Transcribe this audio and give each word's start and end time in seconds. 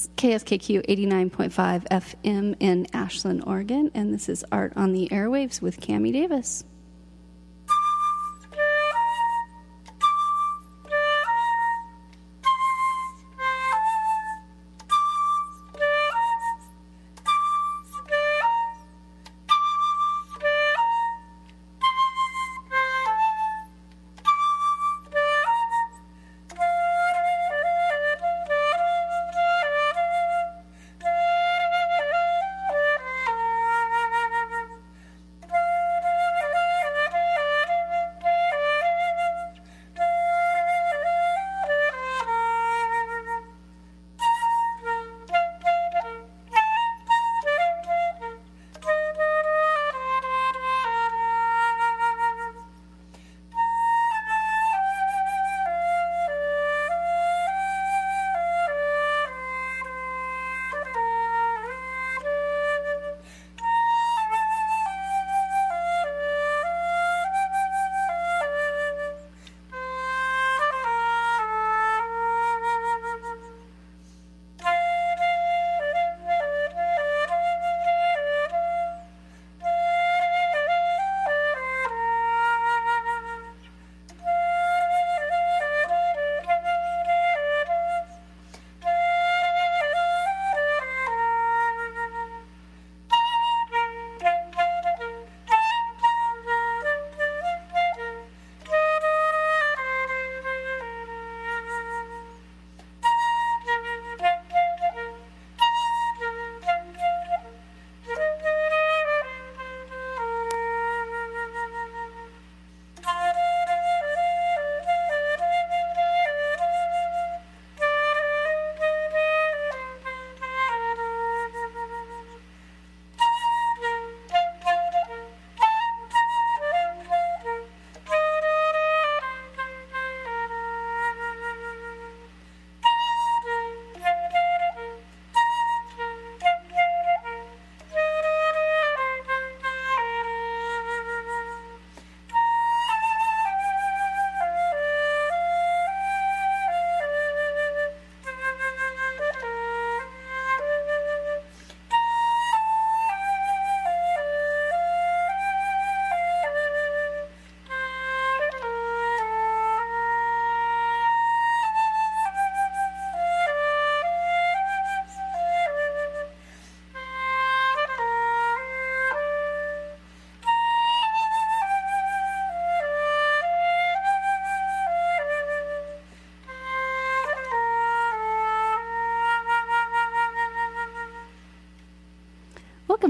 KSKQ 0.00 0.86
89.5 0.88 1.86
FM 1.88 2.56
in 2.58 2.86
Ashland, 2.92 3.44
Oregon, 3.46 3.92
and 3.94 4.12
this 4.12 4.28
is 4.28 4.44
Art 4.50 4.72
on 4.74 4.92
the 4.92 5.08
Airwaves 5.10 5.62
with 5.62 5.80
Cammy 5.80 6.12
Davis. 6.12 6.64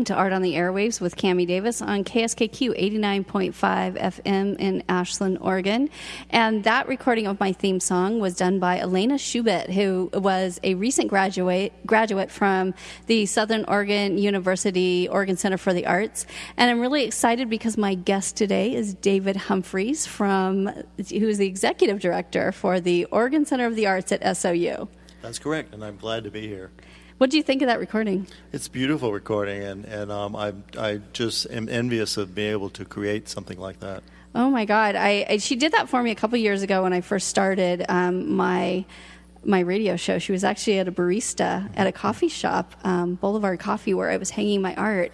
To 0.05 0.15
Art 0.15 0.33
on 0.33 0.43
the 0.43 0.55
Airwaves 0.55 1.01
with 1.01 1.17
Cammy 1.17 1.47
Davis 1.47 1.81
on 1.81 2.05
KSKQ 2.05 2.79
89.5 2.79 3.53
FM 3.99 4.57
in 4.59 4.83
Ashland, 4.89 5.39
Oregon. 5.41 5.89
And 6.31 6.65
that 6.65 6.89
recording 6.89 7.27
of 7.27 7.41
my 7.41 7.53
theme 7.53 7.81
song 7.81 8.21
was 8.21 8.37
done 8.37 8.59
by 8.59 8.79
Alena 8.79 9.15
Chubert, 9.15 9.71
who 9.71 10.11
was 10.13 10.61
a 10.63 10.75
recent 10.75 11.09
graduate 11.09 11.73
graduate 11.87 12.31
from 12.31 12.75
the 13.07 13.27
Southern 13.27 13.65
Oregon 13.67 14.19
University 14.19 15.09
Oregon 15.09 15.37
Center 15.37 15.57
for 15.57 15.73
the 15.73 15.87
Arts. 15.87 16.27
And 16.57 16.71
I'm 16.71 16.81
really 16.81 17.05
excited 17.05 17.49
because 17.49 17.79
my 17.79 17.95
guest 17.95 18.37
today 18.37 18.75
is 18.75 18.95
David 18.95 19.37
Humphreys 19.37 20.07
from 20.07 20.67
who 20.67 21.29
is 21.29 21.39
the 21.39 21.47
executive 21.47 22.01
director 22.01 22.53
for 22.53 22.81
the 22.81 23.07
Oregon 23.07 23.47
Center 23.47 23.67
of 23.67 23.75
the 23.77 23.87
Arts 23.87 24.13
at 24.13 24.37
SOU. 24.37 24.89
That's 25.23 25.39
correct, 25.39 25.73
and 25.73 25.83
I'm 25.83 25.97
glad 25.97 26.25
to 26.25 26.31
be 26.31 26.47
here. 26.47 26.71
What 27.19 27.31
do 27.31 27.37
you 27.37 27.45
think 27.45 27.63
of 27.63 27.69
that 27.69 27.79
recording? 27.79 28.27
It's 28.53 28.67
beautiful 28.67 29.13
recording, 29.13 29.63
and 29.63 29.85
and 29.85 30.11
um, 30.11 30.35
I 30.35 30.53
I 30.77 31.01
just 31.13 31.49
am 31.49 31.69
envious 31.69 32.17
of 32.17 32.35
being 32.35 32.51
able 32.51 32.71
to 32.71 32.85
create 32.85 33.29
something 33.29 33.59
like 33.59 33.81
that. 33.81 34.03
Oh 34.35 34.51
my 34.51 34.65
God! 34.65 34.97
I, 34.97 35.25
I 35.29 35.37
she 35.37 35.55
did 35.55 35.73
that 35.73 35.89
for 35.89 36.03
me 36.03 36.11
a 36.11 36.17
couple 36.17 36.37
years 36.39 36.63
ago 36.63 36.83
when 36.83 36.93
I 36.93 37.03
first 37.03 37.29
started 37.29 37.85
um, 37.89 38.35
my 38.35 38.85
my 39.45 39.61
radio 39.61 39.95
show. 39.95 40.19
She 40.19 40.33
was 40.33 40.43
actually 40.43 40.81
at 40.81 40.89
a 40.89 40.93
barista 40.93 41.71
at 41.77 41.87
a 41.87 41.93
coffee 41.93 42.29
shop, 42.29 42.75
um, 42.83 43.15
Boulevard 43.15 43.61
Coffee, 43.61 43.95
where 43.95 44.11
I 44.11 44.17
was 44.17 44.31
hanging 44.31 44.61
my 44.61 44.75
art. 44.75 45.13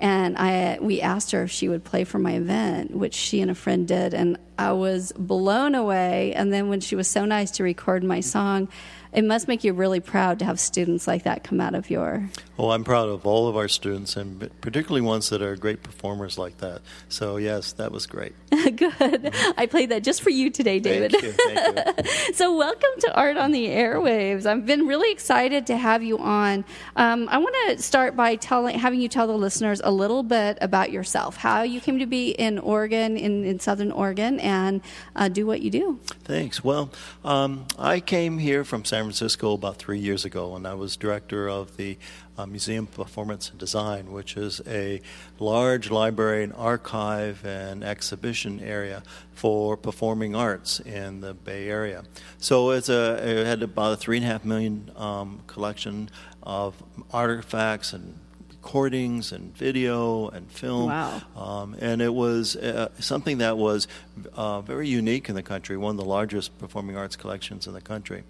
And 0.00 0.36
I, 0.36 0.78
we 0.80 1.00
asked 1.00 1.30
her 1.30 1.44
if 1.44 1.52
she 1.52 1.68
would 1.68 1.84
play 1.84 2.02
for 2.02 2.18
my 2.18 2.32
event, 2.32 2.90
which 2.90 3.14
she 3.14 3.40
and 3.40 3.52
a 3.52 3.54
friend 3.54 3.86
did, 3.86 4.14
and 4.14 4.36
I 4.58 4.72
was 4.72 5.12
blown 5.12 5.76
away. 5.76 6.32
And 6.34 6.52
then 6.52 6.68
when 6.68 6.80
she 6.80 6.96
was 6.96 7.06
so 7.06 7.24
nice 7.24 7.52
to 7.52 7.62
record 7.62 8.02
my 8.02 8.18
song, 8.18 8.68
it 9.12 9.24
must 9.24 9.46
make 9.48 9.62
you 9.64 9.72
really 9.72 10.00
proud 10.00 10.38
to 10.38 10.44
have 10.44 10.58
students 10.58 11.06
like 11.06 11.24
that 11.24 11.44
come 11.44 11.60
out 11.60 11.74
of 11.74 11.90
your. 11.90 12.28
Well, 12.56 12.72
I'm 12.72 12.84
proud 12.84 13.08
of 13.08 13.26
all 13.26 13.48
of 13.48 13.56
our 13.56 13.68
students, 13.68 14.16
and 14.16 14.50
particularly 14.60 15.00
ones 15.00 15.28
that 15.30 15.42
are 15.42 15.56
great 15.56 15.82
performers 15.82 16.38
like 16.38 16.58
that. 16.58 16.80
So 17.08 17.36
yes, 17.36 17.72
that 17.72 17.92
was 17.92 18.06
great. 18.06 18.34
Good. 18.50 18.92
Mm-hmm. 18.92 19.50
I 19.56 19.66
played 19.66 19.90
that 19.90 20.02
just 20.02 20.22
for 20.22 20.30
you 20.30 20.50
today, 20.50 20.78
David. 20.78 21.12
Thank 21.12 21.24
you. 21.24 21.32
Thank 21.32 22.06
you. 22.06 22.12
so 22.34 22.56
welcome 22.56 22.90
to 23.00 23.14
Art 23.14 23.36
on 23.36 23.52
the 23.52 23.66
Airwaves. 23.66 24.46
I've 24.46 24.64
been 24.64 24.86
really 24.86 25.12
excited 25.12 25.66
to 25.66 25.76
have 25.76 26.02
you 26.02 26.18
on. 26.18 26.64
Um, 26.96 27.28
I 27.30 27.38
want 27.38 27.54
to 27.68 27.82
start 27.82 28.16
by 28.16 28.36
telling, 28.36 28.78
having 28.78 29.00
you 29.00 29.08
tell 29.08 29.26
the 29.26 29.36
listeners 29.36 29.80
a 29.84 29.90
little 29.90 30.22
bit 30.22 30.58
about 30.60 30.90
yourself, 30.90 31.36
how 31.36 31.62
you 31.62 31.80
came 31.80 31.98
to 31.98 32.06
be 32.06 32.30
in 32.30 32.58
Oregon, 32.58 33.16
in, 33.16 33.44
in 33.44 33.60
Southern 33.60 33.92
Oregon, 33.92 34.40
and 34.40 34.80
uh, 35.16 35.28
do 35.28 35.46
what 35.46 35.60
you 35.60 35.70
do. 35.70 36.00
Thanks. 36.24 36.64
Well, 36.64 36.90
um, 37.24 37.66
I 37.78 38.00
came 38.00 38.38
here 38.38 38.64
from 38.64 38.84
San 38.84 39.01
Francisco 39.04 39.54
about 39.54 39.76
three 39.76 39.98
years 39.98 40.24
ago, 40.24 40.56
and 40.56 40.66
I 40.66 40.74
was 40.74 40.96
director 40.96 41.48
of 41.48 41.76
the 41.76 41.98
uh, 42.38 42.46
Museum 42.46 42.84
of 42.84 42.94
Performance 42.94 43.50
and 43.50 43.58
Design, 43.58 44.12
which 44.12 44.36
is 44.36 44.60
a 44.66 45.00
large 45.38 45.90
library 45.90 46.44
and 46.44 46.52
archive 46.54 47.44
and 47.44 47.84
exhibition 47.84 48.60
area 48.60 49.02
for 49.34 49.76
performing 49.76 50.34
arts 50.34 50.80
in 50.80 51.20
the 51.20 51.34
Bay 51.34 51.68
Area. 51.68 52.04
So 52.38 52.70
it's 52.70 52.88
a, 52.88 53.40
it 53.40 53.46
had 53.46 53.62
about 53.62 53.92
a 53.92 53.96
three 53.96 54.16
and 54.16 54.26
a 54.26 54.28
half 54.28 54.44
million 54.44 54.90
um, 54.96 55.40
collection 55.46 56.10
of 56.42 56.74
artifacts 57.12 57.92
and 57.92 58.18
recordings 58.62 59.32
and 59.32 59.54
video 59.56 60.28
and 60.28 60.48
film. 60.48 60.86
Wow. 60.86 61.20
Um, 61.36 61.76
and 61.80 62.00
it 62.00 62.14
was 62.14 62.54
uh, 62.54 62.90
something 63.00 63.38
that 63.38 63.58
was 63.58 63.88
uh, 64.34 64.60
very 64.60 64.86
unique 64.86 65.28
in 65.28 65.34
the 65.34 65.42
country, 65.42 65.76
one 65.76 65.90
of 65.90 65.96
the 65.96 66.04
largest 66.04 66.56
performing 66.58 66.96
arts 66.96 67.16
collections 67.16 67.66
in 67.66 67.72
the 67.72 67.80
country. 67.80 68.22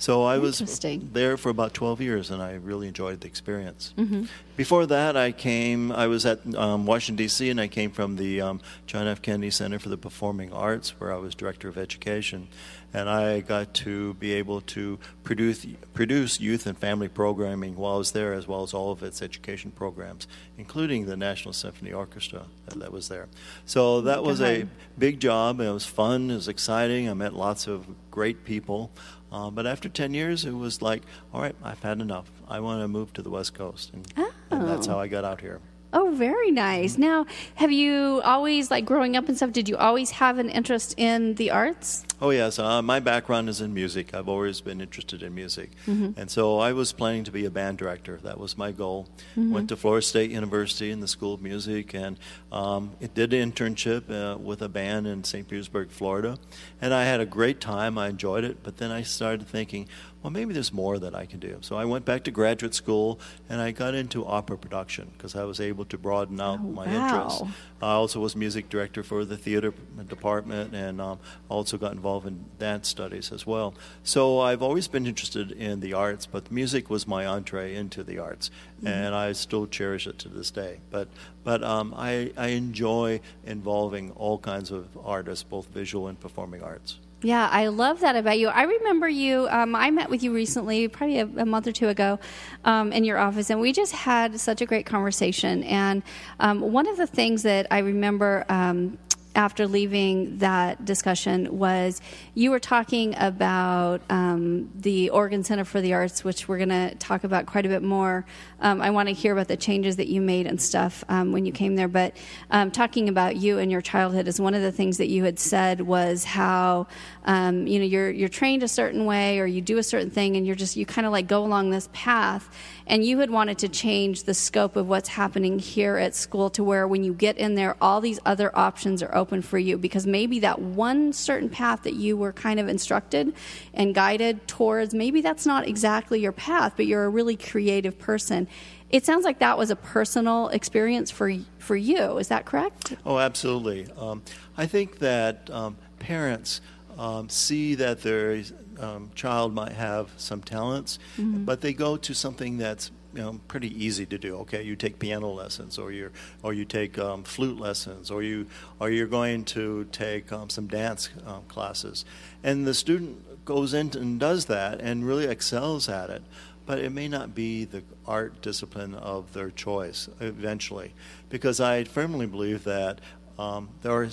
So 0.00 0.24
I 0.24 0.38
was 0.38 0.80
there 1.12 1.36
for 1.36 1.50
about 1.50 1.74
12 1.74 2.00
years, 2.00 2.30
and 2.30 2.42
I 2.42 2.54
really 2.54 2.88
enjoyed 2.88 3.20
the 3.20 3.26
experience. 3.26 3.92
Mm-hmm. 3.98 4.24
Before 4.56 4.86
that, 4.86 5.14
I 5.14 5.30
came. 5.30 5.92
I 5.92 6.06
was 6.06 6.24
at 6.24 6.40
um, 6.54 6.86
Washington 6.86 7.22
D.C., 7.22 7.50
and 7.50 7.60
I 7.60 7.68
came 7.68 7.90
from 7.90 8.16
the 8.16 8.40
um, 8.40 8.62
John 8.86 9.06
F. 9.06 9.20
Kennedy 9.20 9.50
Center 9.50 9.78
for 9.78 9.90
the 9.90 9.98
Performing 9.98 10.54
Arts, 10.54 10.98
where 10.98 11.12
I 11.12 11.18
was 11.18 11.34
director 11.34 11.68
of 11.68 11.76
education, 11.76 12.48
and 12.92 13.08
I 13.08 13.40
got 13.40 13.72
to 13.74 14.14
be 14.14 14.32
able 14.32 14.60
to 14.62 14.98
produce 15.22 15.66
produce 15.94 16.40
youth 16.40 16.66
and 16.66 16.76
family 16.76 17.08
programming 17.08 17.76
while 17.76 17.94
I 17.94 17.98
was 17.98 18.12
there, 18.12 18.32
as 18.32 18.48
well 18.48 18.62
as 18.62 18.74
all 18.74 18.90
of 18.92 19.02
its 19.02 19.22
education 19.22 19.70
programs, 19.70 20.26
including 20.58 21.06
the 21.06 21.16
National 21.16 21.52
Symphony 21.52 21.92
Orchestra 21.92 22.46
that, 22.66 22.78
that 22.80 22.92
was 22.92 23.08
there. 23.08 23.28
So 23.66 24.00
that 24.02 24.22
was 24.24 24.40
a 24.40 24.66
big 24.98 25.20
job. 25.20 25.60
It 25.60 25.70
was 25.70 25.86
fun. 25.86 26.30
It 26.30 26.34
was 26.34 26.48
exciting. 26.48 27.08
I 27.08 27.14
met 27.14 27.34
lots 27.34 27.66
of 27.66 27.86
great 28.10 28.44
people. 28.44 28.90
Uh, 29.32 29.48
but 29.48 29.64
after 29.64 29.88
10 29.88 30.12
years, 30.12 30.44
it 30.44 30.50
was 30.50 30.82
like, 30.82 31.02
all 31.32 31.40
right, 31.40 31.54
I've 31.62 31.80
had 31.84 32.00
enough. 32.00 32.28
I 32.48 32.58
want 32.58 32.82
to 32.82 32.88
move 32.88 33.12
to 33.12 33.22
the 33.22 33.30
West 33.30 33.54
Coast. 33.54 33.92
And, 33.92 34.12
and 34.50 34.68
that's 34.68 34.88
Oh. 34.88 34.92
how 34.92 34.98
I 35.00 35.06
got 35.06 35.24
out 35.24 35.40
here. 35.40 35.60
Oh, 35.92 36.12
very 36.14 36.50
nice. 36.50 36.96
Now, 36.96 37.26
have 37.56 37.72
you 37.72 38.20
always, 38.24 38.70
like 38.70 38.84
growing 38.84 39.16
up 39.16 39.28
and 39.28 39.36
stuff, 39.36 39.52
did 39.52 39.68
you 39.68 39.76
always 39.76 40.12
have 40.12 40.38
an 40.38 40.48
interest 40.48 40.94
in 40.96 41.34
the 41.34 41.50
arts? 41.50 42.04
Oh, 42.22 42.30
yes. 42.30 42.58
Uh, 42.58 42.82
my 42.82 43.00
background 43.00 43.48
is 43.48 43.60
in 43.60 43.72
music. 43.72 44.14
I've 44.14 44.28
always 44.28 44.60
been 44.60 44.80
interested 44.80 45.22
in 45.22 45.34
music. 45.34 45.70
And 45.86 46.30
so 46.30 46.58
I 46.58 46.72
was 46.72 46.92
planning 46.92 47.24
to 47.24 47.30
be 47.32 47.44
a 47.46 47.50
band 47.50 47.78
director. 47.78 48.20
That 48.22 48.38
was 48.38 48.58
my 48.58 48.72
goal. 48.72 49.08
Went 49.36 49.70
to 49.70 49.76
Florida 49.76 50.04
State 50.06 50.30
University 50.30 50.90
in 50.90 51.00
the 51.00 51.08
School 51.08 51.32
of 51.34 51.40
Music 51.40 51.94
and 51.94 52.18
um, 52.52 52.92
it 53.00 53.14
did 53.14 53.32
an 53.32 53.50
internship 53.50 54.10
uh, 54.10 54.36
with 54.38 54.60
a 54.60 54.68
band 54.68 55.06
in 55.06 55.24
St. 55.24 55.48
Petersburg, 55.48 55.90
Florida. 55.90 56.38
And 56.80 56.92
I 56.92 57.04
had 57.04 57.20
a 57.20 57.26
great 57.26 57.60
time. 57.60 57.96
I 57.96 58.08
enjoyed 58.08 58.44
it. 58.44 58.62
But 58.62 58.76
then 58.76 58.90
I 58.90 59.02
started 59.02 59.48
thinking, 59.48 59.88
well, 60.22 60.30
maybe 60.30 60.52
there's 60.52 60.72
more 60.72 60.98
that 60.98 61.14
I 61.14 61.24
can 61.26 61.40
do. 61.40 61.58
So 61.62 61.76
I 61.76 61.84
went 61.86 62.04
back 62.04 62.24
to 62.24 62.30
graduate 62.30 62.74
school 62.74 63.18
and 63.48 63.60
I 63.60 63.70
got 63.70 63.94
into 63.94 64.26
opera 64.26 64.58
production 64.58 65.10
because 65.16 65.34
I 65.34 65.44
was 65.44 65.60
able 65.60 65.84
to 65.86 65.96
broaden 65.96 66.40
out 66.40 66.58
Oh, 66.62 66.68
my 66.68 66.86
wow. 66.86 66.92
interests. 66.92 67.42
I 67.80 67.92
also 67.92 68.20
was 68.20 68.36
music 68.36 68.68
director 68.68 69.02
for 69.02 69.24
the 69.24 69.36
theater 69.38 69.72
department 70.08 70.74
and 70.74 71.00
um, 71.00 71.18
also 71.48 71.78
got 71.78 71.92
involved 71.92 72.26
in 72.26 72.44
dance 72.58 72.88
studies 72.88 73.32
as 73.32 73.46
well. 73.46 73.72
So 74.04 74.40
I've 74.40 74.62
always 74.62 74.88
been 74.88 75.06
interested 75.06 75.52
in 75.52 75.80
the 75.80 75.94
arts, 75.94 76.26
but 76.26 76.50
music 76.52 76.90
was 76.90 77.06
my 77.06 77.24
entree 77.24 77.74
into 77.74 78.02
the 78.04 78.18
arts, 78.18 78.50
and 78.84 79.14
I 79.14 79.32
still 79.32 79.66
cherish 79.66 80.06
it 80.06 80.18
to 80.18 80.28
this 80.28 80.50
day. 80.50 80.80
But 80.90 81.08
but 81.44 81.62
um, 81.64 81.94
I, 81.96 82.32
I 82.36 82.48
enjoy 82.48 83.20
involving 83.46 84.10
all 84.12 84.36
kinds 84.38 84.70
of 84.70 84.88
artists, 85.02 85.42
both 85.44 85.68
visual 85.68 86.06
and 86.08 86.20
performing 86.20 86.62
arts. 86.62 86.98
Yeah, 87.22 87.48
I 87.50 87.66
love 87.66 88.00
that 88.00 88.16
about 88.16 88.38
you. 88.38 88.48
I 88.48 88.62
remember 88.62 89.06
you. 89.08 89.46
Um, 89.50 89.74
I 89.74 89.90
met 89.90 90.08
with 90.08 90.22
you 90.22 90.32
recently, 90.32 90.88
probably 90.88 91.18
a, 91.18 91.26
a 91.26 91.44
month 91.44 91.66
or 91.66 91.72
two 91.72 91.88
ago, 91.88 92.18
um, 92.64 92.92
in 92.92 93.04
your 93.04 93.18
office, 93.18 93.50
and 93.50 93.60
we 93.60 93.72
just 93.72 93.92
had 93.92 94.40
such 94.40 94.62
a 94.62 94.66
great 94.66 94.86
conversation. 94.86 95.62
And 95.64 96.02
um, 96.38 96.60
one 96.72 96.88
of 96.88 96.96
the 96.96 97.06
things 97.06 97.42
that 97.42 97.66
I 97.70 97.78
remember 97.80 98.46
um, 98.48 98.96
after 99.34 99.66
leaving 99.66 100.38
that 100.38 100.84
discussion 100.84 101.56
was 101.56 102.00
you 102.34 102.50
were 102.50 102.58
talking 102.58 103.14
about 103.18 104.00
um, 104.10 104.70
the 104.74 105.10
Oregon 105.10 105.44
Center 105.44 105.64
for 105.64 105.80
the 105.80 105.94
Arts, 105.94 106.24
which 106.24 106.48
we're 106.48 106.58
going 106.58 106.70
to 106.70 106.94
talk 106.96 107.24
about 107.24 107.46
quite 107.46 107.66
a 107.66 107.68
bit 107.68 107.82
more. 107.82 108.26
Um, 108.60 108.82
I 108.82 108.90
want 108.90 109.08
to 109.08 109.14
hear 109.14 109.32
about 109.32 109.48
the 109.48 109.56
changes 109.56 109.96
that 109.96 110.08
you 110.08 110.20
made 110.20 110.46
and 110.46 110.60
stuff 110.60 111.04
um, 111.08 111.32
when 111.32 111.46
you 111.46 111.52
came 111.52 111.76
there. 111.76 111.88
But 111.88 112.16
um, 112.50 112.70
talking 112.70 113.08
about 113.08 113.36
you 113.36 113.58
and 113.58 113.70
your 113.70 113.80
childhood 113.80 114.26
is 114.28 114.40
one 114.40 114.54
of 114.54 114.62
the 114.62 114.72
things 114.72 114.98
that 114.98 115.08
you 115.08 115.24
had 115.24 115.38
said 115.38 115.80
was 115.80 116.24
how 116.24 116.86
um, 117.24 117.66
you 117.66 117.78
know 117.78 117.84
you're 117.84 118.10
you're 118.10 118.28
trained 118.28 118.62
a 118.62 118.68
certain 118.68 119.04
way 119.04 119.38
or 119.38 119.46
you 119.46 119.60
do 119.60 119.78
a 119.78 119.82
certain 119.82 120.10
thing 120.10 120.36
and 120.36 120.46
you're 120.46 120.56
just 120.56 120.76
you 120.76 120.86
kind 120.86 121.06
of 121.06 121.12
like 121.12 121.26
go 121.26 121.44
along 121.44 121.70
this 121.70 121.88
path 121.92 122.48
and 122.86 123.04
you 123.04 123.18
had 123.18 123.30
wanted 123.30 123.58
to 123.58 123.68
change 123.68 124.24
the 124.24 124.34
scope 124.34 124.76
of 124.76 124.88
what's 124.88 125.08
happening 125.08 125.58
here 125.58 125.96
at 125.96 126.14
school 126.14 126.50
to 126.50 126.64
where 126.64 126.88
when 126.88 127.04
you 127.04 127.12
get 127.12 127.36
in 127.36 127.54
there 127.54 127.76
all 127.80 128.00
these 128.00 128.18
other 128.24 128.56
options 128.56 129.02
are 129.02 129.14
open 129.20 129.42
for 129.42 129.58
you 129.58 129.78
because 129.78 130.06
maybe 130.06 130.40
that 130.40 130.58
one 130.60 131.12
certain 131.12 131.48
path 131.48 131.82
that 131.84 131.94
you 131.94 132.16
were 132.16 132.32
kind 132.32 132.58
of 132.58 132.68
instructed 132.68 133.32
and 133.74 133.94
guided 133.94 134.48
towards 134.48 134.94
maybe 134.94 135.20
that's 135.20 135.46
not 135.46 135.68
exactly 135.68 136.18
your 136.20 136.32
path 136.32 136.72
but 136.76 136.86
you're 136.86 137.04
a 137.04 137.08
really 137.08 137.36
creative 137.36 137.98
person. 137.98 138.48
It 138.88 139.04
sounds 139.04 139.24
like 139.24 139.38
that 139.38 139.56
was 139.56 139.70
a 139.70 139.76
personal 139.76 140.48
experience 140.48 141.10
for 141.10 141.32
for 141.58 141.76
you. 141.76 142.18
Is 142.18 142.28
that 142.28 142.44
correct? 142.46 142.96
Oh, 143.06 143.18
absolutely. 143.18 143.86
Um, 143.96 144.22
I 144.56 144.66
think 144.66 144.98
that 144.98 145.48
um, 145.50 145.76
parents 146.00 146.60
um, 146.98 147.28
see 147.28 147.76
that 147.76 148.02
their 148.02 148.42
um, 148.80 149.10
child 149.14 149.54
might 149.54 149.72
have 149.72 150.10
some 150.16 150.42
talents, 150.42 150.98
but 151.18 151.60
they 151.60 151.72
go 151.72 151.96
to 151.98 152.14
something 152.14 152.58
that's 152.58 152.90
you 153.14 153.20
know, 153.20 153.40
pretty 153.48 153.72
easy 153.84 154.06
to 154.06 154.18
do. 154.18 154.36
Okay, 154.38 154.62
you 154.62 154.76
take 154.76 154.98
piano 154.98 155.28
lessons, 155.30 155.78
or 155.78 155.92
you 155.92 156.10
or 156.42 156.52
you 156.52 156.64
take 156.64 156.98
um, 156.98 157.22
flute 157.22 157.58
lessons, 157.58 158.10
or 158.10 158.22
you 158.22 158.46
or 158.78 158.90
you're 158.90 159.06
going 159.06 159.44
to 159.46 159.84
take 159.92 160.32
um, 160.32 160.50
some 160.50 160.66
dance 160.66 161.10
um, 161.26 161.42
classes, 161.48 162.04
and 162.42 162.66
the 162.66 162.74
student 162.74 163.44
goes 163.44 163.74
in 163.74 163.90
and 163.96 164.20
does 164.20 164.44
that 164.44 164.80
and 164.80 165.06
really 165.06 165.24
excels 165.24 165.88
at 165.88 166.10
it 166.10 166.22
but 166.70 166.78
it 166.78 166.92
may 166.92 167.08
not 167.08 167.34
be 167.34 167.64
the 167.64 167.82
art 168.06 168.40
discipline 168.42 168.94
of 168.94 169.32
their 169.32 169.50
choice 169.50 170.08
eventually, 170.20 170.92
because 171.28 171.58
I 171.60 171.82
firmly 171.82 172.26
believe 172.26 172.62
that 172.62 173.00
um, 173.40 173.70
there 173.82 173.90
are 173.90 174.08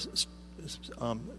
um, 0.97 1.29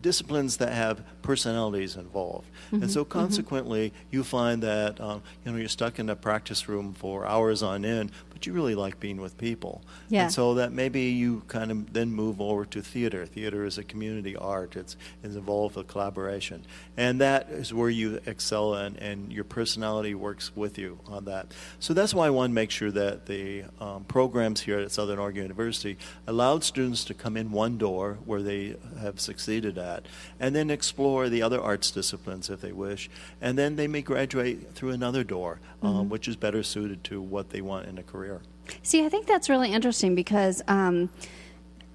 disciplines 0.00 0.56
that 0.56 0.72
have 0.72 1.04
personalities 1.22 1.96
involved, 1.96 2.48
and 2.72 2.90
so 2.90 3.04
consequently, 3.04 3.92
you 4.10 4.24
find 4.24 4.62
that 4.62 5.00
um, 5.00 5.22
you 5.44 5.52
know 5.52 5.58
you're 5.58 5.68
stuck 5.68 5.98
in 5.98 6.08
a 6.10 6.16
practice 6.16 6.68
room 6.68 6.92
for 6.94 7.26
hours 7.26 7.62
on 7.62 7.84
end, 7.84 8.10
but 8.30 8.46
you 8.46 8.52
really 8.52 8.74
like 8.74 8.98
being 9.00 9.20
with 9.20 9.38
people, 9.38 9.82
Yeah. 10.08 10.24
and 10.24 10.32
so 10.32 10.54
that 10.54 10.72
maybe 10.72 11.02
you 11.02 11.42
kind 11.48 11.70
of 11.70 11.92
then 11.92 12.10
move 12.10 12.40
over 12.40 12.64
to 12.66 12.82
theater. 12.82 13.26
Theater 13.26 13.64
is 13.64 13.78
a 13.78 13.84
community 13.84 14.34
art; 14.36 14.76
it's, 14.76 14.96
it's 15.22 15.36
involved 15.36 15.76
with 15.76 15.86
collaboration, 15.88 16.64
and 16.96 17.20
that 17.20 17.48
is 17.50 17.72
where 17.72 17.90
you 17.90 18.20
excel, 18.26 18.74
and, 18.74 18.96
and 18.98 19.32
your 19.32 19.44
personality 19.44 20.14
works 20.14 20.54
with 20.56 20.78
you 20.78 20.98
on 21.06 21.24
that. 21.26 21.52
So 21.78 21.94
that's 21.94 22.14
why 22.14 22.26
I 22.26 22.30
want 22.30 22.50
to 22.50 22.54
make 22.54 22.70
sure 22.70 22.90
that 22.90 23.26
the 23.26 23.64
um, 23.80 24.04
programs 24.04 24.60
here 24.62 24.78
at 24.78 24.90
Southern 24.92 25.18
Oregon 25.18 25.42
University 25.42 25.96
allowed 26.26 26.64
students 26.64 27.04
to 27.04 27.14
come 27.14 27.36
in 27.36 27.50
one 27.52 27.78
door 27.78 28.18
where 28.24 28.42
they 28.42 28.76
have 29.00 29.20
succeeded 29.20 29.78
at, 29.78 30.06
and 30.40 30.54
then 30.56 30.70
explore 30.70 31.11
the 31.28 31.42
other 31.42 31.60
arts 31.60 31.90
disciplines 31.90 32.50
if 32.50 32.60
they 32.60 32.72
wish, 32.72 33.10
and 33.40 33.58
then 33.58 33.76
they 33.76 33.86
may 33.86 34.02
graduate 34.02 34.72
through 34.74 34.90
another 34.90 35.24
door, 35.24 35.60
um, 35.82 36.08
which 36.08 36.28
is 36.28 36.36
better 36.36 36.62
suited 36.62 37.04
to 37.04 37.20
what 37.20 37.50
they 37.50 37.60
want 37.60 37.86
in 37.86 37.98
a 37.98 38.02
career. 38.02 38.40
See, 38.82 39.04
I 39.04 39.08
think 39.08 39.26
that's 39.26 39.48
really 39.48 39.72
interesting 39.72 40.14
because 40.14 40.62
um, 40.68 41.10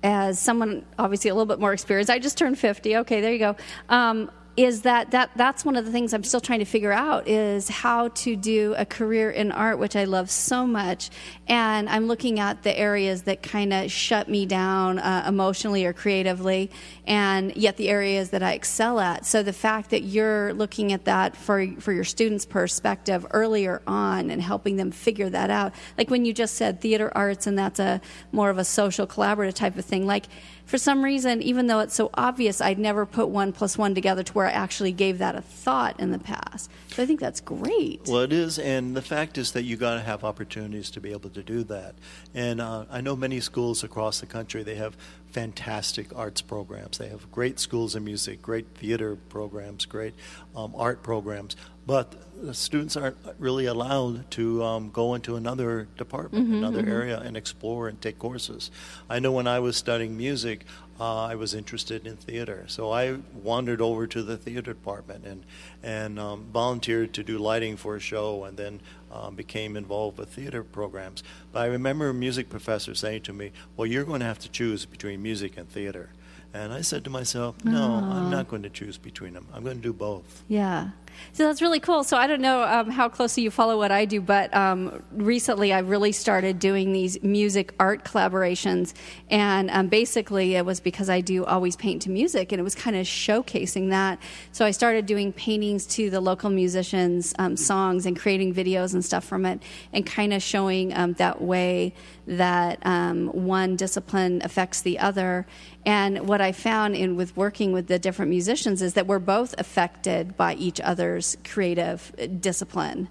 as 0.04 0.40
someone 0.40 0.86
obviously 1.00 1.30
a 1.30 1.34
little 1.34 1.46
bit 1.46 1.60
more 1.60 1.74
experienced, 1.74 2.10
I 2.10 2.20
just 2.20 2.38
turned 2.38 2.60
50. 2.60 2.98
Okay, 2.98 3.22
there 3.22 3.34
you 3.34 3.40
go. 3.40 3.56
Um, 3.90 4.30
is 4.58 4.82
that, 4.82 5.12
that 5.12 5.30
that's 5.36 5.64
one 5.64 5.76
of 5.76 5.86
the 5.86 5.92
things 5.92 6.16
I'm 6.16 6.24
still 6.24 6.42
trying 6.42 6.60
to 6.60 6.66
figure 6.66 6.92
out 6.92 7.28
is 7.28 7.70
how 7.70 8.08
to 8.08 8.36
do 8.36 8.74
a 8.76 8.88
career 8.88 9.30
in 9.30 9.52
art, 9.52 9.78
which 9.78 9.96
I 9.96 10.06
love 10.06 10.32
so 10.32 10.66
much. 10.66 11.12
And 11.48 11.88
I'm 11.88 12.08
looking 12.08 12.40
at 12.40 12.64
the 12.64 12.78
areas 12.78 13.22
that 13.24 13.44
kind 13.44 13.72
of 13.72 13.92
shut 13.92 14.28
me 14.28 14.48
down 14.48 14.98
uh, 14.98 15.26
emotionally 15.28 15.86
or 15.86 15.94
creatively, 15.94 16.72
and 17.06 17.56
yet 17.56 17.78
the 17.78 17.88
areas 17.88 18.32
that 18.32 18.42
I 18.42 18.54
excel 18.54 19.00
at. 19.00 19.28
So 19.28 19.44
the 19.44 19.54
fact 19.54 19.92
that 19.92 20.02
you're 20.02 20.56
looking 20.56 20.92
at 20.92 21.06
that 21.06 21.38
for 21.38 21.68
for 21.80 21.94
your 21.94 22.04
students' 22.04 22.46
perspective 22.46 23.28
earlier 23.32 23.84
on 23.86 24.32
and 24.32 24.42
helping 24.42 24.78
them 24.78 24.90
figure 24.90 25.30
that 25.30 25.52
out, 25.52 25.74
like 26.00 26.10
when 26.10 26.26
you 26.26 26.34
just 26.34 26.56
said 26.56 26.82
theater 26.82 27.12
arts, 27.16 27.46
and 27.46 27.60
that's 27.60 27.80
a 27.80 28.02
more 28.32 28.50
of 28.50 28.58
a 28.58 28.66
social 28.66 29.06
collaborative 29.06 29.54
type 29.54 29.78
of 29.78 29.86
thing, 29.86 30.08
like 30.08 30.26
for 30.68 30.78
some 30.78 31.02
reason, 31.02 31.42
even 31.42 31.68
though 31.68 31.80
it's 31.80 31.96
so 31.96 32.10
obvious, 32.14 32.60
I'd 32.60 32.78
never 32.78 33.06
put 33.06 33.30
one 33.30 33.54
plus 33.54 33.78
one 33.78 33.96
together 33.96 34.22
to 34.22 34.34
where 34.34 34.48
I 34.48 34.52
actually 34.52 34.92
gave 34.92 35.18
that 35.20 35.34
a 35.34 35.42
thought 35.42 35.98
in 35.98 36.12
the 36.12 36.20
past. 36.20 36.70
So 36.90 37.02
I 37.02 37.06
think 37.06 37.22
that's 37.22 37.40
great. 37.40 38.02
Well, 38.06 38.22
it 38.22 38.34
is, 38.34 38.60
and 38.60 38.94
the 38.94 39.02
fact 39.02 39.38
is 39.38 39.54
that 39.54 39.64
you 39.64 39.78
got 39.78 39.94
to 39.94 40.02
have 40.02 40.26
opportunities 40.26 40.92
to 40.92 41.00
be 41.00 41.14
able 41.14 41.30
to 41.30 41.42
do 41.42 41.64
that. 41.64 41.96
And 42.34 42.60
uh, 42.60 42.84
I 42.92 43.00
know 43.00 43.16
many 43.16 43.40
schools 43.40 43.84
across 43.86 44.20
the 44.20 44.26
country 44.26 44.62
they 44.62 44.76
have 44.76 44.98
fantastic 45.32 46.14
arts 46.14 46.42
programs. 46.42 46.98
They 46.98 47.08
have 47.08 47.32
great 47.32 47.60
schools 47.60 47.96
of 47.96 48.04
music, 48.04 48.42
great 48.42 48.68
theater 48.76 49.16
programs, 49.16 49.86
great 49.86 50.16
um, 50.54 50.74
art 50.76 51.02
programs. 51.02 51.56
But 51.88 52.14
the 52.40 52.54
students 52.54 52.96
aren't 52.98 53.18
really 53.40 53.66
allowed 53.66 54.30
to 54.32 54.62
um, 54.64 54.90
go 54.92 55.16
into 55.16 55.38
another 55.38 55.88
department, 55.98 56.50
another 56.50 56.86
area, 56.88 57.20
and 57.20 57.36
explore 57.36 57.88
and 57.88 58.00
take 58.00 58.20
courses. 58.20 58.70
I 59.10 59.20
know 59.20 59.32
when 59.32 59.48
I 59.48 59.60
was 59.60 59.76
studying 59.78 60.18
music, 60.18 60.66
uh, 61.00 61.26
I 61.26 61.36
was 61.36 61.54
interested 61.54 62.06
in 62.06 62.18
theater, 62.18 62.66
so 62.68 62.92
I 62.92 63.18
wandered 63.34 63.82
over 63.82 64.06
to 64.08 64.22
the 64.22 64.36
theater 64.38 64.74
department 64.74 65.26
and 65.26 65.44
and 65.82 66.20
um, 66.20 66.46
volunteered 66.52 67.14
to 67.14 67.24
do 67.24 67.38
lighting 67.38 67.78
for 67.78 67.96
a 67.96 68.00
show, 68.00 68.44
and 68.44 68.58
then 68.58 68.82
um, 69.12 69.36
became 69.36 69.78
involved 69.78 70.18
with 70.18 70.30
theater 70.30 70.64
programs. 70.64 71.24
But 71.52 71.62
I 71.62 71.66
remember 71.68 72.10
a 72.10 72.14
music 72.14 72.50
professor 72.50 72.96
saying 72.96 73.22
to 73.24 73.34
me, 73.34 73.52
"Well, 73.78 73.88
you're 73.88 74.04
going 74.04 74.20
to 74.20 74.26
have 74.26 74.40
to 74.40 74.50
choose 74.50 74.86
between 74.86 75.24
music 75.24 75.58
and 75.58 75.70
theater." 75.70 76.10
And 76.54 76.74
I 76.74 76.82
said 76.82 77.04
to 77.04 77.10
myself, 77.10 77.64
"No, 77.64 77.94
I'm 78.12 78.30
not 78.32 78.48
going 78.48 78.64
to 78.64 78.70
choose 78.70 78.98
between 78.98 79.34
them. 79.34 79.48
I'm 79.54 79.64
going 79.64 79.78
to 79.78 79.84
do 79.84 79.94
both." 79.94 80.44
Yeah. 80.48 80.90
So 81.34 81.46
that's 81.46 81.62
really 81.62 81.80
cool. 81.80 82.04
So 82.04 82.18
I 82.18 82.28
don't 82.28 82.42
know 82.42 82.64
um, 82.64 82.90
how 82.90 83.10
closely 83.10 83.44
you 83.44 83.52
follow 83.52 83.78
what 83.78 83.92
I 83.92 84.06
do, 84.06 84.22
but 84.22 84.54
um, 84.56 85.04
recently 85.12 85.74
I 85.74 85.80
really 85.80 86.12
started 86.12 86.60
doing 86.60 86.94
these 86.94 87.22
music 87.24 87.74
art 87.80 88.04
collaborations. 88.04 88.94
And 89.30 89.70
um, 89.72 89.88
basically 89.88 90.56
it 90.56 90.66
was 90.66 90.80
because 90.80 91.10
I 91.10 91.22
do 91.22 91.46
always 91.46 91.76
paint 91.76 92.02
to 92.04 92.10
music, 92.10 92.52
and 92.52 92.60
it 92.60 92.64
was 92.64 92.76
kind 92.76 92.96
of 92.96 93.06
showcasing 93.06 93.90
that. 93.90 94.20
So 94.52 94.66
I 94.66 94.72
started 94.72 95.06
doing 95.06 95.34
paintings 95.34 95.86
to 95.88 96.10
the 96.10 96.22
local 96.22 96.50
musicians' 96.50 97.34
um, 97.40 97.58
songs 97.58 98.06
and 98.06 98.20
creating 98.20 98.54
videos 98.54 98.94
and 98.94 99.04
stuff 99.04 99.24
from 99.26 99.46
it, 99.46 99.62
and 99.94 100.06
kind 100.06 100.34
of 100.34 100.42
showing 100.42 100.94
um, 100.94 101.14
that 101.14 101.42
way 101.42 101.94
that 102.28 102.80
um, 102.86 103.28
one 103.28 103.76
discipline 103.76 104.42
affects 104.44 104.82
the 104.82 105.00
other. 105.00 105.48
And 105.86 106.28
what 106.28 106.42
I 106.42 106.52
found 106.52 106.96
in 106.96 107.16
with 107.16 107.36
working 107.38 107.72
with 107.72 107.88
the 107.88 107.98
different 107.98 108.30
musicians 108.30 108.82
is 108.82 108.94
that 108.94 109.08
we're 109.08 109.20
both 109.20 109.56
affected 109.58 110.36
by 110.36 110.56
each 110.56 110.82
other's 110.82 111.38
creative 111.44 112.14
discipline. 112.40 113.08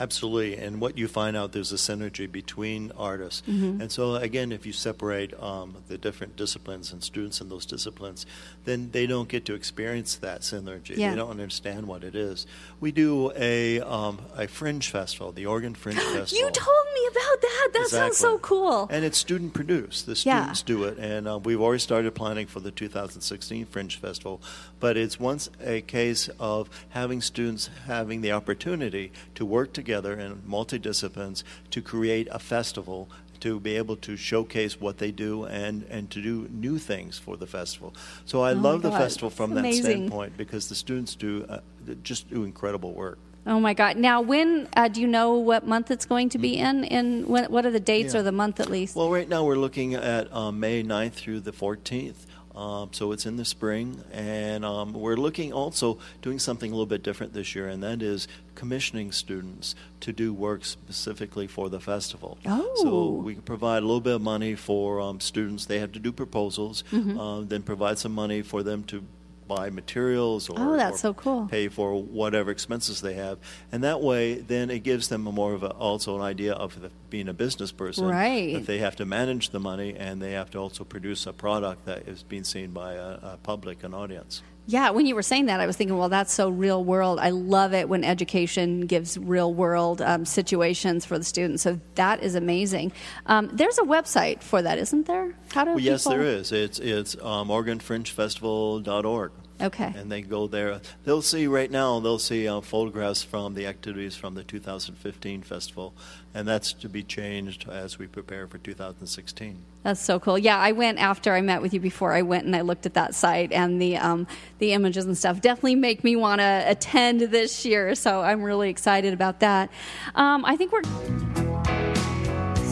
Absolutely, 0.00 0.56
and 0.56 0.80
what 0.80 0.96
you 0.96 1.06
find 1.06 1.36
out 1.36 1.52
there's 1.52 1.72
a 1.72 1.76
synergy 1.76 2.30
between 2.30 2.90
artists, 2.96 3.42
mm-hmm. 3.46 3.82
and 3.82 3.92
so 3.92 4.14
again, 4.14 4.50
if 4.50 4.64
you 4.64 4.72
separate 4.72 5.38
um, 5.38 5.76
the 5.88 5.98
different 5.98 6.36
disciplines 6.36 6.90
and 6.90 7.04
students 7.04 7.42
in 7.42 7.50
those 7.50 7.66
disciplines, 7.66 8.24
then 8.64 8.88
they 8.92 9.06
don't 9.06 9.28
get 9.28 9.44
to 9.44 9.54
experience 9.54 10.16
that 10.16 10.40
synergy. 10.40 10.96
Yeah. 10.96 11.10
They 11.10 11.16
don't 11.16 11.28
understand 11.28 11.86
what 11.86 12.02
it 12.02 12.14
is. 12.14 12.46
We 12.80 12.92
do 12.92 13.30
a 13.36 13.80
um, 13.80 14.20
a 14.34 14.48
fringe 14.48 14.88
festival, 14.88 15.32
the 15.32 15.44
Oregon 15.44 15.74
Fringe 15.74 15.98
Festival. 16.14 16.46
You 16.46 16.50
told 16.50 16.86
me 16.94 17.06
about 17.10 17.42
that. 17.42 17.68
That 17.74 17.82
exactly. 17.82 17.98
sounds 17.98 18.16
so 18.16 18.38
cool. 18.38 18.88
And 18.90 19.04
it's 19.04 19.18
student 19.18 19.52
produced. 19.52 20.06
The 20.06 20.16
students 20.16 20.64
yeah. 20.66 20.74
do 20.74 20.84
it, 20.84 20.96
and 20.96 21.28
uh, 21.28 21.38
we've 21.38 21.60
already 21.60 21.80
started 21.80 22.14
planning 22.14 22.46
for 22.46 22.60
the 22.60 22.70
2016 22.70 23.66
Fringe 23.66 24.00
Festival. 24.00 24.40
But 24.78 24.96
it's 24.96 25.20
once 25.20 25.50
a 25.62 25.82
case 25.82 26.30
of 26.40 26.70
having 26.88 27.20
students 27.20 27.68
having 27.86 28.22
the 28.22 28.32
opportunity 28.32 29.12
to 29.34 29.44
work 29.44 29.74
together 29.74 29.89
together 29.90 30.14
in 30.14 30.36
multidisciplines 30.48 31.42
to 31.70 31.82
create 31.82 32.28
a 32.30 32.38
festival 32.38 33.08
to 33.40 33.58
be 33.58 33.76
able 33.76 33.96
to 33.96 34.16
showcase 34.16 34.80
what 34.80 34.98
they 34.98 35.10
do 35.10 35.46
and, 35.46 35.84
and 35.90 36.08
to 36.10 36.22
do 36.22 36.46
new 36.52 36.78
things 36.78 37.18
for 37.18 37.36
the 37.36 37.46
festival. 37.46 37.92
So 38.24 38.42
I 38.42 38.52
oh 38.52 38.54
love 38.54 38.82
the 38.82 38.92
festival 38.92 39.30
from 39.30 39.54
that 39.54 39.74
standpoint 39.74 40.36
because 40.36 40.68
the 40.68 40.76
students 40.76 41.16
do 41.16 41.44
uh, 41.48 41.58
just 42.04 42.30
do 42.30 42.44
incredible 42.44 42.92
work. 42.92 43.18
Oh 43.46 43.58
my 43.58 43.72
God! 43.72 43.96
Now, 43.96 44.20
when 44.20 44.68
uh, 44.76 44.88
do 44.88 45.00
you 45.00 45.08
know 45.08 45.32
what 45.32 45.66
month 45.66 45.90
it's 45.90 46.04
going 46.04 46.28
to 46.28 46.38
be 46.38 46.56
mm-hmm. 46.58 46.84
in? 46.84 46.84
And 46.84 47.26
what 47.26 47.64
are 47.64 47.70
the 47.70 47.80
dates 47.80 48.12
yeah. 48.12 48.20
or 48.20 48.22
the 48.22 48.32
month 48.32 48.60
at 48.60 48.68
least? 48.68 48.94
Well, 48.94 49.10
right 49.10 49.28
now 49.28 49.44
we're 49.44 49.56
looking 49.56 49.94
at 49.94 50.30
um, 50.32 50.60
May 50.60 50.84
9th 50.84 51.14
through 51.14 51.40
the 51.40 51.52
14th. 51.52 52.26
Um, 52.60 52.90
so 52.92 53.12
it's 53.12 53.24
in 53.24 53.36
the 53.36 53.46
spring, 53.46 54.04
and 54.12 54.66
um, 54.66 54.92
we're 54.92 55.16
looking 55.16 55.50
also 55.50 55.96
doing 56.20 56.38
something 56.38 56.70
a 56.70 56.74
little 56.74 56.84
bit 56.84 57.02
different 57.02 57.32
this 57.32 57.54
year, 57.54 57.66
and 57.66 57.82
that 57.82 58.02
is 58.02 58.28
commissioning 58.54 59.12
students 59.12 59.74
to 60.00 60.12
do 60.12 60.34
work 60.34 60.66
specifically 60.66 61.46
for 61.46 61.70
the 61.70 61.80
festival. 61.80 62.36
Oh. 62.44 62.72
So 62.82 63.08
we 63.24 63.36
provide 63.36 63.78
a 63.78 63.86
little 63.86 64.02
bit 64.02 64.16
of 64.16 64.20
money 64.20 64.56
for 64.56 65.00
um, 65.00 65.20
students. 65.20 65.64
They 65.64 65.78
have 65.78 65.92
to 65.92 65.98
do 65.98 66.12
proposals, 66.12 66.84
mm-hmm. 66.92 67.18
uh, 67.18 67.40
then 67.40 67.62
provide 67.62 67.98
some 67.98 68.12
money 68.12 68.42
for 68.42 68.62
them 68.62 68.84
to 68.84 69.04
buy 69.50 69.68
materials 69.68 70.48
or, 70.48 70.54
oh, 70.58 70.76
that's 70.76 70.98
or 70.98 71.10
so 71.10 71.14
cool. 71.14 71.48
pay 71.50 71.66
for 71.66 72.00
whatever 72.00 72.52
expenses 72.52 73.00
they 73.00 73.14
have. 73.14 73.38
And 73.72 73.82
that 73.82 74.00
way, 74.00 74.34
then 74.34 74.70
it 74.70 74.84
gives 74.84 75.08
them 75.08 75.26
a 75.26 75.32
more 75.32 75.54
of 75.54 75.64
a, 75.64 75.70
also 75.70 76.14
an 76.14 76.22
idea 76.22 76.52
of 76.52 76.80
the, 76.80 76.90
being 77.10 77.28
a 77.28 77.34
business 77.34 77.72
person. 77.72 78.06
Right. 78.06 78.54
That 78.54 78.66
they 78.66 78.78
have 78.78 78.94
to 78.96 79.04
manage 79.04 79.50
the 79.50 79.58
money 79.58 79.96
and 79.96 80.22
they 80.22 80.32
have 80.32 80.50
to 80.50 80.58
also 80.58 80.84
produce 80.84 81.26
a 81.26 81.32
product 81.32 81.84
that 81.86 82.06
is 82.06 82.22
being 82.22 82.44
seen 82.44 82.70
by 82.70 82.94
a, 82.94 83.18
a 83.34 83.38
public, 83.42 83.82
an 83.82 83.92
audience. 83.92 84.42
Yeah, 84.70 84.90
when 84.90 85.04
you 85.04 85.16
were 85.16 85.22
saying 85.22 85.46
that, 85.46 85.58
I 85.58 85.66
was 85.66 85.76
thinking, 85.76 85.98
well, 85.98 86.08
that's 86.08 86.32
so 86.32 86.48
real 86.48 86.84
world. 86.84 87.18
I 87.18 87.30
love 87.30 87.74
it 87.74 87.88
when 87.88 88.04
education 88.04 88.82
gives 88.82 89.18
real 89.18 89.52
world 89.52 90.00
um, 90.00 90.24
situations 90.24 91.04
for 91.04 91.18
the 91.18 91.24
students. 91.24 91.64
So 91.64 91.80
that 91.96 92.22
is 92.22 92.36
amazing. 92.36 92.92
Um, 93.26 93.50
there's 93.52 93.78
a 93.78 93.82
website 93.82 94.44
for 94.44 94.62
that, 94.62 94.78
isn't 94.78 95.08
there? 95.08 95.34
How 95.52 95.64
do 95.64 95.70
well, 95.70 95.80
yes, 95.80 96.04
there 96.04 96.22
is. 96.22 96.52
It's 96.52 96.78
it's 96.78 97.16
um, 97.20 97.48
OregonFringeFestival.org. 97.48 99.32
Okay. 99.60 99.92
And 99.96 100.10
they 100.10 100.22
go 100.22 100.46
there. 100.46 100.80
They'll 101.04 101.22
see 101.22 101.46
right 101.46 101.70
now. 101.70 102.00
They'll 102.00 102.18
see 102.18 102.48
uh, 102.48 102.60
photographs 102.60 103.22
from 103.22 103.54
the 103.54 103.66
activities 103.66 104.16
from 104.16 104.34
the 104.34 104.42
2015 104.42 105.42
festival, 105.42 105.94
and 106.34 106.46
that's 106.46 106.72
to 106.74 106.88
be 106.88 107.02
changed 107.02 107.68
as 107.68 107.98
we 107.98 108.06
prepare 108.06 108.46
for 108.46 108.58
2016. 108.58 109.64
That's 109.82 110.00
so 110.00 110.20
cool. 110.20 110.38
Yeah, 110.38 110.58
I 110.58 110.72
went 110.72 110.98
after 110.98 111.32
I 111.32 111.40
met 111.40 111.62
with 111.62 111.72
you 111.72 111.80
before. 111.80 112.12
I 112.12 112.22
went 112.22 112.44
and 112.44 112.54
I 112.54 112.60
looked 112.60 112.84
at 112.84 112.94
that 112.94 113.14
site, 113.14 113.50
and 113.52 113.80
the 113.80 113.96
um, 113.96 114.26
the 114.58 114.72
images 114.72 115.06
and 115.06 115.16
stuff 115.16 115.40
definitely 115.40 115.76
make 115.76 116.04
me 116.04 116.16
want 116.16 116.40
to 116.40 116.64
attend 116.66 117.20
this 117.20 117.64
year. 117.64 117.94
So 117.94 118.20
I'm 118.20 118.42
really 118.42 118.68
excited 118.68 119.14
about 119.14 119.40
that. 119.40 119.70
Um, 120.14 120.44
I 120.44 120.56
think 120.56 120.72
we're 120.72 120.82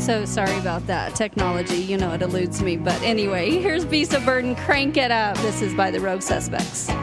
so 0.08 0.24
sorry 0.24 0.56
about 0.56 0.86
that 0.86 1.14
technology. 1.14 1.76
You 1.76 1.98
know, 1.98 2.14
it 2.14 2.22
eludes 2.22 2.62
me. 2.62 2.78
But 2.78 2.98
anyway, 3.02 3.50
here's 3.50 3.84
Beast 3.84 4.14
of 4.14 4.24
Burden. 4.24 4.56
Crank 4.56 4.96
it 4.96 5.10
up. 5.10 5.36
This 5.36 5.60
is 5.60 5.74
by 5.74 5.90
the 5.90 6.00
Rogue 6.00 6.22
Suspects. 6.22 6.86
The 6.86 6.94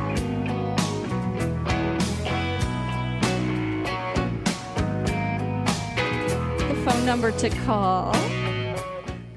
phone 6.83 7.05
number 7.05 7.31
to 7.33 7.49
call. 7.67 8.11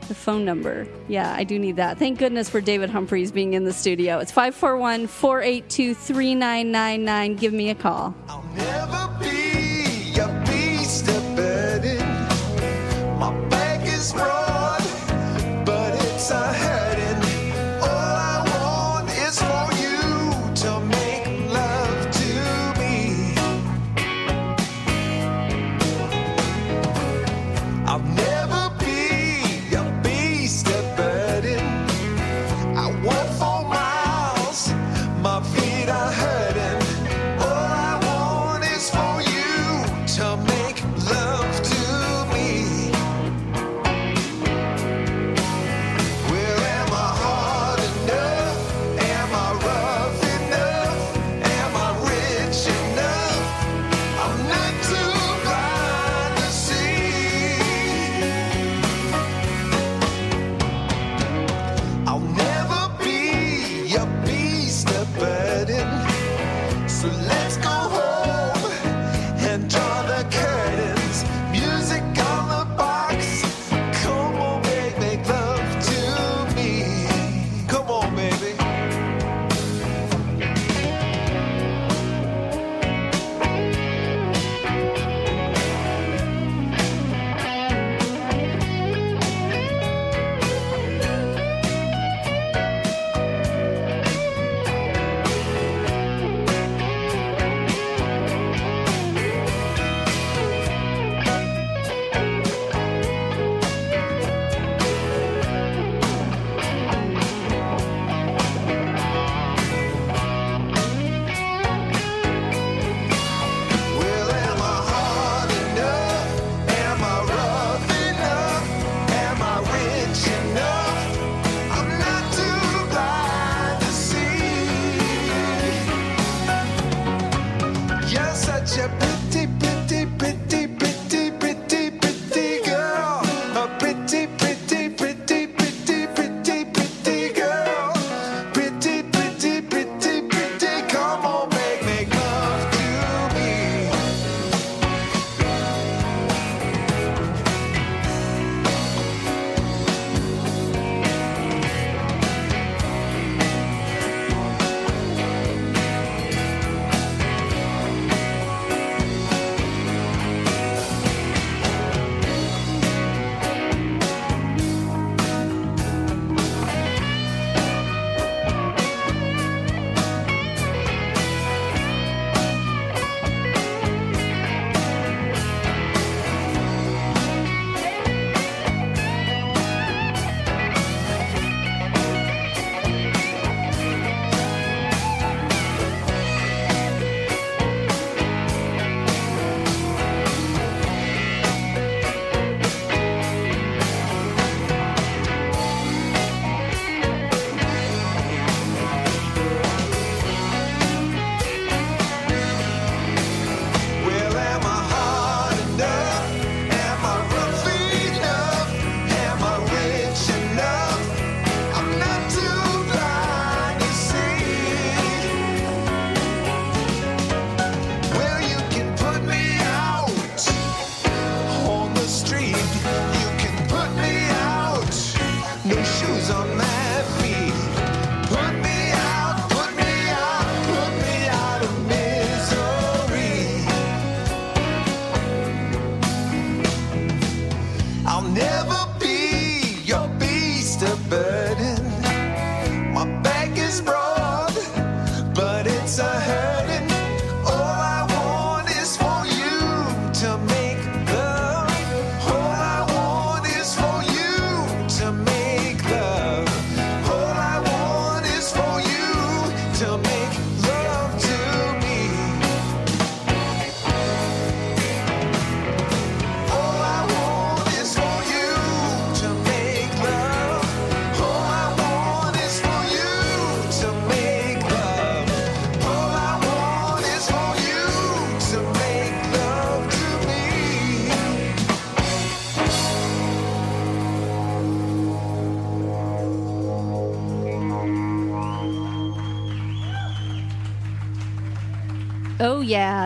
The 0.08 0.14
phone 0.14 0.46
number. 0.46 0.88
Yeah, 1.06 1.34
I 1.36 1.44
do 1.44 1.58
need 1.58 1.76
that. 1.76 1.98
Thank 1.98 2.18
goodness 2.18 2.48
for 2.48 2.62
David 2.62 2.88
Humphreys 2.88 3.30
being 3.30 3.52
in 3.52 3.64
the 3.64 3.74
studio. 3.74 4.18
It's 4.18 4.32
541 4.32 5.08
482 5.08 5.92
3999. 5.92 7.36
Give 7.36 7.52
me 7.52 7.68
a 7.68 7.74
call. 7.74 8.14
I 16.30 16.67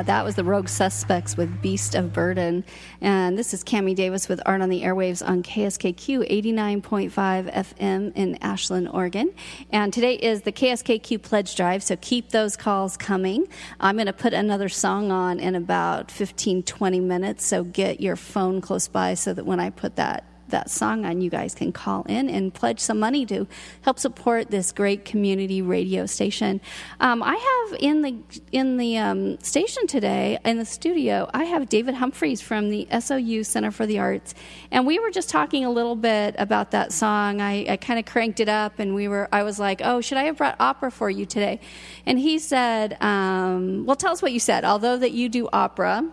That 0.07 0.25
was 0.25 0.35
the 0.35 0.43
Rogue 0.43 0.69
Suspects 0.69 1.37
with 1.37 1.63
Beast 1.63 1.95
of 1.95 2.13
Burden. 2.13 2.65
And 3.01 3.39
this 3.39 3.55
is 3.55 3.63
Cammy 3.63 3.95
Davis 3.95 4.29
with 4.29 4.41
Art 4.45 4.61
on 4.61 4.69
the 4.69 4.83
Airwaves 4.83 5.27
on 5.27 5.45
KSKQ 5.45 6.29
89.5 6.29 7.11
FM 7.53 8.13
in 8.17 8.37
Ashland, 8.43 8.89
Oregon. 8.89 9.33
And 9.71 9.93
today 9.93 10.15
is 10.15 10.43
the 10.43 10.51
KSKQ 10.51 11.23
Pledge 11.23 11.55
Drive, 11.55 11.85
so 11.85 11.97
keep 12.01 12.31
those 12.31 12.57
calls 12.57 12.97
coming. 12.97 13.47
I'm 13.79 13.95
going 13.97 14.07
to 14.07 14.13
put 14.13 14.33
another 14.33 14.69
song 14.69 15.13
on 15.13 15.39
in 15.39 15.55
about 15.55 16.11
15, 16.11 16.65
20 16.65 17.01
minutes, 17.01 17.45
so 17.45 17.63
get 17.63 18.01
your 18.01 18.17
phone 18.17 18.61
close 18.61 18.89
by 18.89 19.15
so 19.15 19.33
that 19.33 19.47
when 19.47 19.61
I 19.61 19.71
put 19.71 19.97
that 19.97 20.25
that 20.53 20.71
song 20.71 21.05
on, 21.05 21.21
you 21.21 21.29
guys 21.29 21.55
can 21.55 21.73
call 21.73 22.05
in 22.05 22.31
and 22.31 22.55
pledge 22.55 22.79
some 22.79 23.01
money 23.01 23.27
to 23.27 23.47
help 23.83 23.99
support 23.99 24.51
this 24.51 24.71
great 24.71 25.05
community 25.05 25.61
radio 25.61 26.07
station. 26.07 26.61
Um, 27.01 27.23
I 27.23 27.35
have 27.35 27.81
in 27.81 28.03
the 28.03 28.15
in 28.53 28.77
the 28.77 28.99
um, 28.99 29.41
station 29.41 29.87
today 29.87 30.39
in 30.45 30.59
the 30.59 30.65
studio. 30.65 31.29
I 31.35 31.45
have 31.45 31.69
David 31.69 31.95
Humphreys 31.95 32.41
from 32.41 32.71
the 32.71 32.87
SOU 32.99 33.45
Center 33.45 33.71
for 33.71 33.85
the 33.87 33.99
Arts, 33.99 34.35
and 34.71 34.87
we 34.87 34.99
were 34.99 35.11
just 35.11 35.29
talking 35.29 35.65
a 35.65 35.71
little 35.71 35.97
bit 35.97 36.37
about 36.39 36.71
that 36.71 36.93
song. 36.93 37.41
I, 37.41 37.67
I 37.69 37.77
kind 37.77 37.99
of 37.99 38.07
cranked 38.07 38.41
it 38.41 38.49
up, 38.49 38.79
and 38.79 38.95
we 38.95 39.09
were. 39.09 39.29
I 39.33 39.43
was 39.43 39.59
like, 39.59 39.81
"Oh, 39.83 40.01
should 40.01 40.19
I 40.19 40.25
have 40.25 40.37
brought 40.37 40.57
opera 40.61 40.91
for 40.91 41.11
you 41.11 41.27
today?" 41.27 41.61
And 42.07 42.19
he 42.19 42.39
said, 42.39 42.97
um, 43.03 43.85
"Well, 43.87 43.97
tell 43.97 44.13
us 44.13 44.23
what 44.23 44.33
you 44.33 44.41
said. 44.41 44.65
Although 44.65 44.99
that 44.99 45.13
you 45.13 45.29
do 45.29 45.49
opera, 45.53 46.09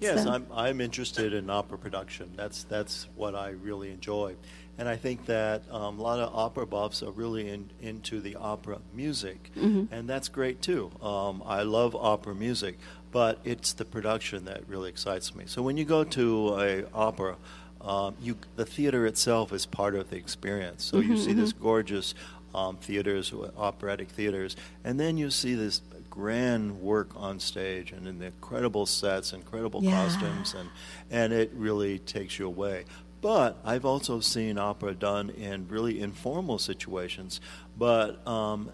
yes, 0.00 0.26
uh, 0.26 0.30
I'm 0.30 0.46
I'm 0.52 0.80
interested 0.80 1.32
in 1.32 1.48
opera 1.48 1.78
production. 1.78 2.32
That's 2.36 2.64
that's 2.64 3.08
what 3.14 3.34
I 3.34 3.50
really 3.50 3.75
really 3.76 3.92
enjoy. 3.92 4.34
And 4.78 4.88
I 4.88 4.96
think 4.96 5.26
that 5.26 5.62
um, 5.70 5.98
a 5.98 6.02
lot 6.02 6.18
of 6.18 6.34
opera 6.34 6.66
buffs 6.66 7.02
are 7.02 7.10
really 7.10 7.48
in, 7.48 7.70
into 7.80 8.20
the 8.20 8.36
opera 8.36 8.78
music, 8.94 9.50
mm-hmm. 9.56 9.92
and 9.92 10.08
that's 10.08 10.28
great 10.28 10.60
too. 10.60 10.90
Um, 11.00 11.42
I 11.46 11.62
love 11.62 11.96
opera 11.96 12.34
music, 12.34 12.78
but 13.10 13.38
it's 13.42 13.72
the 13.72 13.86
production 13.86 14.44
that 14.44 14.68
really 14.68 14.90
excites 14.90 15.34
me. 15.34 15.44
So 15.46 15.62
when 15.62 15.78
you 15.78 15.86
go 15.86 16.04
to 16.04 16.60
a 16.60 16.84
opera, 16.92 17.36
um, 17.80 18.16
you, 18.20 18.36
the 18.56 18.66
theater 18.66 19.06
itself 19.06 19.50
is 19.52 19.64
part 19.64 19.94
of 19.94 20.10
the 20.10 20.16
experience. 20.16 20.84
So 20.84 20.98
mm-hmm, 20.98 21.12
you 21.12 21.16
see 21.16 21.30
mm-hmm. 21.30 21.40
this 21.40 21.52
gorgeous 21.54 22.14
um, 22.54 22.76
theaters, 22.76 23.32
operatic 23.56 24.10
theaters, 24.10 24.56
and 24.84 25.00
then 25.00 25.16
you 25.16 25.30
see 25.30 25.54
this 25.54 25.80
grand 26.16 26.80
work 26.80 27.10
on 27.14 27.38
stage 27.38 27.92
and 27.92 28.08
in 28.08 28.18
the 28.18 28.26
incredible 28.26 28.86
sets, 28.86 29.34
incredible 29.34 29.84
yeah. 29.84 29.90
costumes, 29.90 30.54
and 30.54 30.70
and 31.10 31.32
it 31.32 31.50
really 31.54 31.98
takes 31.98 32.38
you 32.38 32.46
away. 32.46 32.84
But 33.20 33.58
I've 33.64 33.84
also 33.84 34.20
seen 34.20 34.58
opera 34.58 34.94
done 34.94 35.30
in 35.30 35.68
really 35.68 36.00
informal 36.00 36.58
situations. 36.58 37.40
But 37.78 38.26
um, 38.26 38.70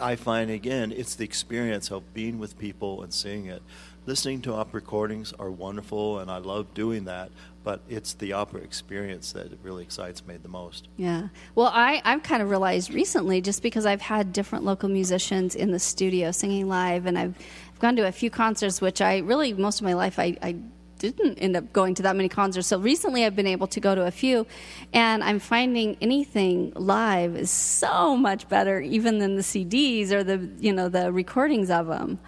I 0.00 0.16
find, 0.16 0.50
again, 0.50 0.92
it's 0.92 1.14
the 1.14 1.24
experience 1.24 1.90
of 1.90 2.12
being 2.12 2.38
with 2.38 2.58
people 2.58 3.02
and 3.02 3.12
seeing 3.12 3.46
it. 3.46 3.62
Listening 4.06 4.40
to 4.42 4.54
opera 4.54 4.80
recordings 4.80 5.32
are 5.38 5.50
wonderful, 5.50 6.18
and 6.18 6.30
I 6.30 6.38
love 6.38 6.74
doing 6.74 7.04
that. 7.04 7.30
But 7.62 7.80
it's 7.88 8.14
the 8.14 8.32
opera 8.32 8.60
experience 8.62 9.32
that 9.32 9.50
really 9.62 9.82
excites 9.82 10.26
me 10.26 10.36
the 10.42 10.48
most. 10.48 10.88
Yeah. 10.96 11.28
Well, 11.54 11.70
I, 11.72 12.00
I've 12.04 12.22
kind 12.22 12.42
of 12.42 12.50
realized 12.50 12.92
recently, 12.92 13.40
just 13.40 13.62
because 13.62 13.86
I've 13.86 14.00
had 14.00 14.32
different 14.32 14.64
local 14.64 14.88
musicians 14.88 15.54
in 15.54 15.70
the 15.70 15.78
studio 15.78 16.32
singing 16.32 16.68
live, 16.68 17.06
and 17.06 17.18
I've, 17.18 17.36
I've 17.72 17.78
gone 17.78 17.96
to 17.96 18.06
a 18.06 18.12
few 18.12 18.30
concerts, 18.30 18.80
which 18.80 19.00
I 19.00 19.18
really, 19.18 19.52
most 19.52 19.80
of 19.80 19.84
my 19.84 19.92
life, 19.92 20.18
I, 20.18 20.36
I 20.42 20.56
didn't 21.00 21.38
end 21.38 21.56
up 21.56 21.72
going 21.72 21.94
to 21.94 22.02
that 22.02 22.14
many 22.14 22.28
concerts. 22.28 22.68
So 22.68 22.78
recently 22.78 23.24
I've 23.24 23.34
been 23.34 23.46
able 23.46 23.66
to 23.68 23.80
go 23.80 23.94
to 23.94 24.06
a 24.06 24.10
few, 24.10 24.46
and 24.92 25.24
I'm 25.24 25.38
finding 25.38 25.96
anything 26.00 26.72
live 26.76 27.34
is 27.34 27.50
so 27.50 28.16
much 28.16 28.48
better 28.48 28.80
even 28.80 29.18
than 29.18 29.34
the 29.34 29.42
CDs 29.42 30.12
or 30.12 30.22
the 30.22 30.48
you 30.60 30.72
know 30.72 30.88
the 30.88 31.10
recordings 31.10 31.70
of 31.70 31.86
them. 31.88 32.18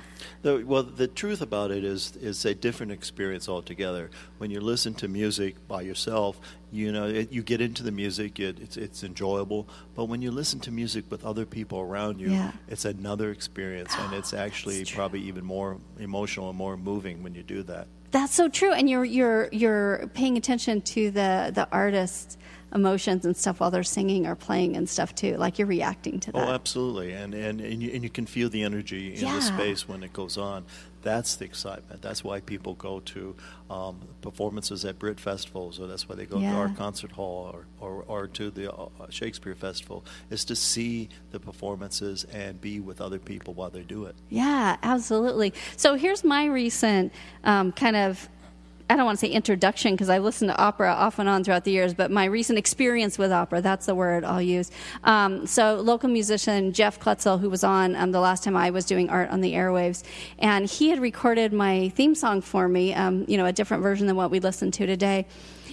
The, 0.43 0.65
well, 0.67 0.83
the 0.83 1.07
truth 1.07 1.41
about 1.41 1.71
it 1.71 1.85
is 1.85 2.17
is 2.17 2.45
a 2.45 2.55
different 2.55 2.93
experience 2.93 3.49
altogether. 3.49 4.11
When 4.39 4.51
you 4.51 4.61
listen 4.61 4.95
to 4.95 5.09
music 5.09 5.69
by 5.69 5.83
yourself, 5.83 6.41
you 6.73 6.91
know 6.91 7.07
it, 7.07 7.31
you 7.31 7.43
get 7.43 7.61
into 7.61 7.83
the 7.83 7.93
music, 7.93 8.41
it, 8.41 8.59
it's 8.59 8.77
it's 8.77 9.05
enjoyable. 9.05 9.69
But 9.95 10.07
when 10.07 10.23
you 10.23 10.31
listen 10.31 10.59
to 10.61 10.71
music 10.71 11.05
with 11.11 11.25
other 11.25 11.45
people 11.45 11.81
around 11.81 12.21
you, 12.21 12.31
yeah. 12.31 12.53
it's 12.69 12.85
another 12.85 13.31
experience, 13.31 13.95
and 13.99 14.15
it's 14.15 14.33
ah, 14.33 14.39
actually 14.39 14.85
probably 14.87 15.21
even 15.21 15.45
more 15.45 15.79
emotional 15.99 16.49
and 16.49 16.59
more 16.59 16.77
moving 16.77 17.23
when 17.23 17.35
you 17.35 17.43
do 17.43 17.63
that. 17.65 17.87
That's 18.13 18.35
so 18.35 18.49
true, 18.49 18.73
and 18.73 18.89
you're 18.89 19.05
you're 19.07 19.49
you're 19.53 20.07
paying 20.13 20.37
attention 20.37 20.83
to 20.83 21.11
the 21.11 21.51
the 21.53 21.67
artist's 21.73 22.37
emotions 22.75 23.25
and 23.25 23.37
stuff 23.37 23.61
while 23.61 23.71
they're 23.71 23.83
singing 23.83 24.27
or 24.27 24.35
playing 24.35 24.77
and 24.77 24.89
stuff 24.89 25.15
too. 25.15 25.37
Like 25.37 25.59
you're 25.59 25.69
reacting 25.69 26.21
to 26.21 26.33
that. 26.33 26.49
Oh, 26.49 26.53
absolutely, 26.53 27.13
and 27.13 27.35
and 27.35 27.61
and 27.61 27.83
you, 27.83 27.93
and 27.93 28.03
you 28.03 28.11
can 28.11 28.27
feel 28.27 28.49
the 28.49 28.63
energy 28.63 29.15
in 29.15 29.21
yeah. 29.21 29.35
the 29.35 29.43
space 29.43 29.89
when 29.89 30.03
it 30.03 30.13
goes 30.13 30.39
on. 30.39 30.65
That's 31.03 31.35
the 31.35 31.45
excitement. 31.45 32.01
That's 32.01 32.23
why 32.23 32.41
people 32.41 32.75
go 32.75 33.01
to 33.01 33.35
um, 33.69 34.01
performances 34.21 34.85
at 34.85 35.01
Britt 35.01 35.19
festivals, 35.19 35.81
or 35.81 35.89
that's 35.89 36.09
why 36.09 36.15
they 36.15 36.27
go 36.27 36.39
yeah. 36.39 36.53
to 36.53 36.57
our 36.59 36.69
concert 36.69 37.11
hall 37.11 37.51
or, 37.53 37.67
or, 37.81 38.05
or 38.07 38.27
to 38.29 38.51
the 38.51 38.73
uh, 38.73 38.89
Shakespeare 39.11 39.57
Festival, 39.57 40.05
is 40.31 40.45
to 40.45 40.55
see 40.55 41.09
the 41.33 41.41
performances 41.41 42.25
and 42.33 42.61
be 42.61 42.79
with 42.79 43.01
other 43.01 43.19
people 43.19 43.53
while 43.53 43.71
they 43.71 43.83
do 43.83 44.05
it. 44.05 44.15
Yeah, 44.29 44.77
absolutely. 44.85 45.53
So 45.77 45.97
here's 45.97 46.23
my 46.23 46.47
recent 46.47 47.13
um, 47.43 47.73
kind 47.73 47.97
of 47.97 48.29
I 48.91 48.97
don't 48.97 49.07
want 49.07 49.19
to 49.19 49.27
say 49.27 49.33
introduction 49.33 49.95
because 49.95 50.09
I 50.09 50.19
listened 50.19 50.51
to 50.51 50.59
opera 50.59 50.93
off 50.93 51.19
and 51.19 51.29
on 51.29 51.45
throughout 51.45 51.65
the 51.65 51.71
years, 51.71 51.95
but 51.95 52.11
my 52.11 52.25
recent 52.25 52.59
experience 52.59 53.19
with 53.19 53.33
opera, 53.33 53.61
that's 53.61 53.87
the 53.87 53.95
word 53.95 54.25
I'll 54.25 54.43
use. 54.43 54.71
Um, 55.05 55.47
so, 55.47 55.77
local 55.77 56.09
musician 56.09 56.73
Jeff 56.73 57.01
Klutzel, 57.01 57.41
who 57.41 57.49
was 57.49 57.65
on 57.65 57.97
um, 57.97 58.13
the 58.13 58.21
last 58.21 58.45
time 58.45 58.57
I 58.57 58.71
was 58.71 58.85
doing 58.85 59.09
art 59.09 59.31
on 59.31 59.41
the 59.41 59.55
airwaves, 59.55 60.03
and 60.39 60.69
he 60.69 60.91
had 60.91 61.01
recorded 61.01 61.53
my 61.53 61.89
theme 61.91 62.15
song 62.15 62.41
for 62.41 62.69
me, 62.69 62.95
um, 62.95 63.25
you 63.29 63.37
know, 63.37 63.47
a 63.47 63.53
different 63.53 63.83
version 63.83 64.07
than 64.07 64.17
what 64.17 64.31
we 64.31 64.41
listened 64.41 64.75
to 64.75 64.87
today. 64.87 65.27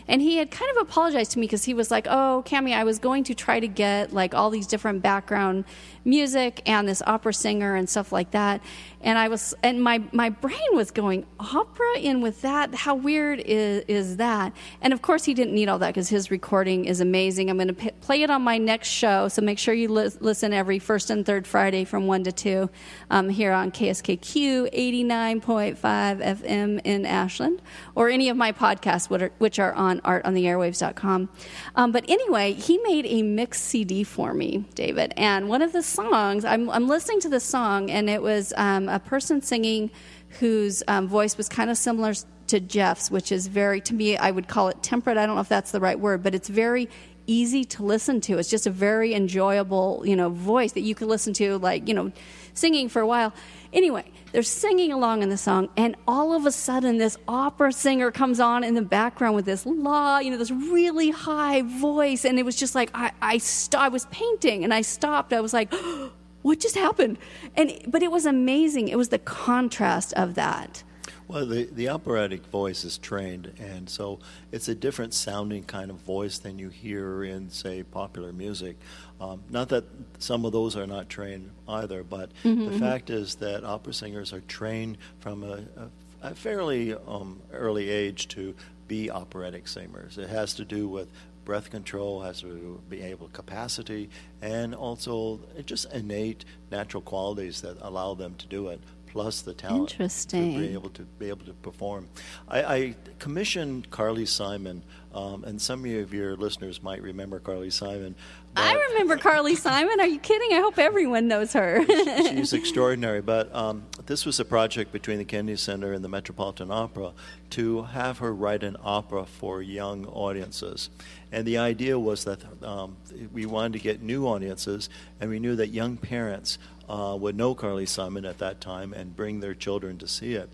And 0.07 0.23
he 0.23 0.37
had 0.37 0.49
kind 0.49 0.71
of 0.71 0.81
apologized 0.81 1.31
to 1.33 1.39
me 1.39 1.45
because 1.45 1.65
he 1.65 1.75
was 1.75 1.91
like, 1.91 2.07
"Oh, 2.09 2.43
Cammy, 2.45 2.73
I 2.73 2.83
was 2.83 2.97
going 2.97 3.23
to 3.25 3.35
try 3.35 3.59
to 3.59 3.67
get 3.67 4.11
like 4.11 4.33
all 4.33 4.49
these 4.49 4.65
different 4.65 5.03
background 5.03 5.65
music 6.09 6.61
and 6.65 6.87
this 6.87 7.01
opera 7.05 7.33
singer 7.33 7.75
and 7.75 7.89
stuff 7.89 8.11
like 8.11 8.31
that." 8.31 8.61
And 9.01 9.17
I 9.17 9.29
was, 9.29 9.53
and 9.63 9.81
my 9.81 10.03
my 10.11 10.29
brain 10.29 10.71
was 10.73 10.91
going, 10.91 11.25
"Opera 11.39 11.99
in 11.99 12.21
with 12.21 12.41
that? 12.41 12.75
How 12.75 12.95
weird 12.95 13.39
is 13.39 13.83
is 13.87 14.17
that?" 14.17 14.53
And 14.81 14.93
of 14.93 15.01
course, 15.01 15.23
he 15.23 15.33
didn't 15.33 15.53
need 15.53 15.69
all 15.69 15.79
that 15.79 15.89
because 15.89 16.09
his 16.09 16.31
recording 16.31 16.85
is 16.85 16.99
amazing. 16.99 17.49
I'm 17.49 17.57
going 17.57 17.69
to 17.69 17.73
p- 17.73 17.91
play 18.01 18.23
it 18.23 18.29
on 18.29 18.41
my 18.41 18.57
next 18.57 18.89
show, 18.89 19.27
so 19.27 19.41
make 19.41 19.59
sure 19.59 19.73
you 19.73 19.89
li- 19.89 20.09
listen 20.19 20.53
every 20.53 20.79
first 20.79 21.09
and 21.09 21.25
third 21.25 21.47
Friday 21.47 21.85
from 21.85 22.07
one 22.07 22.23
to 22.23 22.31
two 22.31 22.69
um, 23.09 23.29
here 23.29 23.51
on 23.51 23.71
KSKQ 23.71 24.73
89.5 24.73 25.75
FM 25.75 26.81
in 26.83 27.05
Ashland, 27.05 27.61
or 27.95 28.09
any 28.09 28.29
of 28.29 28.37
my 28.37 28.51
podcasts, 28.51 29.09
which 29.09 29.21
are, 29.21 29.31
which 29.37 29.59
are 29.59 29.73
on 29.73 30.01
artontheairwaves.com. 30.01 31.29
Um, 31.75 31.91
but 31.91 32.05
anyway, 32.09 32.53
he 32.53 32.77
made 32.79 33.05
a 33.05 33.21
mix 33.23 33.61
CD 33.61 34.03
for 34.03 34.33
me, 34.33 34.65
David. 34.75 35.13
And 35.17 35.49
one 35.49 35.61
of 35.61 35.73
the 35.73 35.83
songs, 36.03 36.45
I'm, 36.45 36.69
I'm 36.69 36.87
listening 36.87 37.19
to 37.21 37.29
the 37.29 37.39
song, 37.39 37.89
and 37.91 38.09
it 38.09 38.21
was 38.21 38.53
um, 38.57 38.89
a 38.89 38.99
person 38.99 39.41
singing 39.41 39.91
whose 40.39 40.83
um, 40.87 41.07
voice 41.07 41.37
was 41.37 41.49
kind 41.49 41.69
of 41.69 41.77
similar 41.77 42.13
to 42.47 42.59
Jeff's, 42.59 43.11
which 43.11 43.31
is 43.31 43.47
very, 43.47 43.81
to 43.81 43.93
me, 43.93 44.17
I 44.17 44.31
would 44.31 44.47
call 44.47 44.69
it 44.69 44.81
temperate. 44.81 45.17
I 45.17 45.25
don't 45.25 45.35
know 45.35 45.41
if 45.41 45.49
that's 45.49 45.71
the 45.71 45.79
right 45.79 45.99
word, 45.99 46.23
but 46.23 46.33
it's 46.33 46.49
very 46.49 46.89
easy 47.29 47.63
to 47.63 47.83
listen 47.83 48.19
to. 48.21 48.37
It's 48.39 48.49
just 48.49 48.65
a 48.65 48.71
very 48.71 49.13
enjoyable, 49.13 50.01
you 50.03 50.15
know, 50.15 50.29
voice 50.29 50.71
that 50.73 50.81
you 50.81 50.95
can 50.95 51.07
listen 51.07 51.31
to, 51.33 51.57
like, 51.59 51.87
you 51.87 51.93
know, 51.93 52.11
singing 52.53 52.89
for 52.89 53.01
a 53.01 53.07
while. 53.07 53.33
Anyway, 53.71 54.03
they're 54.31 54.41
singing 54.41 54.91
along 54.91 55.21
in 55.21 55.29
the 55.29 55.37
song, 55.37 55.69
and 55.77 55.95
all 56.07 56.33
of 56.33 56.45
a 56.45 56.51
sudden, 56.51 56.97
this 56.97 57.17
opera 57.27 57.71
singer 57.71 58.11
comes 58.11 58.39
on 58.39 58.63
in 58.63 58.73
the 58.73 58.81
background 58.81 59.35
with 59.35 59.45
this 59.45 59.65
la, 59.65 60.17
you 60.19 60.31
know, 60.31 60.37
this 60.37 60.51
really 60.51 61.11
high 61.11 61.61
voice, 61.61 62.25
and 62.25 62.39
it 62.39 62.43
was 62.43 62.55
just 62.55 62.73
like 62.73 62.89
I, 62.93 63.11
I, 63.21 63.37
st- 63.37 63.79
I 63.79 63.89
was 63.89 64.05
painting, 64.07 64.63
and 64.63 64.73
I 64.73 64.81
stopped. 64.81 65.31
I 65.31 65.39
was 65.39 65.53
like, 65.53 65.71
what 66.41 66.59
just 66.59 66.75
happened? 66.75 67.19
And 67.55 67.71
but 67.87 68.01
it 68.01 68.11
was 68.11 68.25
amazing. 68.25 68.87
It 68.87 68.97
was 68.97 69.09
the 69.09 69.19
contrast 69.19 70.13
of 70.13 70.33
that. 70.35 70.83
Well, 71.29 71.45
the, 71.45 71.65
the 71.71 71.89
operatic 71.89 72.43
voice 72.47 72.83
is 72.83 72.97
trained, 72.97 73.53
and 73.59 73.87
so 73.87 74.17
it's 74.51 74.67
a 74.67 74.73
different 74.73 75.13
sounding 75.13 75.63
kind 75.63 75.91
of 75.91 75.97
voice 75.97 76.39
than 76.39 76.57
you 76.57 76.69
hear 76.69 77.23
in, 77.23 77.51
say, 77.51 77.83
popular 77.83 78.33
music. 78.33 78.77
Um, 79.21 79.43
not 79.47 79.69
that 79.69 79.83
some 80.17 80.43
of 80.43 80.53
those 80.53 80.75
are 80.75 80.87
not 80.87 81.07
trained 81.07 81.51
either, 81.67 82.03
but 82.03 82.31
mm-hmm, 82.43 82.65
the 82.65 82.71
mm-hmm. 82.71 82.79
fact 82.79 83.11
is 83.11 83.35
that 83.35 83.63
opera 83.63 83.93
singers 83.93 84.33
are 84.33 84.41
trained 84.41 84.97
from 85.19 85.43
a, 85.43 85.59
a, 85.77 86.29
a 86.31 86.33
fairly 86.33 86.95
um, 86.95 87.39
early 87.53 87.91
age 87.91 88.27
to 88.29 88.55
be 88.87 89.11
operatic 89.11 89.67
singers. 89.67 90.17
It 90.17 90.29
has 90.29 90.55
to 90.55 90.65
do 90.65 90.87
with 90.87 91.09
breath 91.45 91.69
control, 91.69 92.21
has 92.21 92.41
to 92.41 92.81
be 92.89 93.01
able 93.01 93.27
capacity, 93.29 94.09
and 94.41 94.73
also 94.73 95.39
just 95.65 95.91
innate 95.93 96.45
natural 96.71 97.01
qualities 97.01 97.61
that 97.61 97.77
allow 97.81 98.15
them 98.15 98.35
to 98.35 98.47
do 98.47 98.69
it 98.69 98.79
plus 99.09 99.41
the 99.41 99.53
talent 99.53 99.91
Interesting. 99.91 100.53
to 100.53 100.59
be 100.59 100.73
able 100.73 100.89
to 100.91 101.03
be 101.03 101.29
able 101.29 101.45
to 101.45 101.53
perform. 101.53 102.07
I, 102.47 102.63
I 102.63 102.95
commissioned 103.17 103.89
Carly 103.89 104.25
Simon, 104.25 104.83
um, 105.13 105.43
and 105.43 105.61
some 105.61 105.83
of 105.85 106.13
your 106.13 106.35
listeners 106.35 106.81
might 106.81 107.01
remember 107.01 107.39
Carly 107.39 107.69
Simon. 107.69 108.15
I 108.55 108.73
remember 108.91 109.17
Carly 109.17 109.55
Simon. 109.67 109.99
Are 109.99 110.07
you 110.07 110.19
kidding? 110.19 110.53
I 110.53 110.59
hope 110.59 110.77
everyone 110.77 111.27
knows 111.27 111.53
her. 111.53 111.85
she's 111.85 112.53
extraordinary. 112.61 113.21
But 113.21 113.53
um, 113.53 113.83
this 114.05 114.25
was 114.25 114.39
a 114.39 114.45
project 114.45 114.91
between 114.91 115.17
the 115.17 115.25
Kennedy 115.25 115.57
Center 115.57 115.93
and 115.93 116.03
the 116.03 116.09
Metropolitan 116.09 116.71
Opera 116.71 117.13
to 117.51 117.83
have 117.83 118.19
her 118.19 118.33
write 118.33 118.63
an 118.63 118.77
opera 118.83 119.25
for 119.25 119.61
young 119.61 120.05
audiences. 120.05 120.89
And 121.31 121.45
the 121.45 121.57
idea 121.57 121.97
was 121.99 122.23
that 122.25 122.39
um, 122.63 122.97
we 123.31 123.45
wanted 123.45 123.73
to 123.73 123.79
get 123.79 124.01
new 124.01 124.25
audiences, 124.25 124.89
and 125.19 125.29
we 125.29 125.39
knew 125.39 125.55
that 125.55 125.67
young 125.69 125.97
parents 125.97 126.57
uh, 126.89 127.15
would 127.19 127.37
know 127.37 127.55
Carly 127.55 127.85
Simon 127.85 128.25
at 128.25 128.39
that 128.39 128.59
time 128.59 128.93
and 128.93 129.15
bring 129.15 129.39
their 129.39 129.53
children 129.53 129.97
to 129.99 130.07
see 130.07 130.33
it. 130.33 130.49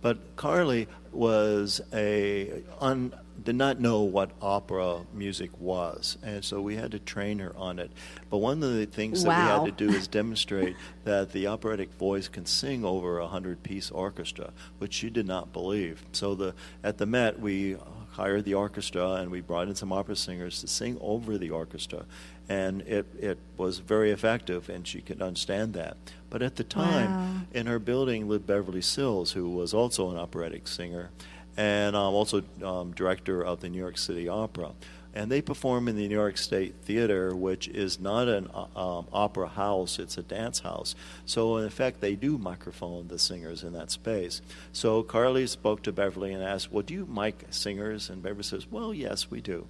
But 0.00 0.36
Carly 0.36 0.88
was 1.12 1.80
a 1.92 2.62
un, 2.80 3.12
did 3.42 3.56
not 3.56 3.80
know 3.80 4.02
what 4.02 4.30
opera 4.40 5.02
music 5.12 5.50
was, 5.58 6.16
and 6.22 6.44
so 6.44 6.60
we 6.60 6.76
had 6.76 6.92
to 6.92 6.98
train 6.98 7.38
her 7.38 7.54
on 7.56 7.78
it. 7.78 7.90
But 8.30 8.38
one 8.38 8.62
of 8.62 8.74
the 8.74 8.86
things 8.86 9.24
wow. 9.24 9.32
that 9.32 9.62
we 9.62 9.68
had 9.68 9.78
to 9.78 9.86
do 9.86 9.94
is 9.94 10.08
demonstrate 10.08 10.76
that 11.04 11.32
the 11.32 11.48
operatic 11.48 11.92
voice 11.94 12.28
can 12.28 12.46
sing 12.46 12.84
over 12.84 13.18
a 13.18 13.26
hundred-piece 13.26 13.90
orchestra, 13.90 14.52
which 14.78 14.94
she 14.94 15.10
did 15.10 15.26
not 15.26 15.52
believe. 15.52 16.02
So 16.12 16.34
the 16.34 16.54
at 16.82 16.96
the 16.96 17.06
Met 17.06 17.38
we 17.38 17.76
hired 18.10 18.44
the 18.44 18.54
orchestra 18.54 19.12
and 19.14 19.30
we 19.30 19.40
brought 19.40 19.68
in 19.68 19.74
some 19.74 19.92
opera 19.92 20.16
singers 20.16 20.60
to 20.60 20.66
sing 20.66 20.98
over 21.00 21.38
the 21.38 21.50
orchestra 21.50 22.04
and 22.50 22.82
it, 22.82 23.06
it 23.16 23.38
was 23.56 23.78
very 23.78 24.10
effective, 24.10 24.68
and 24.68 24.84
she 24.84 25.00
could 25.00 25.22
understand 25.22 25.72
that. 25.74 25.96
But 26.30 26.42
at 26.42 26.56
the 26.56 26.64
time, 26.64 27.10
wow. 27.12 27.40
in 27.52 27.68
her 27.68 27.78
building 27.78 28.28
lived 28.28 28.44
Beverly 28.44 28.82
Sills, 28.82 29.32
who 29.32 29.48
was 29.48 29.72
also 29.72 30.10
an 30.10 30.16
operatic 30.16 30.66
singer, 30.66 31.10
and 31.56 31.94
um, 31.94 32.12
also 32.12 32.42
um, 32.64 32.92
director 32.92 33.44
of 33.44 33.60
the 33.60 33.68
New 33.68 33.78
York 33.78 33.96
City 33.96 34.28
Opera. 34.28 34.72
And 35.14 35.30
they 35.30 35.42
perform 35.42 35.88
in 35.88 35.96
the 35.96 36.06
New 36.06 36.14
York 36.14 36.38
State 36.38 36.74
Theater, 36.82 37.34
which 37.34 37.66
is 37.68 37.98
not 37.98 38.28
an 38.28 38.48
uh, 38.54 38.66
um, 38.76 39.06
opera 39.12 39.48
house, 39.48 39.98
it's 39.98 40.16
a 40.16 40.22
dance 40.22 40.60
house. 40.60 40.94
So, 41.26 41.56
in 41.56 41.64
effect, 41.64 42.00
they 42.00 42.14
do 42.14 42.38
microphone 42.38 43.08
the 43.08 43.18
singers 43.18 43.64
in 43.64 43.72
that 43.72 43.90
space. 43.90 44.40
So, 44.72 45.02
Carly 45.02 45.46
spoke 45.46 45.82
to 45.82 45.92
Beverly 45.92 46.32
and 46.32 46.42
asked, 46.42 46.70
Well, 46.72 46.82
do 46.82 46.94
you 46.94 47.06
mic 47.06 47.46
singers? 47.50 48.08
And 48.08 48.22
Beverly 48.22 48.44
says, 48.44 48.70
Well, 48.70 48.94
yes, 48.94 49.30
we 49.30 49.40
do. 49.40 49.66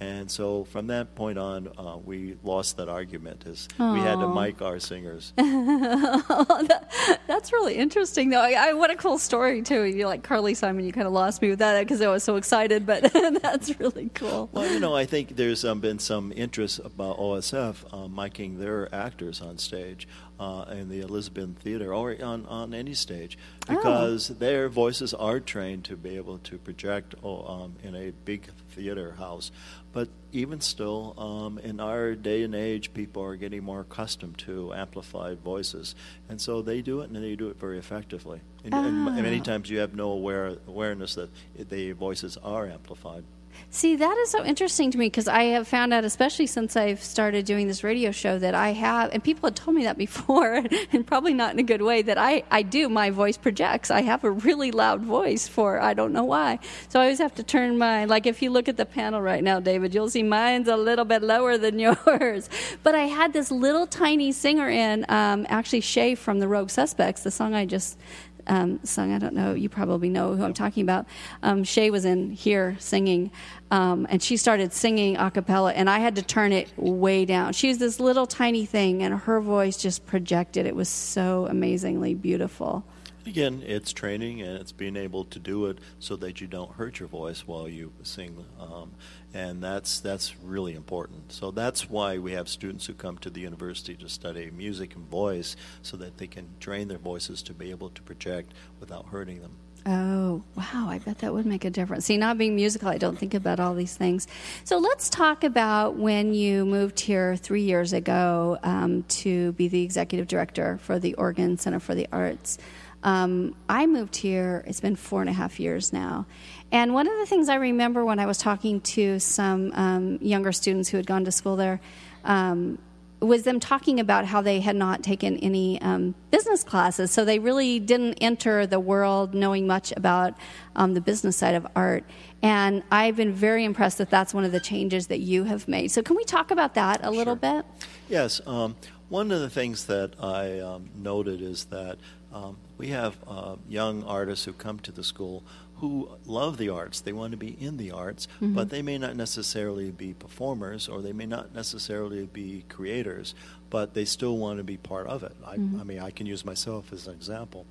And 0.00 0.30
so 0.30 0.64
from 0.64 0.88
that 0.88 1.14
point 1.14 1.38
on, 1.38 1.68
uh, 1.78 1.96
we 2.04 2.36
lost 2.42 2.76
that 2.78 2.88
argument 2.88 3.44
as 3.46 3.68
Aww. 3.78 3.94
we 3.94 4.00
had 4.00 4.16
to 4.16 4.28
mic 4.28 4.60
our 4.60 4.80
singers. 4.80 5.32
that, 5.36 7.20
that's 7.26 7.52
really 7.52 7.74
interesting, 7.74 8.30
though. 8.30 8.40
I, 8.40 8.70
I, 8.70 8.72
what 8.74 8.90
a 8.90 8.96
cool 8.96 9.18
story, 9.18 9.62
too. 9.62 9.84
You 9.84 10.06
like 10.06 10.22
Carly 10.22 10.54
Simon, 10.54 10.84
you 10.84 10.92
kind 10.92 11.06
of 11.06 11.12
lost 11.12 11.40
me 11.40 11.50
with 11.50 11.60
that 11.60 11.80
because 11.80 12.00
I 12.00 12.08
was 12.08 12.24
so 12.24 12.36
excited, 12.36 12.86
but 12.86 13.12
that's 13.42 13.78
really 13.78 14.10
cool. 14.14 14.48
Well, 14.52 14.70
you 14.70 14.80
know, 14.80 14.94
I 14.94 15.06
think 15.06 15.36
there's 15.36 15.64
um, 15.64 15.80
been 15.80 15.98
some 15.98 16.32
interest 16.34 16.80
about 16.84 17.18
OSF 17.18 17.84
uh, 17.92 18.08
miking 18.08 18.58
their 18.58 18.92
actors 18.94 19.40
on 19.40 19.58
stage 19.58 20.08
uh, 20.38 20.64
in 20.70 20.88
the 20.88 21.00
Elizabethan 21.00 21.54
Theater 21.54 21.94
or 21.94 22.16
on, 22.22 22.46
on 22.46 22.74
any 22.74 22.94
stage 22.94 23.38
oh. 23.68 23.74
because 23.74 24.30
oh. 24.30 24.34
their 24.34 24.68
voices 24.68 25.14
are 25.14 25.40
trained 25.40 25.84
to 25.84 25.96
be 25.96 26.16
able 26.16 26.38
to 26.38 26.58
project 26.58 27.14
oh, 27.22 27.44
um, 27.46 27.76
in 27.82 27.94
a 27.94 28.10
big 28.24 28.48
theater 28.70 29.12
house. 29.12 29.50
But 29.94 30.08
even 30.32 30.60
still, 30.60 31.14
um, 31.16 31.58
in 31.58 31.78
our 31.78 32.16
day 32.16 32.42
and 32.42 32.52
age, 32.52 32.92
people 32.92 33.22
are 33.22 33.36
getting 33.36 33.62
more 33.62 33.82
accustomed 33.82 34.36
to 34.38 34.74
amplified 34.74 35.38
voices, 35.38 35.94
and 36.28 36.40
so 36.40 36.62
they 36.62 36.82
do 36.82 37.00
it, 37.00 37.10
and 37.10 37.22
they 37.22 37.36
do 37.36 37.48
it 37.48 37.60
very 37.60 37.78
effectively. 37.78 38.40
And, 38.64 38.74
and 38.74 39.04
many 39.04 39.38
ah. 39.38 39.44
times, 39.44 39.70
you 39.70 39.78
have 39.78 39.94
no 39.94 40.10
aware, 40.10 40.56
awareness 40.66 41.14
that 41.14 41.30
the 41.56 41.92
voices 41.92 42.36
are 42.38 42.68
amplified. 42.68 43.22
See, 43.70 43.96
that 43.96 44.16
is 44.18 44.30
so 44.30 44.44
interesting 44.44 44.92
to 44.92 44.98
me 44.98 45.06
because 45.06 45.26
I 45.26 45.44
have 45.44 45.66
found 45.66 45.92
out, 45.92 46.04
especially 46.04 46.46
since 46.46 46.76
I've 46.76 47.02
started 47.02 47.44
doing 47.44 47.66
this 47.66 47.82
radio 47.82 48.12
show, 48.12 48.38
that 48.38 48.54
I 48.54 48.70
have, 48.70 49.10
and 49.12 49.22
people 49.22 49.48
had 49.48 49.56
told 49.56 49.76
me 49.76 49.82
that 49.82 49.98
before, 50.06 50.62
and 50.92 51.04
probably 51.04 51.34
not 51.34 51.54
in 51.54 51.58
a 51.58 51.64
good 51.64 51.82
way, 51.82 52.02
that 52.02 52.16
I, 52.16 52.44
I 52.52 52.62
do, 52.62 52.88
my 52.88 53.10
voice 53.10 53.36
projects. 53.36 53.90
I 53.90 54.02
have 54.02 54.22
a 54.22 54.30
really 54.30 54.70
loud 54.70 55.02
voice 55.02 55.48
for, 55.48 55.80
I 55.80 55.92
don't 55.92 56.12
know 56.12 56.22
why. 56.22 56.60
So 56.88 57.00
I 57.00 57.04
always 57.04 57.18
have 57.18 57.34
to 57.34 57.42
turn 57.42 57.76
my, 57.76 58.04
like 58.04 58.26
if 58.26 58.42
you 58.42 58.50
look 58.50 58.68
at 58.68 58.76
the 58.76 58.86
panel 58.86 59.20
right 59.20 59.42
now, 59.42 59.58
David, 59.58 59.92
you'll 59.92 60.08
see 60.08 60.22
mine's 60.22 60.68
a 60.68 60.76
little 60.76 61.04
bit 61.04 61.22
lower 61.22 61.58
than 61.58 61.78
yours. 61.80 62.48
But 62.84 62.94
I 62.94 63.06
had 63.06 63.32
this 63.32 63.50
little 63.50 63.88
tiny 63.88 64.30
singer 64.30 64.68
in, 64.68 65.04
um, 65.08 65.46
actually 65.48 65.80
Shay 65.80 66.14
from 66.14 66.38
the 66.38 66.46
Rogue 66.46 66.70
Suspects, 66.70 67.24
the 67.24 67.32
song 67.32 67.54
I 67.54 67.66
just 67.66 67.98
um, 68.46 68.80
sung. 68.84 69.12
I 69.12 69.18
don't 69.18 69.34
know. 69.34 69.54
You 69.54 69.68
probably 69.68 70.08
know 70.08 70.34
who 70.34 70.44
I'm 70.44 70.54
talking 70.54 70.82
about. 70.82 71.06
Um, 71.42 71.64
Shay 71.64 71.90
was 71.90 72.04
in 72.04 72.30
here 72.30 72.76
singing, 72.78 73.30
um, 73.70 74.06
and 74.10 74.22
she 74.22 74.36
started 74.36 74.72
singing 74.72 75.16
a 75.16 75.30
cappella, 75.30 75.72
and 75.72 75.88
I 75.88 75.98
had 75.98 76.16
to 76.16 76.22
turn 76.22 76.52
it 76.52 76.72
way 76.76 77.24
down. 77.24 77.52
She 77.52 77.68
was 77.68 77.78
this 77.78 78.00
little 78.00 78.26
tiny 78.26 78.66
thing, 78.66 79.02
and 79.02 79.14
her 79.14 79.40
voice 79.40 79.76
just 79.76 80.06
projected. 80.06 80.66
It 80.66 80.76
was 80.76 80.88
so 80.88 81.46
amazingly 81.48 82.14
beautiful. 82.14 82.84
Again, 83.26 83.62
it's 83.66 83.92
training 83.92 84.42
and 84.42 84.58
it's 84.58 84.72
being 84.72 84.96
able 84.96 85.24
to 85.24 85.38
do 85.38 85.66
it 85.66 85.78
so 85.98 86.14
that 86.16 86.40
you 86.42 86.46
don't 86.46 86.72
hurt 86.72 87.00
your 87.00 87.08
voice 87.08 87.46
while 87.46 87.66
you 87.68 87.92
sing, 88.02 88.44
um, 88.60 88.92
and 89.32 89.62
that's 89.62 90.00
that's 90.00 90.36
really 90.40 90.74
important. 90.74 91.32
So 91.32 91.50
that's 91.50 91.88
why 91.88 92.18
we 92.18 92.32
have 92.32 92.48
students 92.50 92.84
who 92.84 92.92
come 92.92 93.16
to 93.18 93.30
the 93.30 93.40
university 93.40 93.94
to 93.94 94.08
study 94.10 94.50
music 94.50 94.94
and 94.94 95.08
voice, 95.08 95.56
so 95.80 95.96
that 95.96 96.18
they 96.18 96.26
can 96.26 96.48
train 96.60 96.88
their 96.88 96.98
voices 96.98 97.42
to 97.44 97.54
be 97.54 97.70
able 97.70 97.88
to 97.90 98.02
project 98.02 98.52
without 98.78 99.06
hurting 99.06 99.40
them. 99.40 99.56
Oh, 99.86 100.42
wow. 100.56 100.88
I 100.88 100.98
bet 100.98 101.18
that 101.18 101.34
would 101.34 101.44
make 101.44 101.64
a 101.66 101.70
difference. 101.70 102.06
See, 102.06 102.16
not 102.16 102.38
being 102.38 102.56
musical, 102.56 102.88
I 102.88 102.96
don't 102.96 103.18
think 103.18 103.34
about 103.34 103.60
all 103.60 103.74
these 103.74 103.94
things. 103.94 104.26
So 104.64 104.78
let's 104.78 105.10
talk 105.10 105.44
about 105.44 105.96
when 105.96 106.32
you 106.32 106.64
moved 106.64 107.00
here 107.00 107.36
three 107.36 107.62
years 107.62 107.92
ago 107.92 108.58
um, 108.62 109.02
to 109.02 109.52
be 109.52 109.68
the 109.68 109.82
executive 109.82 110.26
director 110.26 110.78
for 110.82 110.98
the 110.98 111.14
Oregon 111.14 111.58
Center 111.58 111.80
for 111.80 111.94
the 111.94 112.08
Arts. 112.12 112.56
Um, 113.04 113.54
I 113.68 113.86
moved 113.86 114.16
here, 114.16 114.64
it's 114.66 114.80
been 114.80 114.96
four 114.96 115.20
and 115.20 115.28
a 115.30 115.32
half 115.32 115.60
years 115.60 115.92
now. 115.92 116.26
And 116.72 116.94
one 116.94 117.06
of 117.06 117.16
the 117.18 117.26
things 117.26 117.48
I 117.48 117.56
remember 117.56 118.04
when 118.04 118.18
I 118.18 118.26
was 118.26 118.38
talking 118.38 118.80
to 118.80 119.20
some 119.20 119.72
um, 119.74 120.18
younger 120.20 120.52
students 120.52 120.88
who 120.88 120.96
had 120.96 121.06
gone 121.06 121.24
to 121.26 121.30
school 121.32 121.54
there, 121.54 121.80
um, 122.24 122.78
was 123.20 123.44
them 123.44 123.60
talking 123.60 124.00
about 124.00 124.26
how 124.26 124.40
they 124.42 124.60
had 124.60 124.76
not 124.76 125.02
taken 125.02 125.38
any 125.38 125.80
um, 125.80 126.14
business 126.30 126.62
classes, 126.62 127.10
so 127.10 127.24
they 127.24 127.38
really 127.38 127.78
didn't 127.78 128.14
enter 128.14 128.66
the 128.66 128.80
world 128.80 129.34
knowing 129.34 129.66
much 129.66 129.92
about 129.96 130.34
um, 130.76 130.94
the 130.94 131.00
business 131.00 131.36
side 131.36 131.54
of 131.54 131.66
art. 131.74 132.04
And 132.42 132.82
I've 132.90 133.16
been 133.16 133.32
very 133.32 133.64
impressed 133.64 133.98
that 133.98 134.10
that's 134.10 134.34
one 134.34 134.44
of 134.44 134.52
the 134.52 134.60
changes 134.60 135.06
that 135.06 135.20
you 135.20 135.44
have 135.44 135.66
made. 135.68 135.88
So, 135.88 136.02
can 136.02 136.16
we 136.16 136.24
talk 136.24 136.50
about 136.50 136.74
that 136.74 137.00
a 137.02 137.10
little 137.10 137.38
Sure. 137.40 137.62
bit? 137.62 137.66
Yes. 138.08 138.40
Um, 138.46 138.76
one 139.08 139.30
of 139.30 139.40
the 139.40 139.50
things 139.50 139.86
that 139.86 140.12
I 140.20 140.58
um, 140.60 140.90
noted 140.94 141.40
is 141.40 141.64
that 141.66 141.98
um, 142.32 142.56
we 142.76 142.88
have 142.88 143.16
uh, 143.26 143.56
young 143.68 144.02
artists 144.04 144.44
who 144.44 144.52
come 144.52 144.78
to 144.80 144.92
the 144.92 145.04
school 145.04 145.44
who 145.78 146.08
love 146.24 146.56
the 146.56 146.68
arts. 146.68 147.00
They 147.00 147.12
want 147.12 147.32
to 147.32 147.36
be 147.36 147.56
in 147.60 147.76
the 147.76 147.90
arts, 147.90 148.28
but 148.40 148.70
they 148.70 148.80
may 148.80 148.96
not 148.96 149.16
necessarily 149.16 149.90
be 149.90 150.14
performers 150.14 150.88
or 150.88 151.02
they 151.02 151.12
may 151.12 151.26
not 151.26 151.54
necessarily 151.54 152.26
be 152.26 152.64
creators, 152.68 153.34
but 153.70 153.94
they 153.94 154.04
still 154.04 154.38
want 154.38 154.58
to 154.58 154.64
be 154.64 154.76
part 154.76 155.06
of 155.08 155.22
it. 155.22 155.34
I, 155.44 155.54
I 155.54 155.56
mean, 155.84 155.98
I 155.98 156.10
can 156.10 156.26
use 156.26 156.44
myself 156.44 156.92
as 156.92 157.06
an 157.06 157.14
example. 157.14 157.66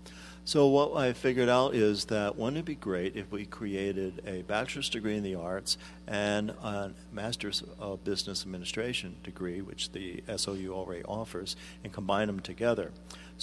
So 0.45 0.67
what 0.67 0.97
I 0.97 1.13
figured 1.13 1.47
out 1.47 1.73
is 1.73 2.05
that 2.05 2.35
wouldn't 2.37 2.57
it 2.57 2.65
be 2.65 2.75
great 2.75 3.15
if 3.15 3.31
we 3.31 3.45
created 3.45 4.21
a 4.27 4.41
bachelor's 4.41 4.89
degree 4.89 5.15
in 5.15 5.23
the 5.23 5.35
arts 5.35 5.77
and 6.05 6.49
a 6.49 6.91
master's 7.13 7.63
of 7.79 8.03
business 8.03 8.43
administration 8.43 9.15
degree, 9.23 9.61
which 9.61 9.93
the 9.93 10.21
SOU 10.35 10.73
already 10.73 11.03
offers, 11.05 11.55
and 11.81 11.93
combine 11.93 12.27
them 12.27 12.41
together. 12.41 12.91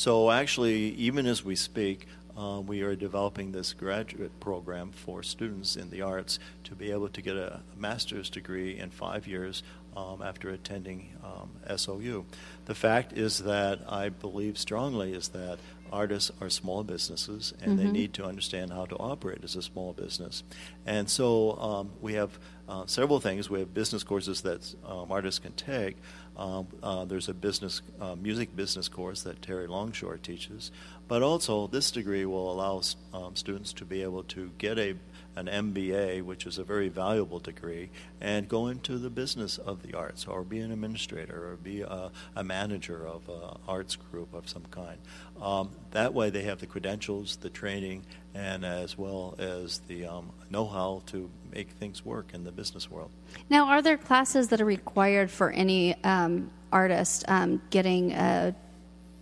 So 0.00 0.30
actually, 0.30 0.94
even 0.94 1.26
as 1.26 1.44
we 1.44 1.54
speak, 1.54 2.06
uh, 2.34 2.62
we 2.66 2.80
are 2.80 2.96
developing 2.96 3.52
this 3.52 3.74
graduate 3.74 4.40
program 4.40 4.92
for 4.92 5.22
students 5.22 5.76
in 5.76 5.90
the 5.90 6.00
arts 6.00 6.38
to 6.64 6.74
be 6.74 6.90
able 6.90 7.10
to 7.10 7.20
get 7.20 7.36
a 7.36 7.60
master's 7.76 8.30
degree 8.30 8.78
in 8.78 8.88
five 8.88 9.26
years 9.26 9.62
um, 9.94 10.22
after 10.22 10.48
attending 10.48 11.10
um, 11.22 11.50
SOU. 11.76 12.24
The 12.64 12.74
fact 12.74 13.12
is 13.12 13.40
that 13.40 13.80
I 13.86 14.08
believe 14.08 14.56
strongly 14.56 15.12
is 15.12 15.28
that 15.28 15.58
artists 15.92 16.30
are 16.40 16.48
small 16.48 16.82
businesses 16.82 17.52
and 17.60 17.78
they 17.78 17.84
need 17.84 18.14
to 18.14 18.24
understand 18.24 18.72
how 18.72 18.86
to 18.86 18.96
operate 18.96 19.44
as 19.44 19.54
a 19.56 19.62
small 19.62 19.92
business. 19.92 20.44
And 20.86 21.10
so 21.10 21.58
um, 21.58 21.90
we 22.00 22.14
have 22.14 22.38
uh, 22.68 22.86
several 22.86 23.20
things. 23.20 23.50
We 23.50 23.58
have 23.58 23.74
business 23.74 24.04
courses 24.04 24.40
that 24.42 24.74
um, 24.86 25.10
artists 25.10 25.40
can 25.40 25.52
take. 25.52 25.96
Um, 26.40 26.68
uh, 26.82 27.04
there's 27.04 27.28
a 27.28 27.34
business 27.34 27.82
uh, 28.00 28.16
music 28.16 28.56
business 28.56 28.88
course 28.88 29.22
that 29.24 29.42
Terry 29.42 29.66
Longshore 29.66 30.16
teaches, 30.16 30.70
but 31.06 31.22
also 31.22 31.66
this 31.66 31.90
degree 31.90 32.24
will 32.24 32.50
allow 32.50 32.80
um, 33.12 33.36
students 33.36 33.74
to 33.74 33.84
be 33.84 34.02
able 34.02 34.22
to 34.24 34.50
get 34.56 34.78
a 34.78 34.94
an 35.40 35.72
MBA, 35.72 36.22
which 36.22 36.46
is 36.46 36.58
a 36.58 36.64
very 36.64 36.88
valuable 36.88 37.38
degree, 37.38 37.88
and 38.20 38.48
go 38.48 38.66
into 38.66 38.98
the 38.98 39.08
business 39.08 39.56
of 39.56 39.82
the 39.82 39.94
arts, 39.94 40.26
or 40.26 40.42
be 40.42 40.60
an 40.60 40.70
administrator, 40.70 41.50
or 41.50 41.56
be 41.56 41.80
a, 41.80 42.10
a 42.36 42.44
manager 42.44 43.06
of 43.06 43.28
an 43.28 43.58
arts 43.66 43.96
group 43.96 44.34
of 44.34 44.48
some 44.48 44.64
kind. 44.70 44.98
Um, 45.40 45.70
that 45.92 46.12
way, 46.12 46.28
they 46.30 46.42
have 46.42 46.60
the 46.60 46.66
credentials, 46.66 47.36
the 47.36 47.50
training, 47.50 48.04
and 48.34 48.64
as 48.64 48.98
well 48.98 49.34
as 49.38 49.80
the 49.88 50.06
um, 50.06 50.30
know-how 50.50 51.02
to 51.06 51.30
make 51.50 51.70
things 51.70 52.04
work 52.04 52.34
in 52.34 52.44
the 52.44 52.52
business 52.52 52.90
world. 52.90 53.10
Now, 53.48 53.66
are 53.66 53.82
there 53.82 53.96
classes 53.96 54.48
that 54.48 54.60
are 54.60 54.66
required 54.66 55.30
for 55.30 55.50
any 55.50 55.96
um, 56.04 56.50
artist 56.70 57.24
um, 57.28 57.62
getting 57.70 58.12
a, 58.12 58.54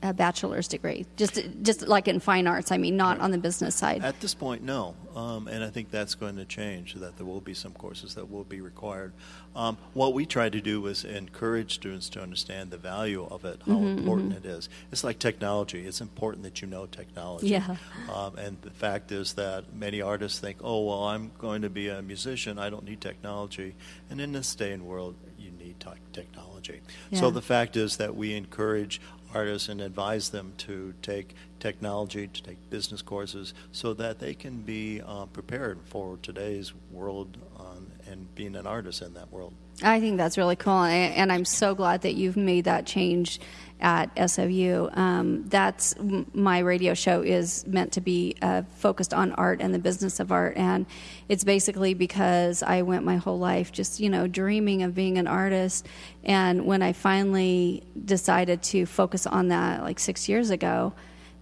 a 0.02 0.14
bachelor's 0.14 0.68
degree? 0.68 1.06
Just, 1.16 1.40
just 1.62 1.88
like 1.88 2.08
in 2.08 2.20
fine 2.20 2.46
arts, 2.46 2.70
I 2.70 2.78
mean, 2.78 2.96
not 2.96 3.20
on 3.20 3.30
the 3.30 3.38
business 3.38 3.74
side. 3.74 4.04
At 4.04 4.20
this 4.20 4.34
point, 4.34 4.62
no. 4.62 4.94
Um, 5.16 5.48
and 5.48 5.64
I 5.64 5.70
think 5.70 5.90
that's 5.90 6.14
going 6.14 6.36
to 6.36 6.44
change, 6.44 6.94
that 6.94 7.16
there 7.16 7.26
will 7.26 7.40
be 7.40 7.54
some 7.54 7.72
courses 7.72 8.14
that 8.14 8.30
will 8.30 8.44
be 8.44 8.60
required. 8.60 9.12
Um, 9.56 9.76
what 9.94 10.14
we 10.14 10.26
try 10.26 10.48
to 10.48 10.60
do 10.60 10.86
is 10.86 11.04
encourage 11.04 11.74
students 11.74 12.08
to 12.10 12.22
understand 12.22 12.70
the 12.70 12.78
value 12.78 13.26
of 13.28 13.44
it, 13.44 13.60
how 13.66 13.72
Mm-hmm, 13.78 13.98
important 13.98 14.32
it 14.34 14.44
is. 14.44 14.68
It's 14.92 15.02
like 15.02 15.18
technology. 15.18 15.86
It's 15.86 16.00
important 16.00 16.44
that 16.44 16.62
you 16.62 16.68
know 16.68 16.86
technology. 16.86 17.48
Yeah. 17.48 17.76
Um, 18.12 18.36
and 18.36 18.56
the 18.62 18.70
fact 18.70 19.10
is 19.12 19.32
that 19.34 19.74
many 19.74 20.00
artists 20.00 20.38
think, 20.38 20.58
oh, 20.62 20.84
well, 20.84 21.04
I'm 21.04 21.32
going 21.38 21.62
to 21.62 21.70
be 21.70 21.88
a 21.88 22.02
musician. 22.02 22.58
I 22.58 22.70
don't 22.70 22.84
need 22.84 23.00
technology. 23.00 23.74
And 24.10 24.20
in 24.20 24.32
this 24.32 24.54
day 24.54 24.72
and 24.72 24.84
world, 24.84 25.16
you 25.38 25.50
need 25.50 25.84
technology. 26.12 26.80
Yeah. 27.10 27.20
So 27.20 27.30
the 27.30 27.42
fact 27.42 27.76
is 27.76 27.96
that 27.96 28.14
we 28.14 28.34
encourage 28.34 29.00
artists 29.34 29.68
and 29.68 29.80
advise 29.80 30.30
them 30.30 30.52
to 30.58 30.94
take 31.02 31.34
technology, 31.60 32.28
to 32.28 32.42
take 32.42 32.70
business 32.70 33.02
courses, 33.02 33.54
so 33.72 33.94
that 33.94 34.18
they 34.18 34.34
can 34.34 34.58
be 34.62 35.00
uh, 35.04 35.26
prepared 35.26 35.78
for 35.84 36.18
today's 36.22 36.72
world 36.90 37.36
um, 37.58 37.86
and 38.06 38.34
being 38.34 38.56
an 38.56 38.66
artist 38.66 39.02
in 39.02 39.14
that 39.14 39.30
world. 39.32 39.52
I 39.82 40.00
think 40.00 40.16
that's 40.16 40.36
really 40.36 40.56
cool, 40.56 40.82
and 40.82 41.14
and 41.14 41.32
I'm 41.32 41.44
so 41.44 41.74
glad 41.74 42.02
that 42.02 42.14
you've 42.14 42.36
made 42.36 42.64
that 42.64 42.84
change 42.84 43.40
at 43.80 44.30
SOU. 44.30 44.88
Um, 44.92 45.44
that's 45.48 45.94
my 46.32 46.58
radio 46.58 46.94
show 46.94 47.22
is 47.22 47.66
meant 47.66 47.92
to 47.92 48.00
be 48.00 48.36
uh, 48.42 48.62
focused 48.76 49.14
on 49.14 49.32
art 49.32 49.60
and 49.60 49.72
the 49.72 49.78
business 49.78 50.20
of 50.20 50.32
art, 50.32 50.56
and 50.56 50.86
it's 51.28 51.44
basically 51.44 51.94
because 51.94 52.62
I 52.62 52.82
went 52.82 53.04
my 53.04 53.16
whole 53.16 53.38
life 53.38 53.72
just 53.72 54.00
you 54.00 54.10
know 54.10 54.26
dreaming 54.26 54.82
of 54.82 54.94
being 54.94 55.18
an 55.18 55.26
artist, 55.26 55.86
and 56.24 56.66
when 56.66 56.82
I 56.82 56.92
finally 56.92 57.84
decided 58.04 58.62
to 58.64 58.86
focus 58.86 59.26
on 59.26 59.48
that 59.48 59.82
like 59.82 59.98
six 59.98 60.28
years 60.28 60.50
ago 60.50 60.92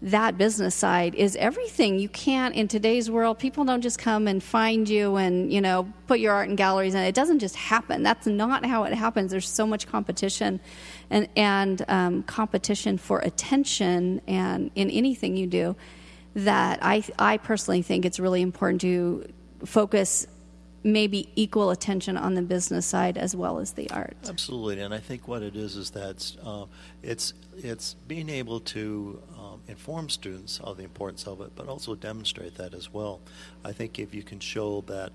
that 0.03 0.37
business 0.37 0.75
side 0.75 1.15
is 1.15 1.37
everything. 1.37 1.99
You 1.99 2.09
can't 2.09 2.55
in 2.55 2.69
today's 2.69 3.11
world. 3.11 3.39
People 3.39 3.65
don't 3.65 3.81
just 3.81 3.99
come 3.99 4.29
and 4.29 4.43
find 4.43 4.89
you 4.89 5.17
and 5.17 5.53
you 5.53 5.61
know 5.61 5.91
put 6.07 6.21
your 6.21 6.35
art 6.35 6.49
in 6.49 6.57
galleries, 6.57 6.95
and 6.95 7.05
it 7.07 7.15
doesn't 7.15 7.39
just 7.39 7.57
happen. 7.57 8.03
That's 8.03 8.27
not 8.27 8.65
how 8.67 8.85
it 8.85 8.93
happens. 8.93 9.31
There's 9.31 9.49
so 9.49 9.67
much 9.67 9.87
competition, 9.87 10.61
and 11.11 11.29
and 11.37 11.85
um, 11.89 12.23
competition 12.25 12.99
for 12.99 13.21
attention, 13.21 14.21
and 14.27 14.71
in 14.75 14.91
anything 14.91 15.37
you 15.37 15.47
do, 15.47 15.77
that 16.35 16.79
I 16.83 17.05
I 17.19 17.39
personally 17.39 17.83
think 17.83 18.05
it's 18.05 18.21
really 18.21 18.43
important 18.43 18.81
to 18.83 19.27
focus 19.65 20.27
maybe 20.83 21.29
equal 21.35 21.71
attention 21.71 22.17
on 22.17 22.35
the 22.35 22.43
business 22.43 22.87
side 22.87 23.19
as 23.19 23.35
well 23.35 23.59
as 23.59 23.73
the 23.73 23.91
art. 23.91 24.17
Absolutely, 24.29 24.81
and 24.81 24.95
I 24.95 24.99
think 24.99 25.27
what 25.27 25.43
it 25.43 25.57
is 25.57 25.77
is 25.77 25.91
that 25.91 26.33
uh, 26.45 26.67
it's 27.03 27.35
it's 27.57 27.95
being 28.07 28.29
able 28.29 28.61
to 28.61 29.21
inform 29.69 30.09
students 30.09 30.61
of 30.61 30.77
the 30.77 30.85
importance 30.85 31.27
of 31.27 31.41
it, 31.41 31.51
but 31.57 31.69
also 31.69 31.95
demonstrate 31.95 32.55
that 32.57 32.73
as 32.75 32.93
well. 32.93 33.21
I 33.65 33.73
think 33.73 33.99
if 33.99 34.15
you 34.15 34.23
can 34.23 34.39
show 34.41 34.83
that 34.87 35.13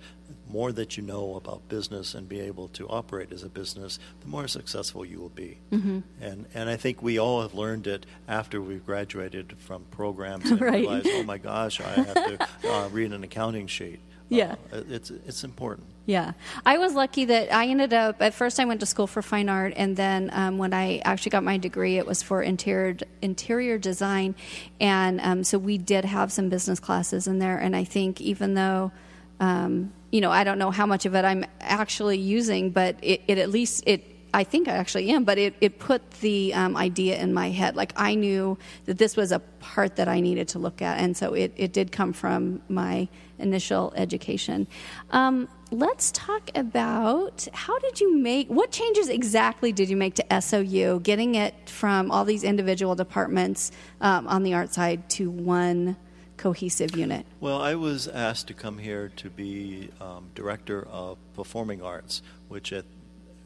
more 0.49 0.71
that 0.71 0.97
you 0.97 1.03
know 1.03 1.35
about 1.35 1.67
business 1.69 2.13
and 2.15 2.27
be 2.27 2.39
able 2.39 2.67
to 2.69 2.87
operate 2.87 3.31
as 3.31 3.43
a 3.43 3.49
business, 3.49 3.99
the 4.21 4.27
more 4.27 4.47
successful 4.47 5.05
you 5.05 5.19
will 5.19 5.29
be. 5.29 5.57
Mm-hmm. 5.71 5.99
And 6.21 6.45
and 6.53 6.69
I 6.69 6.75
think 6.77 7.01
we 7.01 7.17
all 7.19 7.41
have 7.41 7.53
learned 7.53 7.87
it 7.87 8.05
after 8.27 8.61
we've 8.61 8.85
graduated 8.85 9.55
from 9.57 9.83
programs 9.91 10.49
and 10.51 10.61
Right. 10.61 10.81
realized, 10.81 11.07
oh 11.11 11.23
my 11.23 11.37
gosh, 11.37 11.79
I 11.81 11.89
have 11.89 12.13
to 12.13 12.47
uh, 12.69 12.89
read 12.89 13.11
an 13.13 13.23
accounting 13.23 13.67
sheet. 13.67 13.99
Yeah. 14.29 14.55
Uh, 14.71 14.83
it's 14.87 15.11
it's 15.11 15.43
important. 15.43 15.87
Yeah, 16.07 16.33
I 16.65 16.79
was 16.79 16.95
lucky 16.95 17.25
that 17.25 17.53
I 17.53 17.67
ended 17.67 17.93
up. 17.93 18.21
At 18.21 18.33
first, 18.33 18.59
I 18.59 18.65
went 18.65 18.79
to 18.79 18.87
school 18.87 19.05
for 19.05 19.21
fine 19.21 19.49
art, 19.49 19.73
and 19.75 19.95
then 19.95 20.31
um, 20.33 20.57
when 20.57 20.73
I 20.73 20.97
actually 21.05 21.29
got 21.29 21.43
my 21.43 21.57
degree, 21.57 21.97
it 21.97 22.07
was 22.07 22.23
for 22.23 22.41
interior 22.41 22.97
interior 23.21 23.77
design, 23.77 24.35
and 24.79 25.21
um, 25.21 25.43
so 25.43 25.59
we 25.59 25.77
did 25.77 26.03
have 26.05 26.31
some 26.31 26.49
business 26.49 26.79
classes 26.79 27.27
in 27.27 27.37
there. 27.37 27.57
And 27.57 27.75
I 27.75 27.83
think 27.83 28.19
even 28.19 28.55
though, 28.55 28.91
um, 29.39 29.93
you 30.11 30.21
know, 30.21 30.31
I 30.31 30.43
don't 30.43 30.57
know 30.57 30.71
how 30.71 30.87
much 30.87 31.05
of 31.05 31.13
it 31.13 31.23
I'm 31.23 31.45
actually 31.59 32.17
using, 32.17 32.71
but 32.71 32.95
it, 33.03 33.21
it 33.27 33.37
at 33.37 33.49
least 33.51 33.83
it. 33.85 34.07
I 34.33 34.43
think 34.45 34.69
I 34.69 34.71
actually 34.71 35.09
am, 35.11 35.25
but 35.25 35.37
it, 35.37 35.55
it 35.59 35.77
put 35.77 36.09
the 36.21 36.53
um, 36.53 36.77
idea 36.77 37.19
in 37.19 37.33
my 37.33 37.49
head. 37.49 37.75
Like 37.75 37.91
I 37.97 38.15
knew 38.15 38.57
that 38.85 38.97
this 38.97 39.17
was 39.17 39.33
a 39.33 39.39
part 39.59 39.97
that 39.97 40.07
I 40.07 40.21
needed 40.21 40.47
to 40.49 40.59
look 40.59 40.81
at, 40.81 40.99
and 40.99 41.15
so 41.15 41.33
it, 41.35 41.53
it 41.57 41.73
did 41.73 41.91
come 41.91 42.11
from 42.11 42.61
my 42.69 43.07
initial 43.37 43.93
education. 43.95 44.67
Um, 45.11 45.47
let's 45.71 46.11
talk 46.11 46.51
about 46.53 47.47
how 47.53 47.79
did 47.79 47.99
you 48.01 48.17
make 48.17 48.49
what 48.49 48.71
changes 48.71 49.07
exactly 49.07 49.71
did 49.71 49.89
you 49.89 49.95
make 49.95 50.13
to 50.15 50.41
SOU, 50.41 50.99
getting 51.01 51.35
it 51.35 51.69
from 51.69 52.11
all 52.11 52.25
these 52.25 52.43
individual 52.43 52.93
departments 52.93 53.71
um, 54.01 54.27
on 54.27 54.43
the 54.43 54.53
art 54.53 54.73
side 54.73 55.09
to 55.09 55.31
one 55.31 55.95
cohesive 56.35 56.95
unit. 56.97 57.25
Well, 57.39 57.61
I 57.61 57.75
was 57.75 58.07
asked 58.07 58.47
to 58.47 58.53
come 58.53 58.79
here 58.79 59.11
to 59.17 59.29
be 59.29 59.89
um, 60.01 60.29
director 60.35 60.87
of 60.87 61.17
performing 61.35 61.81
arts, 61.81 62.21
which 62.47 62.73
at 62.73 62.85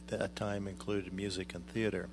that 0.07 0.35
time 0.35 0.67
included 0.67 1.13
music 1.13 1.53
and 1.53 1.67
theater. 1.67 2.07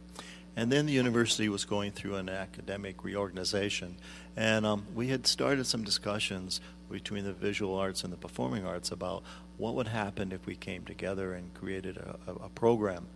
And 0.56 0.70
then 0.70 0.86
the 0.86 0.92
university 0.92 1.48
was 1.48 1.64
going 1.64 1.92
through 1.92 2.16
an 2.16 2.28
academic 2.28 3.04
reorganization. 3.04 3.96
And 4.36 4.66
um, 4.66 4.86
we 4.94 5.08
had 5.08 5.26
started 5.26 5.66
some 5.66 5.82
discussions 5.82 6.60
between 6.90 7.24
the 7.24 7.32
visual 7.32 7.74
arts 7.74 8.04
and 8.04 8.12
the 8.12 8.16
performing 8.16 8.66
arts 8.66 8.90
about 8.90 9.22
what 9.56 9.74
would 9.74 9.88
happen 9.88 10.30
if 10.30 10.44
we 10.46 10.54
came 10.54 10.84
together 10.84 11.32
and 11.32 11.52
created 11.54 11.96
a, 11.96 12.18
a, 12.32 12.48
program. 12.50 13.06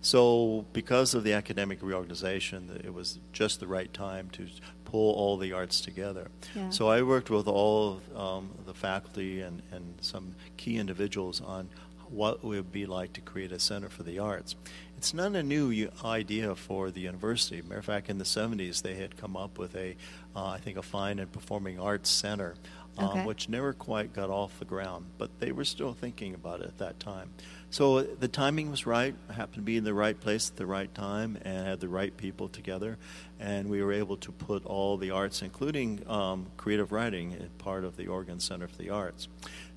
So, 0.00 0.66
because 0.72 1.14
of 1.14 1.22
the 1.22 1.32
academic 1.32 1.78
reorganization, 1.80 2.80
it 2.84 2.92
was 2.92 3.20
just 3.32 3.60
the 3.60 3.66
right 3.66 3.92
time 3.92 4.28
to 4.30 4.48
pull 4.84 5.14
all 5.14 5.36
the 5.36 5.52
arts 5.52 5.80
together. 5.80 6.28
Yeah. 6.54 6.70
So, 6.70 6.88
I 6.88 7.02
worked 7.02 7.30
with 7.30 7.46
all 7.46 8.00
of 8.12 8.16
um, 8.16 8.50
the 8.66 8.74
faculty 8.74 9.42
and, 9.42 9.62
and 9.70 9.94
some 10.00 10.34
key 10.56 10.76
individuals 10.76 11.40
on 11.40 11.68
what 12.08 12.38
it 12.42 12.44
would 12.44 12.72
be 12.72 12.86
like 12.86 13.12
to 13.14 13.20
create 13.20 13.52
a 13.52 13.58
center 13.58 13.88
for 13.88 14.02
the 14.02 14.18
arts. 14.18 14.54
It's 15.02 15.12
not 15.12 15.34
a 15.34 15.42
new 15.42 15.90
idea 16.04 16.54
for 16.54 16.92
the 16.92 17.00
university. 17.00 17.60
Matter 17.60 17.78
of 17.78 17.84
fact, 17.84 18.08
in 18.08 18.18
the 18.18 18.24
70s, 18.24 18.82
they 18.82 18.94
had 18.94 19.16
come 19.16 19.36
up 19.36 19.58
with 19.58 19.74
a, 19.74 19.96
uh, 20.36 20.46
I 20.46 20.58
think, 20.58 20.78
a 20.78 20.82
fine 20.82 21.18
and 21.18 21.32
performing 21.32 21.80
arts 21.80 22.08
center. 22.08 22.54
Um, 22.98 23.06
okay. 23.06 23.24
which 23.24 23.48
never 23.48 23.72
quite 23.72 24.12
got 24.12 24.28
off 24.28 24.58
the 24.58 24.66
ground, 24.66 25.06
but 25.16 25.30
they 25.40 25.50
were 25.50 25.64
still 25.64 25.94
thinking 25.94 26.34
about 26.34 26.60
it 26.60 26.66
at 26.66 26.76
that 26.76 27.00
time. 27.00 27.30
So 27.70 28.02
the 28.02 28.28
timing 28.28 28.70
was 28.70 28.84
right. 28.86 29.14
I 29.30 29.32
happened 29.32 29.54
to 29.54 29.60
be 29.62 29.78
in 29.78 29.84
the 29.84 29.94
right 29.94 30.20
place 30.20 30.50
at 30.50 30.56
the 30.56 30.66
right 30.66 30.94
time 30.94 31.38
and 31.40 31.66
had 31.66 31.80
the 31.80 31.88
right 31.88 32.14
people 32.14 32.50
together. 32.50 32.98
And 33.40 33.70
we 33.70 33.82
were 33.82 33.94
able 33.94 34.18
to 34.18 34.30
put 34.30 34.66
all 34.66 34.98
the 34.98 35.10
arts, 35.10 35.40
including 35.40 36.04
um, 36.06 36.48
creative 36.58 36.92
writing, 36.92 37.32
in 37.32 37.48
part 37.56 37.84
of 37.84 37.96
the 37.96 38.08
Oregon 38.08 38.40
Center 38.40 38.68
for 38.68 38.76
the 38.76 38.90
Arts. 38.90 39.26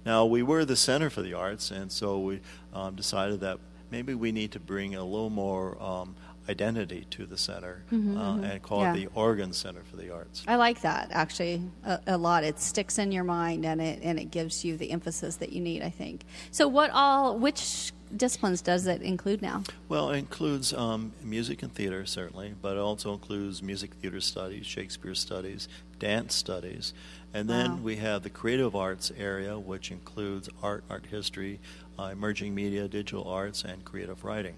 Now, 0.06 0.26
we 0.26 0.44
were 0.44 0.66
the 0.66 0.76
Center 0.76 1.10
for 1.10 1.22
the 1.22 1.34
Arts, 1.34 1.72
and 1.72 1.94
so 1.94 2.20
we 2.20 2.42
um, 2.74 2.96
decided 2.96 3.40
that 3.40 3.60
maybe 3.96 4.14
we 4.14 4.34
need 4.34 4.52
to 4.52 4.60
bring 4.60 4.94
a 4.94 5.04
little 5.04 5.30
more 5.30 5.82
um, 5.82 6.18
identity 6.50 7.08
to 7.12 7.26
the 7.26 7.38
center 7.38 7.86
mm-hmm, 7.90 8.18
uh, 8.18 8.34
mm-hmm. 8.34 8.44
and 8.44 8.62
call 8.62 8.82
yeah. 8.82 8.92
it 8.92 8.98
the 8.98 9.08
Oregon 9.16 9.54
Center 9.54 9.84
for 9.90 9.96
the 9.96 10.14
Arts. 10.14 10.44
I 10.46 10.58
like 10.58 10.82
that 10.82 11.08
actually 11.12 11.62
a, 11.86 12.02
a, 12.08 12.18
lot. 12.18 12.44
It 12.44 12.60
sticks 12.60 12.98
in 12.98 13.14
your 13.14 13.24
mind 13.24 13.66
and 13.66 13.80
it 13.80 14.00
and 14.04 14.20
it 14.20 14.32
gives 14.32 14.66
you 14.66 14.76
the 14.76 14.92
emphasis 14.92 15.38
that 15.38 15.54
you 15.54 15.62
need. 15.62 15.82
I 15.82 15.90
think. 15.90 16.26
So, 16.52 16.68
what 16.68 16.90
all 16.92 17.40
which 17.40 17.94
disciplines 18.16 18.62
does 18.62 18.86
it 18.86 19.02
include 19.02 19.42
now? 19.42 19.64
Well, 19.88 20.10
it 20.12 20.18
includes 20.18 20.74
um, 20.74 21.14
music 21.24 21.64
and 21.64 21.74
theater 21.74 22.06
certainly, 22.06 22.54
but 22.62 22.74
it 22.76 22.80
also 22.80 23.14
includes 23.14 23.64
music 23.64 23.94
theater 23.94 24.20
studies, 24.20 24.66
Shakespeare 24.66 25.16
studies, 25.16 25.70
dance 26.00 26.36
studies, 26.36 26.94
and 27.34 27.50
then 27.50 27.72
wow. 27.72 27.80
we 27.84 27.96
have 27.98 28.24
the 28.24 28.30
creative 28.30 28.76
arts 28.76 29.12
area, 29.18 29.60
which 29.60 29.92
includes 29.92 30.50
art, 30.64 30.84
art 30.90 31.08
history, 31.08 31.60
uh, 32.00 32.10
emerging 32.12 32.54
media, 32.54 32.88
digital 32.88 33.28
arts, 33.28 33.64
and 33.64 33.84
creative 33.86 34.24
writing. 34.24 34.56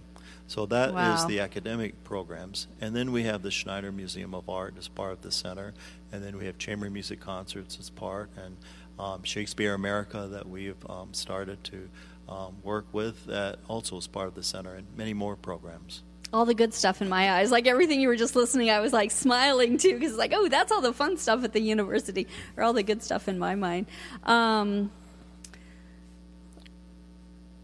So 0.47 0.65
that 0.67 0.93
wow. 0.93 1.15
is 1.15 1.25
the 1.25 1.41
academic 1.41 2.03
programs. 2.03 2.67
And 2.79 2.95
then 2.95 3.11
we 3.11 3.23
have 3.23 3.41
the 3.41 3.51
Schneider 3.51 3.91
Museum 3.91 4.33
of 4.33 4.49
Art 4.49 4.75
as 4.77 4.87
part 4.87 5.11
of 5.11 5.21
the 5.21 5.31
center. 5.31 5.73
And 6.11 6.23
then 6.23 6.37
we 6.37 6.45
have 6.45 6.57
chamber 6.57 6.89
music 6.89 7.19
concerts 7.19 7.77
as 7.79 7.89
part, 7.89 8.29
and 8.37 8.55
um, 8.97 9.23
Shakespeare 9.23 9.73
America 9.73 10.27
that 10.31 10.47
we've 10.47 10.77
um, 10.89 11.13
started 11.13 11.63
to 11.65 11.89
um, 12.29 12.55
work 12.63 12.85
with 12.93 13.25
that 13.25 13.59
also 13.67 13.97
is 13.97 14.07
part 14.07 14.27
of 14.27 14.35
the 14.35 14.43
center, 14.43 14.73
and 14.73 14.87
many 14.95 15.13
more 15.13 15.35
programs. 15.35 16.03
All 16.33 16.45
the 16.45 16.53
good 16.53 16.73
stuff 16.73 17.01
in 17.01 17.07
my 17.07 17.33
eyes. 17.33 17.51
Like 17.51 17.67
everything 17.67 18.01
you 18.01 18.07
were 18.07 18.15
just 18.15 18.35
listening, 18.35 18.69
I 18.69 18.79
was 18.79 18.91
like 18.93 19.11
smiling 19.11 19.77
too, 19.77 19.93
because 19.93 20.15
like, 20.15 20.33
oh, 20.33 20.47
that's 20.49 20.71
all 20.71 20.81
the 20.81 20.93
fun 20.93 21.17
stuff 21.17 21.43
at 21.43 21.53
the 21.53 21.61
university, 21.61 22.27
or 22.55 22.63
all 22.63 22.73
the 22.73 22.83
good 22.83 23.03
stuff 23.03 23.27
in 23.27 23.39
my 23.39 23.55
mind. 23.55 23.87
Um, 24.23 24.91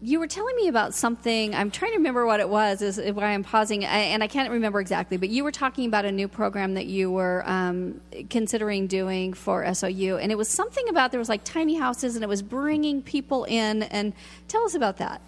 you 0.04 0.20
were 0.20 0.26
telling 0.26 0.54
me 0.56 0.68
about 0.68 0.92
something. 0.92 1.54
I'm 1.54 1.70
trying 1.70 1.92
to 1.92 1.96
remember 1.96 2.26
what 2.26 2.38
it 2.38 2.48
was. 2.48 2.82
Is 2.82 3.00
why 3.12 3.28
I'm 3.28 3.42
pausing, 3.42 3.86
and 3.86 4.22
I 4.22 4.26
can't 4.26 4.50
remember 4.50 4.78
exactly. 4.78 5.16
But 5.16 5.30
you 5.30 5.42
were 5.42 5.50
talking 5.50 5.86
about 5.86 6.04
a 6.04 6.12
new 6.12 6.28
program 6.28 6.74
that 6.74 6.84
you 6.84 7.10
were 7.10 7.42
um, 7.46 8.02
considering 8.28 8.86
doing 8.86 9.32
for 9.32 9.72
SOU, 9.74 10.18
and 10.18 10.30
it 10.30 10.36
was 10.36 10.48
something 10.48 10.90
about 10.90 11.10
there 11.10 11.18
was 11.18 11.30
like 11.30 11.42
tiny 11.42 11.76
houses, 11.76 12.16
and 12.16 12.22
it 12.22 12.28
was 12.28 12.42
bringing 12.42 13.00
people 13.00 13.44
in. 13.44 13.84
And 13.84 14.12
tell 14.46 14.62
us 14.64 14.74
about 14.74 14.98
that. 14.98 15.22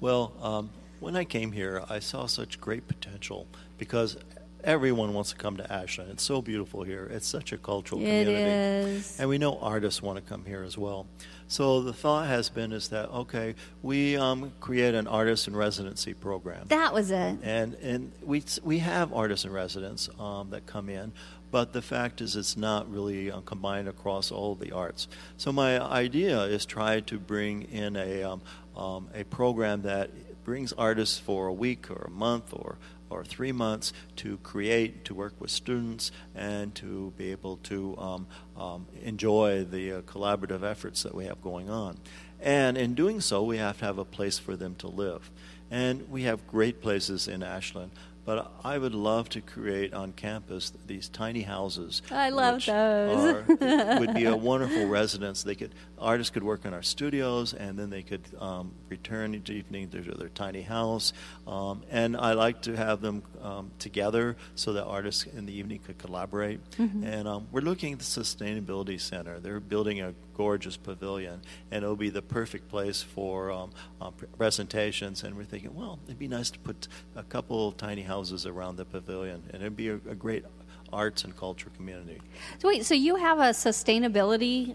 Well, 0.00 0.32
um, 0.40 0.70
when 1.00 1.16
I 1.16 1.24
came 1.24 1.50
here, 1.50 1.82
I 1.90 1.98
saw 1.98 2.26
such 2.26 2.60
great 2.60 2.86
potential 2.86 3.48
because 3.76 4.16
everyone 4.64 5.14
wants 5.14 5.30
to 5.30 5.36
come 5.36 5.56
to 5.56 5.72
Ashland. 5.72 6.10
It's 6.10 6.22
so 6.22 6.42
beautiful 6.42 6.82
here. 6.82 7.08
It's 7.12 7.26
such 7.26 7.52
a 7.52 7.58
cultural 7.58 8.00
it 8.00 8.04
community. 8.04 8.96
Is. 8.96 9.18
And 9.18 9.28
we 9.28 9.38
know 9.38 9.58
artists 9.58 10.02
want 10.02 10.16
to 10.16 10.22
come 10.22 10.44
here 10.44 10.62
as 10.62 10.78
well. 10.78 11.06
So 11.48 11.82
the 11.82 11.92
thought 11.92 12.28
has 12.28 12.48
been 12.48 12.72
is 12.72 12.88
that 12.88 13.10
okay, 13.10 13.54
we 13.82 14.16
um, 14.16 14.52
create 14.60 14.94
an 14.94 15.06
artist 15.06 15.48
in 15.48 15.54
residency 15.54 16.14
program. 16.14 16.66
That 16.68 16.94
was 16.94 17.10
it. 17.10 17.38
And 17.42 17.74
and 17.74 18.12
we 18.22 18.42
we 18.62 18.78
have 18.78 19.12
artists 19.12 19.44
in 19.44 19.52
residence 19.52 20.08
um, 20.18 20.50
that 20.50 20.66
come 20.66 20.88
in, 20.88 21.12
but 21.50 21.74
the 21.74 21.82
fact 21.82 22.20
is 22.20 22.36
it's 22.36 22.56
not 22.56 22.90
really 22.90 23.30
uh, 23.30 23.40
combined 23.40 23.88
across 23.88 24.32
all 24.32 24.54
the 24.54 24.72
arts. 24.72 25.08
So 25.36 25.52
my 25.52 25.78
idea 25.78 26.40
is 26.44 26.64
try 26.64 27.00
to 27.00 27.18
bring 27.18 27.64
in 27.64 27.96
a 27.96 28.22
um, 28.22 28.42
um 28.74 29.08
a 29.14 29.24
program 29.24 29.82
that 29.82 30.10
brings 30.44 30.72
artists 30.72 31.18
for 31.18 31.46
a 31.46 31.52
week 31.52 31.90
or 31.90 32.06
a 32.06 32.10
month 32.10 32.52
or 32.52 32.78
or 33.12 33.24
three 33.24 33.52
months 33.52 33.92
to 34.16 34.38
create, 34.38 35.04
to 35.04 35.14
work 35.14 35.34
with 35.38 35.50
students, 35.50 36.10
and 36.34 36.74
to 36.76 37.12
be 37.16 37.30
able 37.30 37.58
to 37.58 37.96
um, 37.98 38.26
um, 38.56 38.86
enjoy 39.02 39.64
the 39.64 39.92
uh, 39.92 40.00
collaborative 40.02 40.62
efforts 40.62 41.02
that 41.02 41.14
we 41.14 41.26
have 41.26 41.42
going 41.42 41.70
on. 41.70 41.98
And 42.40 42.76
in 42.76 42.94
doing 42.94 43.20
so, 43.20 43.42
we 43.42 43.58
have 43.58 43.78
to 43.78 43.84
have 43.84 43.98
a 43.98 44.04
place 44.04 44.38
for 44.38 44.56
them 44.56 44.74
to 44.76 44.88
live. 44.88 45.30
And 45.70 46.10
we 46.10 46.24
have 46.24 46.46
great 46.46 46.82
places 46.82 47.28
in 47.28 47.42
Ashland. 47.42 47.92
But 48.24 48.52
I 48.62 48.78
would 48.78 48.94
love 48.94 49.28
to 49.30 49.40
create 49.40 49.92
on 49.92 50.12
campus 50.12 50.72
these 50.86 51.08
tiny 51.08 51.42
houses. 51.42 52.02
I 52.10 52.30
love 52.30 52.64
those. 52.64 53.34
Are, 53.34 53.98
would 53.98 54.14
be 54.14 54.26
a 54.26 54.36
wonderful 54.50 54.86
residence. 54.86 55.42
They 55.42 55.56
could 55.56 55.74
artists 55.98 56.30
could 56.30 56.44
work 56.44 56.64
in 56.64 56.72
our 56.72 56.82
studios, 56.82 57.52
and 57.52 57.78
then 57.78 57.90
they 57.90 58.02
could 58.02 58.22
um, 58.38 58.72
return 58.88 59.34
each 59.34 59.50
evening 59.50 59.88
to 59.90 60.00
their 60.00 60.28
tiny 60.28 60.62
house. 60.62 61.12
Um, 61.46 61.82
and 61.90 62.16
I 62.16 62.34
like 62.34 62.62
to 62.62 62.76
have 62.76 63.00
them 63.00 63.22
um, 63.42 63.70
together 63.78 64.36
so 64.54 64.74
that 64.74 64.84
artists 64.84 65.24
in 65.24 65.46
the 65.46 65.52
evening 65.52 65.80
could 65.80 65.98
collaborate. 65.98 66.60
Mm-hmm. 66.72 67.04
And 67.04 67.28
um, 67.28 67.48
we're 67.50 67.60
looking 67.60 67.92
at 67.92 67.98
the 67.98 68.04
sustainability 68.04 69.00
center. 69.00 69.40
They're 69.40 69.60
building 69.60 70.00
a 70.00 70.14
gorgeous 70.34 70.76
pavilion, 70.76 71.42
and 71.70 71.82
it'll 71.82 71.96
be 71.96 72.10
the 72.10 72.22
perfect 72.22 72.68
place 72.68 73.02
for 73.02 73.50
um, 73.50 73.70
uh, 74.00 74.10
presentations. 74.36 75.22
And 75.22 75.36
we're 75.36 75.44
thinking, 75.44 75.74
well, 75.74 75.98
it'd 76.06 76.18
be 76.18 76.28
nice 76.28 76.50
to 76.50 76.58
put 76.58 76.88
a 77.16 77.22
couple 77.22 77.72
tiny 77.72 78.02
houses 78.02 78.46
around 78.46 78.76
the 78.76 78.84
pavilion, 78.84 79.42
and 79.52 79.62
it'd 79.62 79.76
be 79.76 79.88
a, 79.88 79.94
a 79.94 80.14
great 80.14 80.44
arts 80.92 81.24
and 81.24 81.36
culture 81.36 81.70
community. 81.76 82.20
So 82.58 82.68
wait, 82.68 82.84
so 82.84 82.94
you 82.94 83.16
have 83.16 83.38
a 83.38 83.50
sustainability 83.50 84.74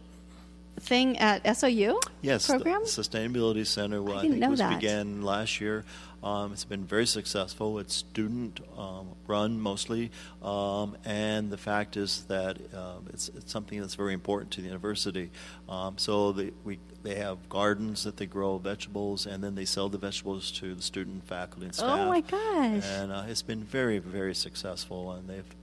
thing 0.79 1.17
at 1.17 1.57
SOU? 1.57 1.99
Yes, 2.21 2.47
program? 2.47 2.81
the 2.81 2.87
Sustainability 2.87 3.65
Center. 3.65 4.01
Well, 4.01 4.17
I, 4.17 4.21
I 4.21 4.29
think 4.29 4.47
was 4.47 4.59
that. 4.59 4.79
began 4.79 5.21
last 5.21 5.59
year. 5.61 5.85
Um, 6.23 6.51
it's 6.51 6.65
been 6.65 6.83
very 6.83 7.05
successful. 7.05 7.77
It's 7.77 7.93
student 7.93 8.59
um, 8.75 9.09
run 9.27 9.59
mostly, 9.61 10.11
um, 10.41 10.97
and 11.05 11.51
the 11.51 11.57
fact 11.57 11.95
is 11.95 12.23
that 12.23 12.57
uh, 12.73 12.95
it's, 13.13 13.29
it's, 13.29 13.51
something 13.51 13.79
that's 13.79 13.93
very 13.93 14.13
important 14.13 14.51
to 14.53 14.61
the 14.61 14.67
university. 14.67 15.29
Um, 15.69 15.97
so 15.97 16.31
they, 16.31 16.51
we, 16.63 16.79
they 17.03 17.15
have 17.15 17.47
gardens 17.49 18.03
that 18.03 18.17
they 18.17 18.25
grow 18.25 18.57
vegetables, 18.57 19.27
and 19.27 19.43
then 19.43 19.53
they 19.53 19.65
sell 19.65 19.89
the 19.89 19.99
vegetables 19.99 20.51
to 20.53 20.73
the 20.73 20.81
student, 20.81 21.27
faculty, 21.27 21.67
and 21.67 21.75
staff. 21.75 21.99
Oh 21.99 22.09
my 22.09 22.21
gosh! 22.21 22.83
And 22.83 23.11
uh, 23.11 23.25
it's 23.27 23.43
been 23.43 23.63
very, 23.63 23.99
very 23.99 24.33
successful, 24.33 25.11
and 25.11 25.29
they've 25.29 25.55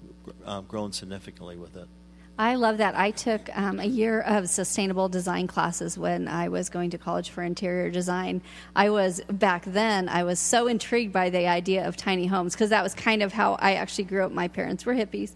um, 0.47 0.67
grown 0.67 0.93
significantly 0.93 1.57
with 1.57 1.77
it. 1.77 1.89
I 2.37 2.57
love 2.57 2.79
that. 2.79 2.99
I 2.99 3.13
took 3.13 3.49
um, 3.57 3.79
a 3.79 3.85
year 3.85 4.21
of 4.21 4.49
sustainable 4.49 5.09
design 5.09 5.47
classes 5.47 5.97
when 5.97 6.27
I 6.27 6.49
was 6.49 6.69
going 6.69 6.91
to 6.91 6.99
college 6.99 7.31
for 7.31 7.45
interior 7.45 7.91
design. 7.91 8.43
I 8.75 8.91
was, 8.91 9.21
back 9.31 9.65
then, 9.67 10.09
I 10.09 10.25
was 10.25 10.41
so 10.41 10.67
intrigued 10.67 11.13
by 11.13 11.31
the 11.31 11.47
idea 11.47 11.87
of 11.87 11.97
tiny 11.97 12.27
homes 12.27 12.55
because 12.55 12.71
that 12.71 12.83
was 12.83 12.93
kind 12.93 13.23
of 13.23 13.33
how 13.33 13.55
I 13.61 13.75
actually 13.75 14.05
grew 14.05 14.25
up. 14.25 14.33
My 14.33 14.49
parents 14.49 14.85
were 14.85 14.95
hippies. 14.95 15.31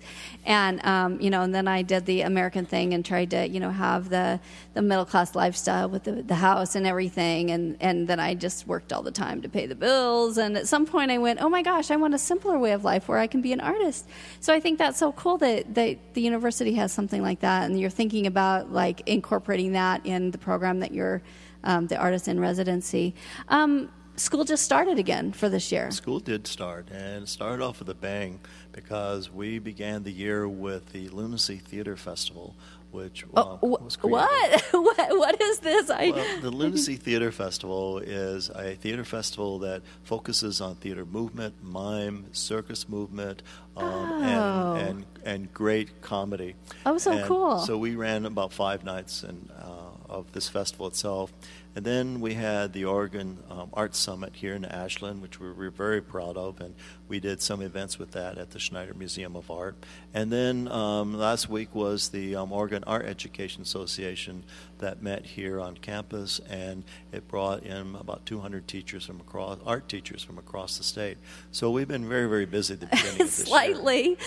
And, 0.44 0.84
um, 0.84 1.20
you 1.20 1.30
know, 1.30 1.42
and 1.42 1.54
then 1.54 1.68
I 1.68 1.82
did 1.82 2.04
the 2.04 2.22
American 2.22 2.66
thing 2.66 2.92
and 2.92 3.04
tried 3.04 3.30
to, 3.30 3.48
you 3.48 3.60
know, 3.60 3.70
have 3.70 4.08
the, 4.08 4.40
the 4.74 4.82
middle 4.82 5.04
class 5.04 5.36
lifestyle 5.36 5.88
with 5.88 6.02
the, 6.02 6.22
the 6.22 6.34
house 6.34 6.74
and 6.74 6.84
everything. 6.84 7.52
And, 7.52 7.76
and 7.78 8.08
then 8.08 8.18
I 8.18 8.34
just 8.34 8.66
worked 8.66 8.92
all 8.92 9.02
the 9.02 9.12
time 9.12 9.40
to 9.42 9.48
pay 9.48 9.66
the 9.66 9.76
bills. 9.76 10.36
And 10.36 10.56
at 10.56 10.66
some 10.66 10.84
point 10.84 11.12
I 11.12 11.18
went, 11.18 11.40
oh 11.40 11.48
my 11.48 11.62
gosh, 11.62 11.92
I 11.92 11.96
want 11.96 12.14
a 12.14 12.18
simpler 12.18 12.58
way 12.58 12.72
of 12.72 12.82
life 12.82 13.06
where 13.06 13.18
I 13.18 13.28
can 13.28 13.40
be 13.40 13.52
an 13.52 13.60
artist. 13.60 14.08
So 14.40 14.52
I 14.52 14.58
think 14.58 14.78
that's 14.78 14.98
so 14.98 15.12
cool 15.12 15.38
that, 15.38 15.76
that 15.76 16.14
the 16.14 16.22
university 16.22 16.72
has 16.74 16.87
something 16.88 17.22
like 17.22 17.40
that, 17.40 17.64
and 17.64 17.78
you're 17.80 17.90
thinking 17.90 18.26
about 18.26 18.72
like 18.72 19.02
incorporating 19.06 19.72
that 19.72 20.04
in 20.04 20.30
the 20.30 20.38
program 20.38 20.80
that 20.80 20.92
you're 20.92 21.22
um, 21.64 21.86
the 21.86 21.96
artist 21.96 22.28
in 22.28 22.38
residency. 22.40 23.14
Um, 23.48 23.90
school 24.16 24.44
just 24.44 24.64
started 24.64 24.98
again 24.98 25.32
for 25.32 25.48
this 25.48 25.70
year. 25.70 25.90
School 25.90 26.20
did 26.20 26.46
start, 26.46 26.88
and 26.90 27.28
started 27.28 27.62
off 27.62 27.78
with 27.78 27.88
a 27.88 27.94
bang 27.94 28.40
because 28.72 29.30
we 29.30 29.58
began 29.58 30.02
the 30.02 30.12
year 30.12 30.48
with 30.48 30.92
the 30.92 31.08
Lunacy 31.08 31.56
Theater 31.56 31.96
Festival, 31.96 32.54
which 32.90 33.24
Oh, 33.36 33.56
wh- 33.58 33.82
was 33.84 33.96
created. 33.96 34.12
what? 34.12 34.62
what? 34.72 35.18
What 35.18 35.40
is 35.40 35.58
this? 35.60 35.90
I, 35.90 36.10
Well, 36.10 36.40
the 36.40 36.50
Lunacy 36.62 36.96
Theater 36.96 37.30
Festival 37.30 37.98
is 37.98 38.50
a 38.50 38.74
theater 38.76 39.04
festival 39.04 39.58
that 39.60 39.82
focuses 40.04 40.60
on 40.60 40.74
theater 40.76 41.04
movement, 41.04 41.54
mime, 41.62 42.26
circus 42.32 42.88
movement, 42.88 43.42
um, 43.76 43.84
Oh. 43.84 44.74
and, 44.74 44.88
and 44.88 45.04
and 45.24 45.52
great 45.52 46.00
comedy. 46.00 46.54
Oh, 46.86 46.96
so 46.98 47.12
And 47.12 47.24
cool. 47.26 47.58
So 47.60 47.76
we 47.76 47.94
ran 47.96 48.24
about 48.26 48.52
five 48.52 48.82
nights 48.84 49.22
and 49.22 49.50
uh, 49.60 49.77
of 50.08 50.32
this 50.32 50.48
festival 50.48 50.86
itself, 50.86 51.32
and 51.78 51.86
then 51.86 52.20
we 52.20 52.34
had 52.34 52.72
the 52.72 52.86
Oregon 52.86 53.38
um, 53.48 53.70
Arts 53.72 53.98
Summit 53.98 54.34
here 54.34 54.54
in 54.54 54.64
Ashland, 54.64 55.22
which 55.22 55.38
we 55.38 55.52
were 55.52 55.70
very 55.70 56.00
proud 56.02 56.36
of, 56.36 56.60
and 56.60 56.74
we 57.06 57.20
did 57.20 57.40
some 57.40 57.62
events 57.62 58.00
with 58.00 58.10
that 58.12 58.36
at 58.36 58.50
the 58.50 58.58
Schneider 58.58 58.94
Museum 58.94 59.36
of 59.36 59.48
Art. 59.48 59.76
And 60.12 60.32
then 60.32 60.66
um, 60.68 61.14
last 61.14 61.48
week 61.48 61.72
was 61.76 62.08
the 62.08 62.34
um, 62.34 62.50
Oregon 62.50 62.82
Art 62.84 63.04
Education 63.04 63.62
Association 63.62 64.42
that 64.78 65.02
met 65.02 65.24
here 65.24 65.60
on 65.60 65.76
campus, 65.76 66.40
and 66.50 66.82
it 67.12 67.28
brought 67.28 67.62
in 67.62 67.94
about 67.94 68.26
200 68.26 68.66
teachers 68.66 69.06
from 69.06 69.20
across 69.20 69.58
art 69.64 69.88
teachers 69.88 70.24
from 70.24 70.36
across 70.36 70.78
the 70.78 70.84
state. 70.84 71.18
So 71.52 71.70
we've 71.70 71.86
been 71.86 72.08
very, 72.08 72.28
very 72.28 72.46
busy 72.46 72.74
at 72.74 72.80
the 72.80 72.86
beginning 72.86 73.12
of 73.12 73.18
this 73.36 73.38
year. 73.38 73.46
Slightly. 73.46 74.18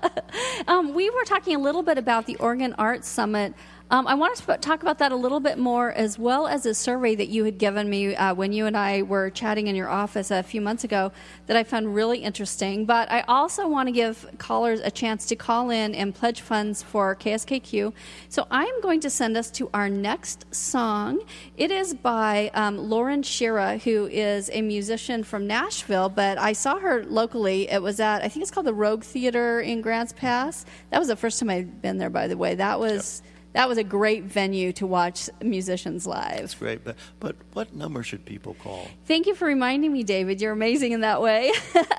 um, 0.66 0.92
we 0.92 1.08
were 1.08 1.24
talking 1.24 1.56
a 1.56 1.60
little 1.60 1.82
bit 1.82 1.96
about 1.96 2.26
the 2.26 2.36
Oregon 2.36 2.74
Arts 2.76 3.08
Summit. 3.08 3.54
Um, 3.92 4.06
I 4.06 4.14
want 4.14 4.36
to 4.36 4.56
talk 4.58 4.82
about 4.82 4.98
that 4.98 5.10
a 5.10 5.16
little 5.16 5.40
bit 5.40 5.58
more, 5.58 5.90
as 5.90 6.16
well 6.16 6.46
as 6.46 6.64
a 6.64 6.74
survey 6.74 7.16
that 7.16 7.28
you 7.28 7.44
had 7.44 7.58
given 7.58 7.90
me 7.90 8.14
uh, 8.14 8.32
when 8.34 8.52
you 8.52 8.66
and 8.66 8.76
I 8.76 9.02
were 9.02 9.30
chatting 9.30 9.66
in 9.66 9.74
your 9.74 9.88
office 9.88 10.30
a 10.30 10.44
few 10.44 10.60
months 10.60 10.84
ago 10.84 11.10
that 11.48 11.56
I 11.56 11.64
found 11.64 11.92
really 11.92 12.18
interesting. 12.18 12.84
But 12.86 13.10
I 13.10 13.22
also 13.22 13.66
want 13.66 13.88
to 13.88 13.92
give 13.92 14.24
callers 14.38 14.78
a 14.78 14.92
chance 14.92 15.26
to 15.26 15.34
call 15.34 15.70
in 15.70 15.96
and 15.96 16.14
pledge 16.14 16.40
funds 16.40 16.84
for 16.84 17.16
KSKQ. 17.16 17.92
So 18.28 18.46
I'm 18.48 18.80
going 18.80 19.00
to 19.00 19.10
send 19.10 19.36
us 19.36 19.50
to 19.52 19.68
our 19.74 19.88
next 19.88 20.54
song. 20.54 21.24
It 21.56 21.72
is 21.72 21.92
by 21.92 22.52
um, 22.54 22.78
Lauren 22.78 23.24
Shera, 23.24 23.78
who 23.78 24.06
is 24.06 24.50
a 24.52 24.62
musician 24.62 25.24
from 25.24 25.48
Nashville, 25.48 26.08
but 26.08 26.38
I 26.38 26.52
saw 26.52 26.78
her 26.78 27.02
locally. 27.06 27.68
It 27.68 27.82
was 27.82 27.98
at, 27.98 28.22
I 28.22 28.28
think 28.28 28.44
it's 28.44 28.52
called 28.52 28.66
the 28.66 28.74
Rogue 28.74 29.02
Theater 29.02 29.60
in 29.60 29.80
Grants 29.80 30.12
Pass. 30.12 30.64
That 30.90 31.00
was 31.00 31.08
the 31.08 31.16
first 31.16 31.40
time 31.40 31.50
I'd 31.50 31.82
been 31.82 31.98
there, 31.98 32.08
by 32.08 32.28
the 32.28 32.36
way. 32.36 32.54
That 32.54 32.78
was. 32.78 33.22
That 33.52 33.68
was 33.68 33.78
a 33.78 33.84
great 33.84 34.24
venue 34.24 34.72
to 34.74 34.86
watch 34.86 35.28
musicians 35.42 36.06
live. 36.06 36.38
That's 36.38 36.54
great, 36.54 36.84
but 36.84 36.96
but 37.18 37.36
what 37.52 37.74
number 37.74 38.02
should 38.02 38.24
people 38.24 38.54
call? 38.54 38.86
Thank 39.06 39.26
you 39.26 39.34
for 39.34 39.46
reminding 39.46 39.92
me, 39.92 40.04
David. 40.04 40.40
You're 40.40 40.52
amazing 40.52 40.92
in 40.92 41.00
that 41.00 41.20
way. 41.20 41.52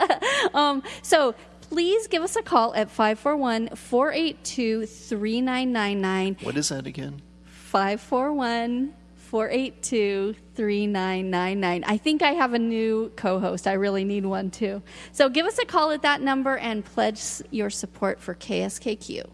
um, 0.54 0.82
so 1.02 1.36
please 1.62 2.08
give 2.08 2.24
us 2.24 2.36
a 2.36 2.42
call 2.42 2.74
at 2.74 2.90
541 2.90 3.76
482 3.76 4.86
3999. 4.86 6.38
What 6.42 6.58
is 6.58 6.70
that 6.70 6.88
again? 6.88 7.22
541 7.46 8.94
482 9.16 10.36
3999. 10.56 11.84
I 11.86 11.98
think 11.98 12.22
I 12.22 12.32
have 12.32 12.54
a 12.54 12.60
new 12.60 13.12
co 13.16 13.40
host. 13.40 13.68
I 13.68 13.74
really 13.74 14.04
need 14.04 14.26
one 14.26 14.52
too. 14.52 14.82
So 15.14 15.30
give 15.30 15.46
us 15.46 15.58
a 15.60 15.66
call 15.66 15.92
at 15.92 16.02
that 16.02 16.22
number 16.22 16.58
and 16.58 16.84
pledge 16.84 17.22
your 17.50 17.70
support 17.70 18.20
for 18.20 18.36
KSKQ. 18.36 19.26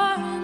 Dreaming 0.00 0.39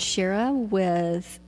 Shera 0.00 0.52
with 0.52 1.38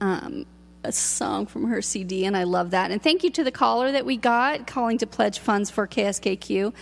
um, 0.00 0.46
a 0.84 0.92
song 0.92 1.46
from 1.46 1.68
her 1.68 1.80
CD, 1.80 2.24
and 2.24 2.36
I 2.36 2.44
love 2.44 2.70
that. 2.70 2.90
And 2.90 3.02
thank 3.02 3.22
you 3.22 3.30
to 3.30 3.44
the 3.44 3.52
caller 3.52 3.92
that 3.92 4.04
we 4.04 4.16
got 4.16 4.66
calling 4.66 4.98
to 4.98 5.06
pledge 5.06 5.38
funds 5.38 5.70
for 5.70 5.86
KSKQ. 5.86 6.72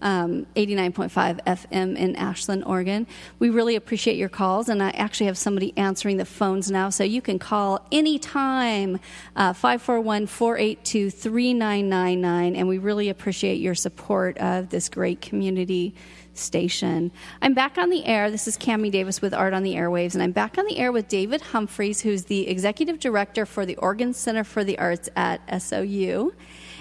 Um, 0.00 0.46
89.5 0.54 1.44
FM 1.44 1.96
in 1.96 2.14
Ashland, 2.14 2.62
Oregon. 2.64 3.04
We 3.40 3.50
really 3.50 3.74
appreciate 3.74 4.16
your 4.16 4.28
calls, 4.28 4.68
and 4.68 4.80
I 4.80 4.90
actually 4.90 5.26
have 5.26 5.36
somebody 5.36 5.76
answering 5.76 6.18
the 6.18 6.24
phones 6.24 6.70
now, 6.70 6.90
so 6.90 7.02
you 7.02 7.20
can 7.20 7.40
call 7.40 7.84
anytime, 7.90 9.00
uh, 9.34 9.52
541 9.54 10.26
482 10.28 11.10
3999, 11.10 12.54
and 12.54 12.68
we 12.68 12.78
really 12.78 13.08
appreciate 13.08 13.56
your 13.56 13.74
support 13.74 14.38
of 14.38 14.68
this 14.68 14.88
great 14.88 15.20
community 15.20 15.96
station. 16.38 17.10
I'm 17.42 17.54
back 17.54 17.78
on 17.78 17.90
the 17.90 18.04
air. 18.06 18.30
This 18.30 18.48
is 18.48 18.56
Cammy 18.56 18.90
Davis 18.90 19.20
with 19.20 19.34
Art 19.34 19.52
on 19.52 19.62
the 19.62 19.74
Airwaves, 19.74 20.14
and 20.14 20.22
I'm 20.22 20.32
back 20.32 20.58
on 20.58 20.66
the 20.66 20.78
air 20.78 20.92
with 20.92 21.08
David 21.08 21.40
Humphreys, 21.40 22.00
who's 22.00 22.24
the 22.24 22.48
executive 22.48 22.98
director 22.98 23.44
for 23.44 23.66
the 23.66 23.76
Oregon 23.76 24.14
Center 24.14 24.44
for 24.44 24.64
the 24.64 24.78
Arts 24.78 25.08
at 25.16 25.40
SOU. 25.62 26.32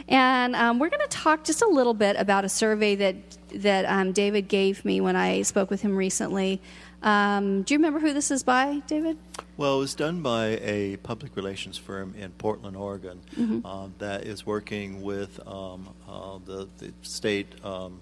And 0.08 0.56
um, 0.56 0.80
we're 0.80 0.90
going 0.90 1.02
to 1.02 1.08
talk 1.10 1.44
just 1.44 1.62
a 1.62 1.68
little 1.68 1.94
bit 1.94 2.16
about 2.18 2.46
a 2.46 2.50
survey 2.50 2.96
that 2.96 3.16
that 3.54 3.86
um, 3.86 4.12
David 4.12 4.48
gave 4.48 4.84
me 4.84 5.02
when 5.02 5.16
I 5.16 5.42
spoke 5.42 5.70
with 5.70 5.82
him 5.82 5.96
recently. 5.96 6.62
Um, 7.02 7.62
do 7.62 7.74
you 7.74 7.78
remember 7.78 8.00
who 8.00 8.14
this 8.14 8.32
is 8.32 8.44
by, 8.44 8.82
David? 8.88 9.18
Well, 9.56 9.78
it 9.78 9.80
was 9.80 9.96
done 9.96 10.22
by 10.22 10.60
a 10.62 10.98
public 10.98 11.36
relations 11.36 11.78
firm 11.78 12.14
in 12.18 12.32
Portland, 12.32 12.76
Oregon, 12.76 13.22
mm-hmm. 13.36 13.66
uh, 13.66 13.90
that 14.00 14.24
is 14.24 14.46
working 14.46 15.02
with 15.02 15.40
um, 15.48 15.90
uh, 16.08 16.40
the, 16.46 16.68
the, 16.78 16.92
state, 17.02 17.64
um, 17.64 18.00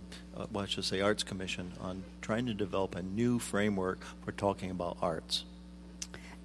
well, 0.51 0.63
I 0.63 0.67
should 0.67 0.85
say, 0.85 1.01
Arts 1.01 1.23
Commission 1.23 1.71
on 1.79 2.03
trying 2.21 2.45
to 2.47 2.53
develop 2.53 2.95
a 2.95 3.01
new 3.01 3.39
framework 3.39 3.99
for 4.23 4.31
talking 4.31 4.71
about 4.71 4.97
arts 5.01 5.45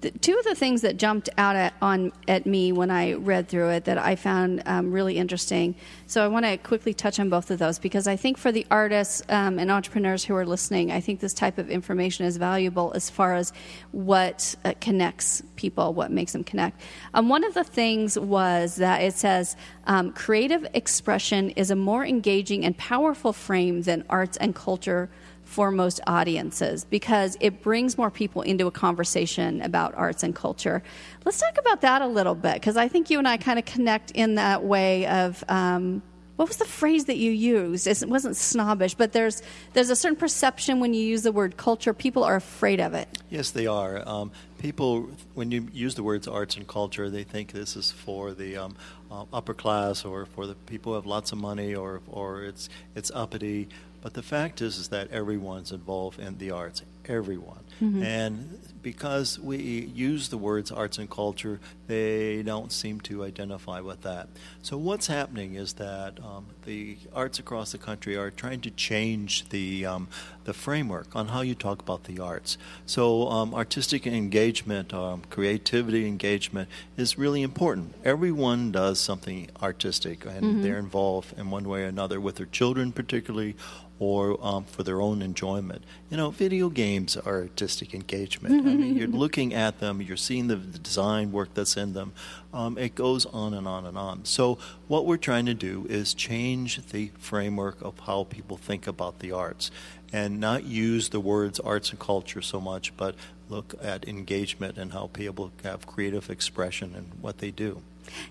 the, 0.01 0.11
two 0.11 0.37
of 0.37 0.43
the 0.43 0.55
things 0.55 0.81
that 0.81 0.97
jumped 0.97 1.29
out 1.37 1.55
at, 1.55 1.73
on 1.81 2.11
at 2.27 2.45
me 2.45 2.71
when 2.71 2.91
I 2.91 3.13
read 3.13 3.47
through 3.47 3.69
it 3.69 3.85
that 3.85 3.97
I 3.97 4.15
found 4.15 4.63
um, 4.65 4.91
really 4.91 5.17
interesting. 5.17 5.75
So 6.07 6.25
I 6.25 6.27
want 6.27 6.45
to 6.45 6.57
quickly 6.57 6.93
touch 6.93 7.19
on 7.19 7.29
both 7.29 7.51
of 7.51 7.59
those 7.59 7.79
because 7.79 8.07
I 8.07 8.15
think 8.15 8.37
for 8.37 8.51
the 8.51 8.65
artists 8.69 9.21
um, 9.29 9.59
and 9.59 9.71
entrepreneurs 9.71 10.25
who 10.25 10.35
are 10.35 10.45
listening, 10.45 10.91
I 10.91 10.99
think 10.99 11.19
this 11.19 11.33
type 11.33 11.57
of 11.57 11.69
information 11.69 12.25
is 12.25 12.37
valuable 12.37 12.91
as 12.95 13.09
far 13.09 13.35
as 13.35 13.53
what 13.91 14.55
uh, 14.65 14.73
connects 14.81 15.43
people, 15.55 15.93
what 15.93 16.11
makes 16.11 16.33
them 16.33 16.43
connect. 16.43 16.81
Um, 17.13 17.29
one 17.29 17.43
of 17.43 17.53
the 17.53 17.63
things 17.63 18.17
was 18.17 18.75
that 18.77 19.01
it 19.01 19.13
says 19.13 19.55
um, 19.85 20.11
creative 20.13 20.67
expression 20.73 21.51
is 21.51 21.71
a 21.71 21.75
more 21.75 22.05
engaging 22.05 22.65
and 22.65 22.77
powerful 22.77 23.33
frame 23.33 23.83
than 23.83 24.03
arts 24.09 24.37
and 24.37 24.55
culture 24.55 25.09
for 25.51 25.69
most 25.69 25.99
audiences 26.07 26.85
because 26.85 27.35
it 27.41 27.61
brings 27.61 27.97
more 27.97 28.09
people 28.09 28.41
into 28.41 28.67
a 28.67 28.71
conversation 28.71 29.61
about 29.61 29.93
arts 29.95 30.23
and 30.23 30.33
culture. 30.33 30.81
Let's 31.25 31.41
talk 31.41 31.57
about 31.57 31.81
that 31.81 32.01
a 32.01 32.07
little 32.07 32.35
bit 32.35 32.53
because 32.53 32.77
I 32.77 32.87
think 32.87 33.09
you 33.09 33.19
and 33.19 33.27
I 33.27 33.35
kind 33.35 33.59
of 33.59 33.65
connect 33.65 34.11
in 34.11 34.35
that 34.35 34.63
way 34.63 35.05
of. 35.07 35.43
Um, 35.49 36.01
what 36.37 36.47
was 36.47 36.57
the 36.57 36.65
phrase 36.65 37.05
that 37.05 37.17
you 37.17 37.29
used? 37.29 37.85
It 37.85 38.09
wasn't 38.09 38.35
snobbish, 38.35 38.95
but 38.95 39.11
there's 39.11 39.43
there's 39.73 39.91
a 39.91 39.95
certain 39.95 40.17
perception 40.17 40.79
when 40.79 40.91
you 40.91 41.03
use 41.03 41.21
the 41.21 41.31
word 41.31 41.55
culture. 41.55 41.93
People 41.93 42.23
are 42.23 42.35
afraid 42.35 42.79
of 42.79 42.95
it. 42.95 43.07
Yes, 43.29 43.51
they 43.51 43.67
are. 43.67 44.01
Um, 44.09 44.31
people, 44.57 45.11
when 45.35 45.51
you 45.51 45.67
use 45.71 45.93
the 45.93 46.01
words 46.01 46.27
arts 46.27 46.55
and 46.57 46.67
culture, 46.67 47.11
they 47.11 47.23
think 47.23 47.51
this 47.51 47.75
is 47.75 47.91
for 47.91 48.33
the 48.33 48.57
um, 48.57 48.75
uh, 49.11 49.25
upper 49.31 49.53
class 49.53 50.03
or 50.03 50.25
for 50.25 50.47
the 50.47 50.55
people 50.55 50.93
who 50.93 50.95
have 50.95 51.05
lots 51.05 51.31
of 51.31 51.37
money 51.37 51.75
or 51.75 52.01
or 52.09 52.43
it's 52.45 52.69
it's 52.95 53.11
uppity. 53.13 53.67
But 54.01 54.13
the 54.13 54.23
fact 54.23 54.61
is, 54.61 54.77
is 54.77 54.89
that 54.89 55.11
everyone's 55.11 55.71
involved 55.71 56.19
in 56.19 56.37
the 56.37 56.51
arts, 56.51 56.81
everyone. 57.05 57.63
Mm-hmm. 57.81 58.03
And 58.03 58.59
because 58.81 59.39
we 59.39 59.57
use 59.57 60.29
the 60.29 60.37
words 60.37 60.71
arts 60.71 60.97
and 60.97 61.09
culture, 61.09 61.59
they 61.87 62.41
don't 62.43 62.71
seem 62.71 62.99
to 63.01 63.23
identify 63.23 63.79
with 63.79 64.01
that. 64.01 64.27
So 64.61 64.77
what's 64.77 65.07
happening 65.07 65.55
is 65.55 65.73
that 65.73 66.19
um, 66.23 66.47
the 66.65 66.97
arts 67.13 67.39
across 67.39 67.71
the 67.71 67.77
country 67.77 68.15
are 68.15 68.31
trying 68.31 68.61
to 68.61 68.71
change 68.71 69.49
the 69.49 69.85
um, 69.85 70.07
the 70.43 70.53
framework 70.53 71.15
on 71.15 71.27
how 71.27 71.41
you 71.41 71.53
talk 71.53 71.81
about 71.81 72.05
the 72.05 72.19
arts. 72.19 72.57
So 72.85 73.29
um, 73.29 73.53
artistic 73.53 74.07
engagement, 74.07 74.93
um, 74.93 75.21
creativity 75.29 76.07
engagement 76.07 76.69
is 76.97 77.17
really 77.17 77.43
important. 77.43 77.93
Everyone 78.03 78.71
does 78.71 78.99
something 78.99 79.49
artistic, 79.61 80.25
and 80.25 80.43
mm-hmm. 80.43 80.61
they're 80.63 80.79
involved 80.79 81.37
in 81.37 81.51
one 81.51 81.67
way 81.69 81.83
or 81.83 81.87
another 81.87 82.19
with 82.19 82.35
their 82.37 82.47
children, 82.47 82.91
particularly, 82.91 83.55
or 84.01 84.35
um, 84.43 84.63
for 84.63 84.81
their 84.81 84.99
own 84.99 85.21
enjoyment. 85.21 85.83
You 86.09 86.17
know, 86.17 86.31
video 86.31 86.69
games 86.69 87.15
are 87.15 87.41
artistic 87.41 87.93
engagement. 87.93 88.67
I 88.67 88.73
mean, 88.73 88.97
you're 88.97 89.07
looking 89.23 89.53
at 89.53 89.79
them, 89.79 90.01
you're 90.01 90.17
seeing 90.17 90.47
the, 90.47 90.55
the 90.55 90.79
design 90.79 91.31
work 91.31 91.53
that's 91.53 91.77
in 91.77 91.93
them. 91.93 92.11
Um, 92.51 92.79
it 92.79 92.95
goes 92.95 93.27
on 93.27 93.53
and 93.53 93.67
on 93.67 93.85
and 93.85 93.99
on. 93.99 94.25
So, 94.25 94.57
what 94.87 95.05
we're 95.05 95.17
trying 95.17 95.45
to 95.45 95.53
do 95.53 95.85
is 95.87 96.15
change 96.15 96.83
the 96.87 97.11
framework 97.19 97.79
of 97.83 97.99
how 97.99 98.23
people 98.23 98.57
think 98.57 98.87
about 98.87 99.19
the 99.19 99.33
arts 99.33 99.69
and 100.11 100.39
not 100.39 100.63
use 100.63 101.09
the 101.09 101.19
words 101.19 101.59
arts 101.59 101.91
and 101.91 101.99
culture 101.99 102.41
so 102.41 102.59
much, 102.59 102.97
but 102.97 103.13
look 103.49 103.75
at 103.83 104.07
engagement 104.07 104.79
and 104.79 104.93
how 104.93 105.11
people 105.13 105.51
have 105.63 105.85
creative 105.85 106.27
expression 106.31 106.95
and 106.95 107.11
what 107.21 107.37
they 107.37 107.51
do. 107.51 107.83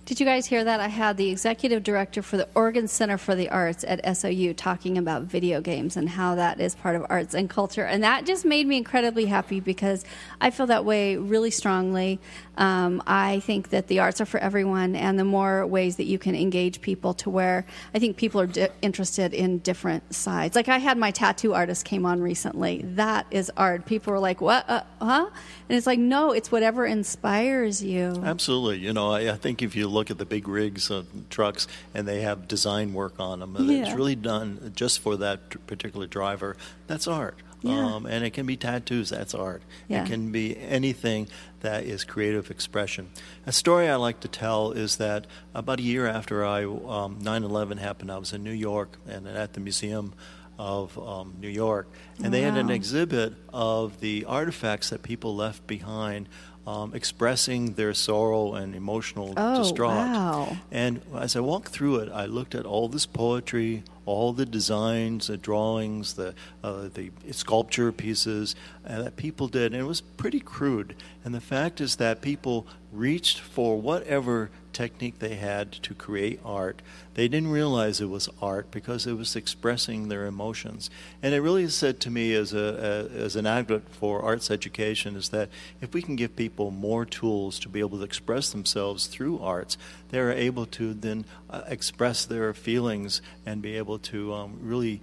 Did 0.04 0.20
you 0.20 0.26
guys 0.26 0.46
hear 0.46 0.64
that? 0.64 0.80
I 0.80 0.88
had 0.88 1.16
the 1.16 1.30
executive 1.30 1.82
director 1.82 2.22
for 2.22 2.36
the 2.36 2.48
Oregon 2.54 2.88
Center 2.88 3.16
for 3.18 3.34
the 3.34 3.48
Arts 3.48 3.84
at 3.84 4.16
SOU 4.16 4.54
talking 4.54 4.98
about 4.98 5.22
video 5.22 5.60
games 5.60 5.96
and 5.96 6.08
how 6.08 6.34
that 6.34 6.60
is 6.60 6.74
part 6.74 6.96
of 6.96 7.06
arts 7.08 7.34
and 7.34 7.48
culture. 7.48 7.84
And 7.84 8.02
that 8.02 8.26
just 8.26 8.44
made 8.44 8.66
me 8.66 8.76
incredibly 8.76 9.26
happy 9.26 9.60
because 9.60 10.04
I 10.40 10.50
feel 10.50 10.66
that 10.66 10.84
way 10.84 11.16
really 11.16 11.50
strongly. 11.50 12.18
Um, 12.56 13.02
I 13.06 13.40
think 13.40 13.70
that 13.70 13.86
the 13.86 14.00
arts 14.00 14.20
are 14.20 14.26
for 14.26 14.38
everyone, 14.38 14.94
and 14.94 15.18
the 15.18 15.24
more 15.24 15.66
ways 15.66 15.96
that 15.96 16.04
you 16.04 16.18
can 16.18 16.34
engage 16.34 16.82
people 16.82 17.14
to 17.14 17.30
where 17.30 17.64
I 17.94 17.98
think 17.98 18.16
people 18.18 18.40
are 18.40 18.46
di- 18.46 18.68
interested 18.82 19.32
in 19.32 19.58
different 19.58 20.14
sides. 20.14 20.54
Like 20.56 20.68
I 20.68 20.78
had 20.78 20.98
my 20.98 21.10
tattoo 21.10 21.54
artist 21.54 21.86
came 21.86 22.04
on 22.04 22.20
recently. 22.20 22.82
That 22.84 23.26
is 23.30 23.50
art. 23.56 23.86
People 23.86 24.12
were 24.12 24.18
like, 24.18 24.42
"What? 24.42 24.68
Uh, 24.68 24.82
huh?" 25.00 25.30
And 25.70 25.76
it's 25.76 25.86
like, 25.86 26.00
no, 26.00 26.32
it's 26.32 26.50
whatever 26.50 26.84
inspires 26.84 27.80
you. 27.80 28.20
Absolutely. 28.24 28.80
You 28.80 28.92
know, 28.92 29.12
I, 29.12 29.30
I 29.30 29.36
think 29.36 29.59
if 29.62 29.76
you 29.76 29.88
look 29.88 30.10
at 30.10 30.18
the 30.18 30.24
big 30.24 30.48
rigs 30.48 30.90
of 30.90 31.06
trucks 31.28 31.66
and 31.94 32.06
they 32.06 32.20
have 32.20 32.48
design 32.48 32.92
work 32.92 33.14
on 33.18 33.40
them, 33.40 33.56
yeah. 33.58 33.84
it's 33.84 33.94
really 33.94 34.16
done 34.16 34.72
just 34.74 35.00
for 35.00 35.16
that 35.16 35.66
particular 35.66 36.06
driver. 36.06 36.56
That's 36.86 37.06
art. 37.06 37.36
Yeah. 37.62 37.94
Um, 37.94 38.06
and 38.06 38.24
it 38.24 38.30
can 38.30 38.46
be 38.46 38.56
tattoos, 38.56 39.10
that's 39.10 39.34
art. 39.34 39.62
Yeah. 39.88 40.02
It 40.02 40.06
can 40.06 40.32
be 40.32 40.56
anything 40.56 41.28
that 41.60 41.84
is 41.84 42.04
creative 42.04 42.50
expression. 42.50 43.10
A 43.46 43.52
story 43.52 43.88
I 43.88 43.96
like 43.96 44.20
to 44.20 44.28
tell 44.28 44.72
is 44.72 44.96
that 44.96 45.26
about 45.54 45.78
a 45.78 45.82
year 45.82 46.06
after 46.06 46.44
I 46.44 46.64
um, 46.64 47.20
9/11 47.20 47.78
happened, 47.78 48.10
I 48.10 48.18
was 48.18 48.32
in 48.32 48.42
New 48.42 48.52
York 48.52 48.96
and 49.06 49.28
at 49.28 49.52
the 49.52 49.60
Museum 49.60 50.14
of 50.58 50.98
um, 50.98 51.34
New 51.40 51.48
York, 51.48 51.88
and 52.16 52.26
wow. 52.26 52.30
they 52.30 52.42
had 52.42 52.56
an 52.56 52.70
exhibit 52.70 53.34
of 53.52 53.98
the 54.00 54.26
artifacts 54.26 54.90
that 54.90 55.02
people 55.02 55.34
left 55.34 55.66
behind 55.66 56.28
um, 56.66 56.94
expressing 56.94 57.72
their 57.74 57.94
sorrow 57.94 58.54
and 58.54 58.74
emotional 58.74 59.34
oh, 59.36 59.62
distraught. 59.62 59.96
Wow. 59.96 60.56
And 60.70 61.00
as 61.14 61.34
I 61.34 61.40
walked 61.40 61.68
through 61.68 61.96
it, 61.96 62.10
I 62.12 62.26
looked 62.26 62.54
at 62.54 62.66
all 62.66 62.88
this 62.88 63.06
poetry, 63.06 63.82
all 64.06 64.32
the 64.32 64.46
designs, 64.46 65.28
the 65.28 65.36
drawings, 65.36 66.14
the 66.14 66.34
uh, 66.62 66.88
the 66.92 67.10
sculpture 67.30 67.92
pieces 67.92 68.54
uh, 68.86 69.02
that 69.02 69.16
people 69.16 69.48
did, 69.48 69.72
and 69.72 69.80
it 69.80 69.86
was 69.86 70.00
pretty 70.00 70.40
crude. 70.40 70.94
And 71.24 71.34
the 71.34 71.40
fact 71.40 71.80
is 71.80 71.96
that 71.96 72.20
people 72.20 72.66
reached 72.92 73.40
for 73.40 73.80
whatever 73.80 74.50
technique 74.72 75.18
they 75.18 75.36
had 75.36 75.72
to 75.72 75.94
create 75.94 76.40
art. 76.44 76.82
They 77.14 77.28
didn't 77.28 77.50
realize 77.50 78.00
it 78.00 78.06
was 78.06 78.28
art 78.40 78.70
because 78.70 79.06
it 79.06 79.14
was 79.14 79.36
expressing 79.36 80.08
their 80.08 80.26
emotions. 80.26 80.90
And 81.22 81.34
it 81.34 81.40
really 81.40 81.68
said 81.68 82.00
to 82.00 82.10
me 82.10 82.34
as 82.34 82.52
a, 82.52 83.08
a 83.14 83.18
as 83.18 83.36
an 83.36 83.46
advocate 83.46 83.88
for 83.90 84.22
arts 84.22 84.50
education 84.50 85.16
is 85.16 85.30
that 85.30 85.48
if 85.80 85.92
we 85.92 86.02
can 86.02 86.16
give 86.16 86.36
people 86.36 86.70
more 86.70 87.04
tools 87.04 87.58
to 87.60 87.68
be 87.68 87.80
able 87.80 87.98
to 87.98 88.04
express 88.04 88.50
themselves 88.50 89.06
through 89.06 89.40
arts, 89.40 89.76
they're 90.10 90.32
able 90.32 90.66
to 90.66 90.94
then 90.94 91.24
uh, 91.48 91.62
express 91.66 92.24
their 92.24 92.52
feelings 92.54 93.20
and 93.44 93.62
be 93.62 93.76
able 93.76 93.98
to 93.98 94.32
um, 94.32 94.58
really 94.62 95.00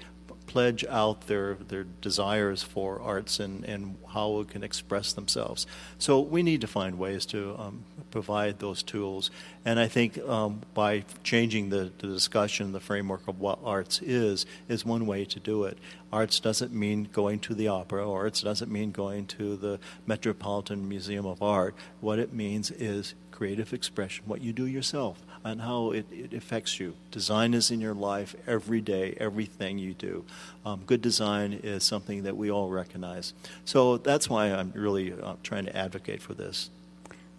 pledge 0.57 0.83
out 0.89 1.27
their, 1.27 1.53
their 1.67 1.85
desires 2.01 2.63
for 2.63 2.99
arts 2.99 3.39
and, 3.39 3.63
and 3.65 3.95
how 4.11 4.39
it 4.39 4.47
can 4.47 4.63
express 4.63 5.13
themselves. 5.13 5.67
So 5.99 6.19
we 6.19 6.41
need 6.41 6.61
to 6.61 6.67
find 6.67 6.97
ways 6.97 7.27
to 7.27 7.55
um, 7.59 7.83
provide 8.09 8.57
those 8.57 8.81
tools. 8.81 9.29
And 9.65 9.79
I 9.79 9.87
think 9.87 10.17
um, 10.27 10.61
by 10.73 11.05
changing 11.23 11.69
the, 11.69 11.91
the 11.99 12.07
discussion, 12.07 12.71
the 12.71 12.79
framework 12.79 13.27
of 13.27 13.39
what 13.39 13.59
arts 13.63 14.01
is, 14.01 14.47
is 14.67 14.83
one 14.83 15.05
way 15.05 15.25
to 15.25 15.39
do 15.39 15.65
it. 15.65 15.77
Arts 16.11 16.39
doesn't 16.39 16.73
mean 16.73 17.07
going 17.13 17.37
to 17.41 17.53
the 17.53 17.67
opera, 17.67 18.03
or 18.03 18.23
arts 18.23 18.41
doesn't 18.41 18.71
mean 18.71 18.89
going 18.91 19.27
to 19.27 19.57
the 19.57 19.79
Metropolitan 20.07 20.89
Museum 20.89 21.27
of 21.27 21.43
Art. 21.43 21.75
What 22.01 22.17
it 22.17 22.33
means 22.33 22.71
is 22.71 23.13
creative 23.29 23.73
expression, 23.73 24.23
what 24.25 24.41
you 24.41 24.51
do 24.53 24.65
yourself, 24.65 25.23
and 25.43 25.61
how 25.61 25.91
it, 25.91 26.05
it 26.11 26.33
affects 26.33 26.79
you. 26.79 26.95
Design 27.11 27.53
is 27.53 27.71
in 27.71 27.81
your 27.81 27.93
life 27.93 28.35
every 28.45 28.81
day, 28.81 29.15
everything 29.19 29.77
you 29.77 29.93
do. 29.93 30.25
Um, 30.65 30.83
good 30.85 31.01
design 31.01 31.53
is 31.53 31.83
something 31.83 32.23
that 32.23 32.35
we 32.35 32.51
all 32.51 32.69
recognize. 32.69 33.33
So 33.65 33.97
that's 33.97 34.29
why 34.29 34.51
I'm 34.51 34.71
really 34.75 35.13
uh, 35.13 35.35
trying 35.43 35.65
to 35.65 35.75
advocate 35.75 36.21
for 36.21 36.33
this. 36.33 36.69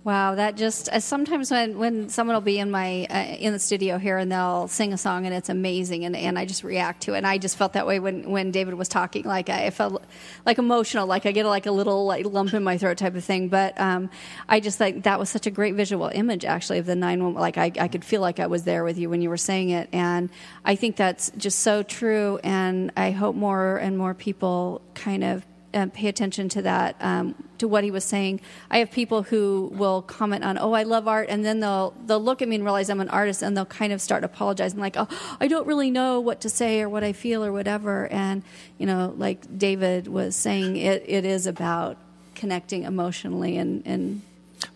Wow, 0.05 0.37
that 0.37 0.57
just 0.57 0.89
uh, 0.89 1.01
sometimes 1.01 1.51
when, 1.51 1.77
when 1.77 2.09
someone 2.09 2.35
will 2.35 2.41
be 2.41 2.59
in 2.59 2.71
my 2.71 3.07
uh, 3.11 3.37
in 3.37 3.53
the 3.53 3.59
studio 3.59 3.99
here 3.99 4.17
and 4.17 4.31
they'll 4.31 4.69
sing 4.69 4.93
a 4.93 4.97
song 4.97 5.27
and 5.27 5.35
it's 5.35 5.49
amazing 5.49 6.05
and, 6.05 6.15
and 6.15 6.39
I 6.39 6.47
just 6.47 6.63
react 6.63 7.03
to 7.03 7.15
it. 7.15 7.19
And 7.19 7.27
I 7.27 7.37
just 7.37 7.57
felt 7.57 7.73
that 7.73 7.87
way 7.87 7.99
when, 7.99 8.31
when 8.31 8.53
David 8.53 8.75
was 8.75 8.89
talking. 8.89 9.25
Like 9.25 9.51
I, 9.51 9.67
I 9.67 9.71
felt 9.71 10.03
like 10.47 10.59
emotional, 10.59 11.07
like 11.07 11.27
I 11.27 11.33
get 11.33 11.45
like 11.47 11.67
a 11.67 11.73
little 11.73 12.07
like 12.07 12.25
lump 12.25 12.55
in 12.55 12.63
my 12.63 12.79
throat 12.79 12.97
type 12.97 13.17
of 13.17 13.25
thing. 13.25 13.49
But 13.49 13.79
um, 13.79 14.09
I 14.49 14.61
just 14.61 14.79
like 14.79 15.03
that 15.03 15.19
was 15.19 15.31
such 15.31 15.47
a 15.49 15.51
great 15.51 15.75
visual 15.75 16.09
image 16.15 16.45
actually 16.45 16.79
of 16.79 16.87
the 16.87 16.97
nine 16.97 17.23
one. 17.23 17.35
Like 17.35 17.59
I, 17.59 17.73
I 17.79 17.89
could 17.89 18.05
feel 18.05 18.21
like 18.21 18.39
I 18.39 18.47
was 18.47 18.63
there 18.63 18.85
with 18.85 18.99
you 18.99 19.11
when 19.11 19.21
you 19.21 19.29
were 19.29 19.37
saying 19.37 19.71
it, 19.71 19.89
and 19.93 20.31
I 20.65 20.77
think 20.77 20.95
that's 20.95 21.33
just 21.37 21.59
so 21.59 21.83
true. 21.83 22.39
And 22.45 22.93
I 22.97 23.11
hope 23.11 23.35
more 23.35 23.77
and 23.77 23.99
more 23.99 24.15
people 24.15 24.81
kind 24.95 25.25
of 25.25 25.45
uh, 25.75 25.87
pay 25.93 26.09
attention 26.09 26.49
to 26.51 26.63
that, 26.63 26.97
um, 27.01 27.35
to 27.59 27.69
what 27.69 27.85
he 27.85 27.91
was 27.91 28.05
saying. 28.05 28.41
I 28.71 28.79
have 28.79 28.91
people 28.91 29.23
who 29.23 29.71
will 29.75 30.03
comment 30.03 30.45
on, 30.45 30.59
"Oh, 30.59 30.73
I 30.73 30.85
love 30.85 31.07
art," 31.07 31.29
and 31.29 31.45
then 31.45 31.61
they'll 31.61 31.95
they'll 32.07 32.23
look 32.23 32.41
at 32.43 32.49
me 32.49 32.57
and 32.57 32.65
realize 32.65 32.89
I'm 32.89 33.01
an 33.01 33.09
artist, 33.11 33.43
and 33.43 33.57
they'll 33.57 33.67
kind 33.67 33.93
of 33.93 34.01
start 34.01 34.25
apologizing, 34.25 34.81
like, 34.81 34.97
"Oh, 34.97 35.09
I 35.41 35.49
don't 35.49 35.67
really 35.67 35.91
know 35.91 36.21
what 36.21 36.41
to 36.43 36.49
say 36.49 36.81
or 36.81 36.89
what 36.89 37.05
I 37.05 37.13
feel 37.13 37.45
or 37.45 37.53
whatever." 37.53 38.07
And 38.09 38.43
you 38.79 38.87
know, 38.87 39.15
like 39.17 39.59
David 39.59 40.09
was 40.09 40.37
saying, 40.37 40.77
it 40.77 41.05
it 41.07 41.25
is 41.25 41.47
about 41.47 41.99
connecting 42.35 42.85
emotionally 42.85 43.57
and 43.59 43.83
and 43.87 44.23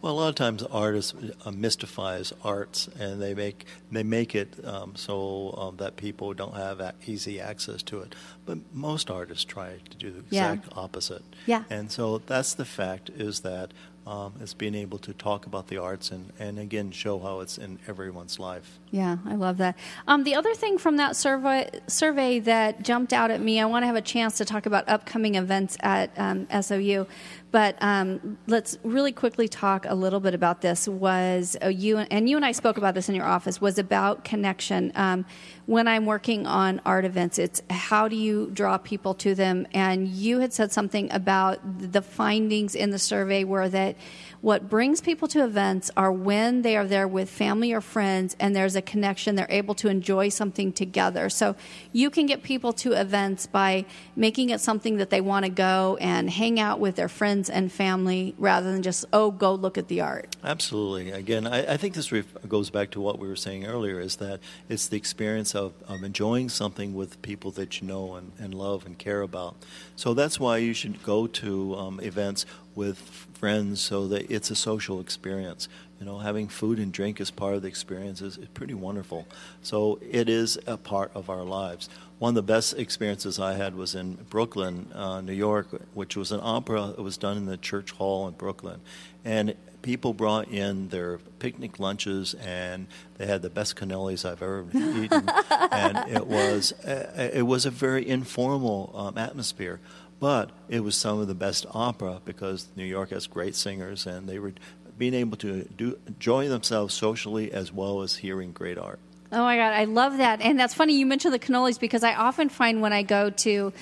Well, 0.01 0.13
a 0.13 0.17
lot 0.19 0.29
of 0.29 0.35
times 0.37 0.63
artists 0.65 1.15
uh, 1.45 1.51
mystifies 1.51 2.33
arts, 2.45 2.89
and 2.99 3.21
they 3.21 3.35
make 3.35 3.67
they 3.91 4.03
make 4.03 4.35
it 4.35 4.65
um, 4.65 4.95
so 4.97 5.55
um, 5.59 5.77
that 5.79 5.97
people 5.97 6.35
don't 6.35 6.55
have 6.55 6.81
a- 6.81 6.95
easy 7.07 7.41
access 7.41 7.83
to 7.85 8.01
it. 8.01 8.15
But 8.47 8.59
most 8.73 9.11
artists 9.11 9.45
try 9.45 9.79
to 9.91 9.97
do 9.97 10.11
the 10.13 10.23
Yeah. 10.31 10.53
exact 10.53 10.77
opposite. 10.77 11.23
Yeah. 11.47 11.65
And 11.71 11.91
so 11.91 12.19
that's 12.27 12.55
the 12.55 12.65
fact 12.65 13.11
is 13.11 13.41
that 13.41 13.73
um, 14.05 14.35
it's 14.41 14.55
being 14.55 14.75
able 14.75 14.99
to 14.99 15.13
talk 15.13 15.47
about 15.47 15.69
the 15.69 15.79
arts 15.79 16.11
and, 16.11 16.33
and 16.39 16.59
again 16.59 16.91
show 16.91 17.21
how 17.21 17.39
it's 17.39 17.57
in 17.57 17.79
everyone's 17.87 18.41
life. 18.41 18.81
Yeah, 18.91 19.19
I 19.25 19.37
love 19.37 19.59
that. 19.59 19.77
Um, 20.09 20.25
the 20.25 20.35
other 20.35 20.55
thing 20.55 20.77
from 20.79 20.97
that 20.97 21.15
survey 21.15 21.71
survey 21.87 22.41
that 22.41 22.83
jumped 22.83 23.13
out 23.13 23.31
at 23.31 23.41
me, 23.41 23.61
I 23.61 23.65
want 23.65 23.85
to 23.85 23.87
have 23.87 23.95
a 23.97 24.01
chance 24.03 24.39
to 24.39 24.45
talk 24.45 24.67
about 24.67 24.89
upcoming 24.89 25.37
events 25.37 25.77
at 25.81 26.11
um, 26.19 26.49
SOU, 26.51 27.07
but 27.53 27.77
um, 27.83 28.39
let's 28.47 28.79
really 28.83 29.13
quickly 29.13 29.47
talk 29.47 29.85
a 29.87 29.95
little 29.95 30.21
bit 30.21 30.33
about 30.33 30.63
this. 30.63 30.89
Was 30.89 31.57
uh, 31.63 31.69
you 31.69 31.99
and 31.99 32.29
you 32.29 32.37
and 32.37 32.47
I 32.47 32.53
spoke 32.53 32.79
about 32.79 32.95
this 32.95 33.11
in 33.11 33.15
your 33.15 33.27
office? 33.27 33.61
Was 33.61 33.79
about 33.79 34.25
connection. 34.25 34.91
Um, 34.95 35.27
when 35.67 35.87
I'm 35.87 36.07
working 36.07 36.47
on 36.47 36.81
art 36.87 37.05
events, 37.05 37.39
it's 37.39 37.63
how 37.69 38.09
do 38.09 38.17
you 38.17 38.51
draw 38.53 38.79
people 38.79 39.15
to 39.17 39.35
them? 39.35 39.67
And 39.75 40.09
you 40.09 40.41
had 40.41 40.53
said 40.53 40.73
something 40.73 41.13
about 41.13 41.61
the 41.79 42.03
findings 42.03 42.75
in 42.75 42.91
the 42.91 42.99
survey 42.99 43.45
were 43.45 43.69
that 43.69 43.97
what 44.43 44.69
brings 44.69 45.01
people 45.01 45.29
to 45.29 45.45
events 45.45 45.89
are 45.97 46.11
when 46.11 46.63
they 46.63 46.77
are 46.77 46.85
there 46.85 47.07
with 47.07 47.31
family 47.31 47.73
or 47.73 47.81
friends 47.81 48.37
and 48.41 48.57
there's 48.57 48.75
a 48.75 48.83
connection 48.83 49.37
they're 49.37 49.47
able 49.49 49.75
to 49.75 49.89
enjoy 49.89 50.29
something 50.29 50.73
together 50.73 51.31
so 51.31 51.55
you 51.93 52.11
can 52.11 52.27
get 52.27 52.43
people 52.43 52.73
to 52.73 52.93
events 52.93 53.47
by 53.47 53.85
making 54.17 54.51
it 54.51 54.61
something 54.61 54.97
that 54.97 55.11
they 55.11 55.21
want 55.21 55.45
to 55.45 55.51
go 55.51 55.97
and 56.01 56.29
hang 56.29 56.59
out 56.59 56.81
with 56.81 56.97
their 56.97 57.09
friends 57.09 57.42
and 57.49 57.71
family 57.73 58.35
rather 58.39 58.73
than 58.73 58.83
just 58.83 59.05
oh 59.13 59.31
go 59.31 59.55
look 59.55 59.79
at 59.79 59.89
the 59.89 60.01
art 60.01 60.33
Absolutely. 60.45 61.13
Again, 61.13 61.47
I, 61.47 61.75
I 61.75 61.77
think 61.77 61.95
this 61.95 62.13
goes 62.49 62.69
back 62.69 62.91
to 62.93 63.01
what 63.01 63.21
we 63.21 63.29
were 63.29 63.37
saying 63.37 63.65
earlier 63.65 64.01
is 64.01 64.17
that 64.17 64.41
it's 64.69 64.89
the 64.89 64.97
experience 64.97 65.55
of, 65.55 65.73
of 65.87 66.03
enjoying 66.03 66.49
something 66.49 66.95
with 66.95 67.23
people 67.23 67.53
that 67.53 67.81
you 67.81 67.87
know 67.87 68.17
and, 68.17 68.33
and 68.39 68.53
love 68.53 68.85
and 68.85 68.99
care 68.99 69.21
about. 69.21 69.55
So 69.95 70.15
that's 70.15 70.41
why 70.41 70.57
you 70.57 70.75
should 70.75 71.03
go 71.05 71.29
to 71.29 71.77
um, 71.77 72.01
events 72.01 72.45
with 72.75 72.99
friends 72.99 73.81
so 73.81 74.09
that 74.09 74.31
it's 74.31 74.51
a 74.51 74.57
social 74.57 74.99
experience. 74.99 75.69
You 76.01 76.07
know, 76.07 76.19
having 76.19 76.49
food 76.49 76.81
and 76.81 76.93
drink 76.93 77.21
as 77.21 77.31
part 77.31 77.55
of 77.55 77.63
the 77.63 77.69
experience 77.69 78.21
is, 78.21 78.37
is 78.37 78.49
pretty 78.49 78.75
wonderful. 78.75 79.29
So 79.63 80.01
it 80.11 80.29
is 80.29 80.59
a 80.67 80.77
part 80.77 81.13
of 81.15 81.31
our 81.31 81.45
lives. 81.45 81.89
One 82.23 82.29
of 82.29 82.35
the 82.37 82.53
best 82.53 82.75
experiences 82.75 83.41
I 83.41 83.55
had 83.55 83.75
was 83.75 83.97
in 83.97 84.15
Brooklyn, 84.31 84.93
uh, 84.95 85.21
New 85.23 85.33
York, 85.33 85.67
which 85.93 86.17
was 86.17 86.31
an 86.31 86.39
opera. 86.41 86.93
that 86.95 87.03
was 87.03 87.17
done 87.17 87.37
in 87.37 87.47
the 87.47 87.57
church 87.57 87.91
hall 87.91 88.29
in 88.29 88.35
Brooklyn. 88.35 88.81
And 89.25 89.57
people 89.83 90.15
brought 90.15 90.47
in 90.47 90.91
their 90.91 91.19
picnic 91.41 91.81
lunches 91.81 92.35
and 92.35 92.87
they 93.19 93.27
had 93.27 93.43
the 93.43 93.51
best 93.51 93.75
cannolis 93.75 94.25
I've 94.25 94.41
ever 94.41 94.67
eaten. 94.73 95.29
and 95.73 96.09
it 96.17 96.29
was, 96.29 96.73
it 96.85 97.45
was 97.45 97.67
a 97.67 97.73
very 97.73 98.09
informal 98.09 98.93
um, 98.95 99.19
atmosphere. 99.19 99.81
But 100.21 100.51
it 100.69 100.85
was 100.85 100.95
some 100.95 101.19
of 101.19 101.27
the 101.27 101.35
best 101.35 101.67
opera 101.75 102.21
because 102.25 102.69
New 102.77 102.85
York 102.85 103.11
has 103.11 103.27
great 103.27 103.57
singers 103.57 104.07
and 104.07 104.29
they 104.29 104.39
were 104.39 104.53
being 104.97 105.15
able 105.15 105.39
to 105.39 105.65
do, 105.77 105.99
enjoy 106.07 106.49
themselves 106.49 106.95
socially 106.95 107.51
as 107.51 107.73
well 107.73 108.01
as 108.01 108.19
hearing 108.19 108.53
great 108.53 108.79
art. 108.79 109.01
Oh 109.35 109.43
my 109.43 109.57
god, 109.57 109.73
I 109.73 109.85
love 109.85 110.19
that, 110.19 110.43
and 110.43 110.61
that's 110.61 110.75
funny 110.75 110.93
you 110.93 111.07
mentioned 111.07 111.33
the 111.33 111.39
cannolis 111.39 111.81
because 111.81 112.05
I 112.05 112.15
often 112.15 112.51
find 112.51 112.83
when 112.83 112.93
I 112.93 113.03
go 113.03 113.31
to 113.31 113.73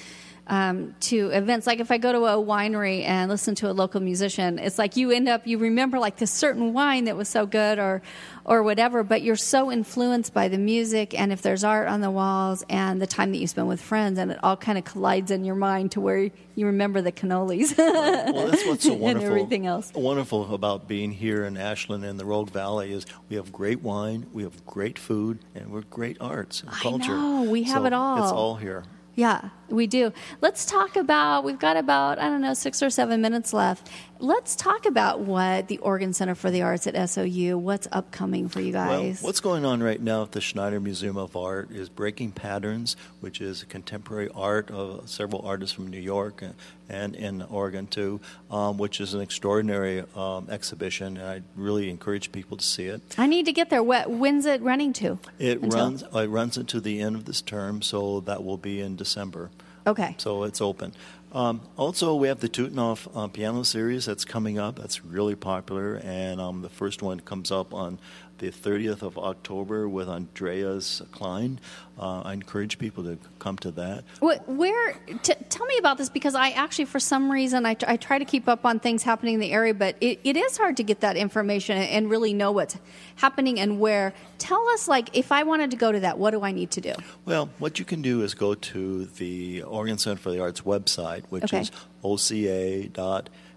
um, 0.51 0.95
to 1.01 1.29
events, 1.31 1.67
like 1.67 1.81
if 1.81 1.91
I 1.91 1.97
go 1.99 2.13
to 2.13 2.19
a 2.27 2.35
winery 2.37 3.05
and 3.05 3.31
listen 3.31 3.55
to 3.57 3.71
a 3.71 3.73
local 3.73 4.01
musician, 4.01 4.59
it's 4.59 4.79
like 4.79 4.97
you 4.97 5.11
end 5.13 5.29
up 5.29 5.47
you 5.47 5.57
remember 5.59 5.99
like 5.99 6.17
this 6.17 6.31
certain 6.33 6.73
wine 6.75 7.05
that 7.05 7.17
was 7.17 7.29
so 7.29 7.47
good 7.47 7.79
or 7.79 8.03
or 8.45 8.63
whatever, 8.65 9.05
but 9.05 9.23
you're 9.23 9.37
so 9.37 9.71
influenced 9.71 10.35
by 10.35 10.49
the 10.49 10.59
music 10.59 11.19
and 11.19 11.33
if 11.33 11.41
there's 11.41 11.63
art 11.63 11.87
on 11.89 12.01
the 12.01 12.11
walls 12.11 12.65
and 12.69 13.01
the 13.01 13.07
time 13.07 13.31
that 13.33 13.39
you 13.39 13.47
spend 13.47 13.69
with 13.69 13.81
friends, 13.81 14.19
and 14.19 14.33
it 14.33 14.39
all 14.43 14.57
kind 14.57 14.77
of 14.77 14.85
collides 14.85 15.31
in 15.31 15.45
your 15.45 15.55
mind 15.55 15.93
to 15.93 16.01
where 16.01 16.31
you 16.57 16.67
remember 16.67 17.01
the 17.01 17.13
cannolis 17.13 17.79
Well, 17.79 18.49
that's 18.49 18.67
what's 18.67 18.85
so 18.85 18.93
and 18.93 19.01
wonderful. 19.01 19.29
everything 19.29 19.67
else. 19.67 19.93
Wonderful 19.95 20.53
about 20.53 20.89
being 20.89 21.13
here 21.13 21.45
in 21.45 21.57
Ashland 21.57 22.05
and 22.05 22.19
the 22.19 22.25
Rogue 22.27 22.51
Valley 22.51 22.93
is 22.93 23.07
we 23.29 23.37
have 23.37 23.53
great 23.53 23.83
wine, 23.83 24.27
we 24.33 24.43
have 24.43 24.67
great 24.67 24.99
food, 24.99 25.39
and 25.55 25.71
we're 25.71 25.83
great 25.83 26.17
arts 26.21 26.63
and 26.63 26.71
I 26.71 26.75
culture. 26.81 27.15
know, 27.17 27.43
we 27.49 27.63
have 27.65 27.83
So 27.83 27.87
it 27.87 27.93
all. 27.93 28.23
It's 28.25 28.33
all 28.33 28.57
here. 28.57 28.83
Yeah, 29.21 29.51
we 29.69 29.87
do. 29.87 30.15
Let's 30.41 30.65
talk 30.65 30.97
about, 30.97 31.45
we've 31.45 31.59
got 31.59 31.77
about, 31.77 32.19
I 32.19 32.23
don't 32.31 32.41
know, 32.41 32.55
six 32.55 32.83
or 32.83 32.89
seven 32.89 33.21
minutes 33.21 33.53
left. 33.53 33.91
Let's 34.19 34.57
talk 34.57 34.87
about 34.87 35.21
what 35.21 35.69
the 35.69 35.77
Oregon 35.77 36.15
Center 36.15 36.35
for 36.35 36.51
the 36.51 36.63
Arts 36.63 36.87
at 36.87 37.11
SOU, 37.11 37.59
what's 37.59 37.87
upcoming 37.93 38.49
for 38.49 38.63
you 38.63 38.73
Well, 38.73 39.03
guys. 39.03 39.21
what's 39.21 39.41
going 39.41 39.67
on 39.67 39.83
right 39.83 40.01
now 40.01 40.23
at 40.23 40.33
the 40.33 40.41
Schneider 40.41 40.81
Museum 40.81 41.19
of 41.19 41.37
Art 41.37 41.71
is 41.71 41.91
Breaking 41.91 42.33
Patterns, 42.33 42.97
which 43.21 43.43
is 43.43 43.63
a 43.63 43.67
contemporary 43.67 44.31
art 44.35 44.71
of 44.71 45.11
several 45.11 45.43
artists 45.47 45.75
from 45.75 45.89
New 45.89 46.01
York 46.01 46.43
and, 46.91 47.15
in 47.15 47.43
Oregon 47.43 47.87
too, 47.87 48.21
um, 48.51 48.77
which 48.79 49.01
is 49.01 49.15
an 49.15 49.21
extraordinary 49.21 50.05
um, 50.17 50.49
exhibition, 50.51 51.17
and 51.17 51.27
I 51.27 51.43
really 51.57 51.89
encourage 51.89 52.33
people 52.33 52.57
to 52.57 52.65
see 52.65 52.87
it. 52.87 53.01
I 53.17 53.27
need 53.27 53.47
to 53.47 53.53
get 53.53 53.71
there. 53.71 53.83
What, 53.83 54.11
when's 54.11 54.47
it 54.47 54.61
running 54.63 54.93
to? 54.95 55.19
It 55.39 55.63
Until- 55.63 55.81
runs 55.81 56.03
it 56.03 56.29
runs 56.29 56.57
into 56.57 56.81
the 56.81 57.01
end 57.01 57.17
of 57.17 57.25
this 57.25 57.41
term, 57.41 57.83
so 57.83 58.21
that 58.21 58.45
will 58.45 58.59
be 58.59 58.81
in 58.81 58.97
December. 58.97 59.51
Okay. 59.87 60.15
So 60.19 60.45
it's 60.45 60.61
open. 60.61 60.93
Um, 61.33 61.61
also, 61.77 62.17
we 62.17 62.27
have 62.27 62.41
the 62.41 62.49
Tutunov 62.49 63.09
uh, 63.15 63.29
piano 63.29 63.63
series 63.63 64.05
that's 64.05 64.25
coming 64.25 64.59
up. 64.59 64.77
That's 64.77 65.05
really 65.05 65.37
popular, 65.37 66.01
and 66.03 66.41
um, 66.41 66.63
the 66.63 66.69
first 66.69 67.03
one 67.03 67.21
comes 67.21 67.53
up 67.53 67.73
on 67.73 67.99
the 68.41 68.51
30th 68.51 69.03
of 69.03 69.19
October 69.19 69.87
with 69.89 70.09
Andreas 70.09 71.03
Klein. 71.13 71.61
Uh, 71.99 72.23
I 72.23 72.33
encourage 72.33 72.79
people 72.79 73.05
to 73.05 73.19
come 73.39 73.59
to 73.59 73.71
that. 73.73 74.05
Wh- 74.23 74.49
Where? 74.49 74.95
T- 75.23 75.35
tell 75.51 75.67
me 75.67 75.77
about 75.79 75.99
this 75.99 76.09
because 76.09 76.35
I 76.35 76.51
actually, 76.51 76.87
for 76.87 76.99
some 76.99 77.31
reason, 77.31 77.67
I, 77.67 77.75
t- 77.75 77.85
I 77.87 77.97
try 77.99 78.19
to 78.19 78.25
keep 78.25 78.49
up 78.49 78.65
on 78.65 78.81
things 78.81 79.03
happening 79.03 79.35
in 79.35 79.41
the 79.41 79.53
area, 79.53 79.75
but 79.75 79.97
it, 80.01 80.21
it 80.25 80.37
is 80.39 80.57
hard 80.57 80.79
to 80.79 80.83
get 80.83 81.01
that 81.01 81.19
information 81.19 81.77
and 81.77 82.09
really 82.09 82.33
know 82.33 82.51
what's 82.53 82.79
happening 83.17 83.61
and 83.61 83.79
where. 83.79 84.15
Tell 84.39 84.67
us, 84.71 84.89
like, 84.89 85.11
if 85.15 85.31
I 85.33 85.43
wanted 85.43 85.71
to 85.73 85.77
go 85.77 85.93
to 85.93 86.01
that, 86.01 86.19
what 86.19 86.31
do 86.31 86.41
I 86.43 86.53
need 86.53 86.71
to 86.73 86.81
do? 86.81 86.95
Well, 87.27 87.51
what 87.59 87.79
you 87.79 87.85
can 87.85 88.01
do 88.01 88.23
is 88.23 88.33
go 88.33 88.55
to 88.55 89.05
the 89.05 89.63
Oregon 89.65 89.99
Center 89.99 90.19
for 90.19 90.31
the 90.31 90.41
Arts 90.41 90.63
website, 90.63 91.25
which 91.29 91.45
Okay. 91.45 91.61
is 91.61 91.71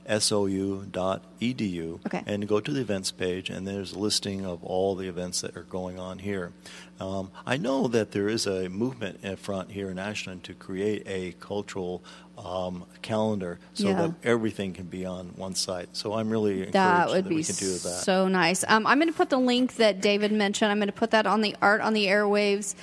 oca.sou.edu, 0.08 2.00
Okay. 2.06 2.24
and 2.26 2.48
go 2.48 2.60
to 2.60 2.72
the 2.72 2.82
events 2.82 3.12
page, 3.12 3.50
and 3.50 3.68
there's 3.68 3.94
a 3.94 4.00
listing 4.00 4.46
of 4.46 4.64
all 4.64 4.96
the 4.96 5.08
events 5.08 5.42
that 5.42 5.56
are 5.58 5.64
going 5.64 6.00
on 6.00 6.20
here. 6.20 6.52
Um, 7.00 7.32
I 7.46 7.58
know 7.58 7.88
that 7.88 8.12
there 8.12 8.30
is 8.30 8.46
a 8.46 8.70
movement 8.70 9.20
in 9.24 9.36
front 9.36 9.72
here 9.72 9.90
in 9.90 9.98
Ashland 10.00 10.44
to 10.46 10.54
create 10.54 11.04
a 11.06 11.34
cultural 11.40 12.04
um, 12.38 12.86
calendar 13.02 13.60
so 13.74 13.90
Yeah. 13.90 13.94
that 14.08 14.12
everything 14.24 14.74
can 14.74 14.86
be 14.86 15.06
on 15.06 15.28
one 15.36 15.56
site. 15.56 15.90
So 15.94 16.14
I'm 16.14 16.30
really 16.30 16.60
encouraged 16.68 16.74
That 16.74 17.10
would 17.10 17.28
be 17.30 17.36
we 17.36 17.44
can 17.44 17.56
do 17.56 17.74
that. 17.74 18.04
so 18.04 18.28
nice. 18.28 18.64
Um, 18.68 18.88
I'm 18.88 19.00
going 19.00 19.12
to 19.12 19.18
put 19.18 19.30
the 19.30 19.38
link 19.40 19.76
that 19.76 20.02
David 20.02 20.32
mentioned. 20.32 20.72
I'm 20.72 20.78
going 20.80 20.88
to 20.88 20.94
put 20.94 21.12
that 21.12 21.28
on 21.28 21.42
the 21.42 21.56
art 21.62 21.82
on 21.82 21.94
the 21.94 22.06
airwaves. 22.08 22.76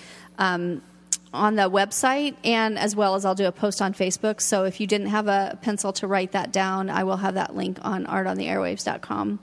On 1.33 1.55
the 1.55 1.71
website, 1.71 2.35
and 2.43 2.77
as 2.79 2.97
well 2.97 3.15
as 3.15 3.25
I'll 3.25 3.37
do 3.37 3.47
a 3.47 3.53
post 3.53 3.81
on 3.81 3.95
Facebook. 3.95 4.41
So 4.41 4.65
if 4.65 4.81
you 4.81 4.87
didn't 4.87 5.09
have 5.09 5.29
a 5.29 5.59
pencil 5.63 5.93
to 5.95 6.09
write 6.09 6.33
that 6.33 6.53
down, 6.53 6.91
I 6.91 7.05
will 7.05 7.19
have 7.19 7.35
that 7.35 7.55
link 7.55 7.79
on 7.83 8.05
artontheairwaves.com. 8.07 9.39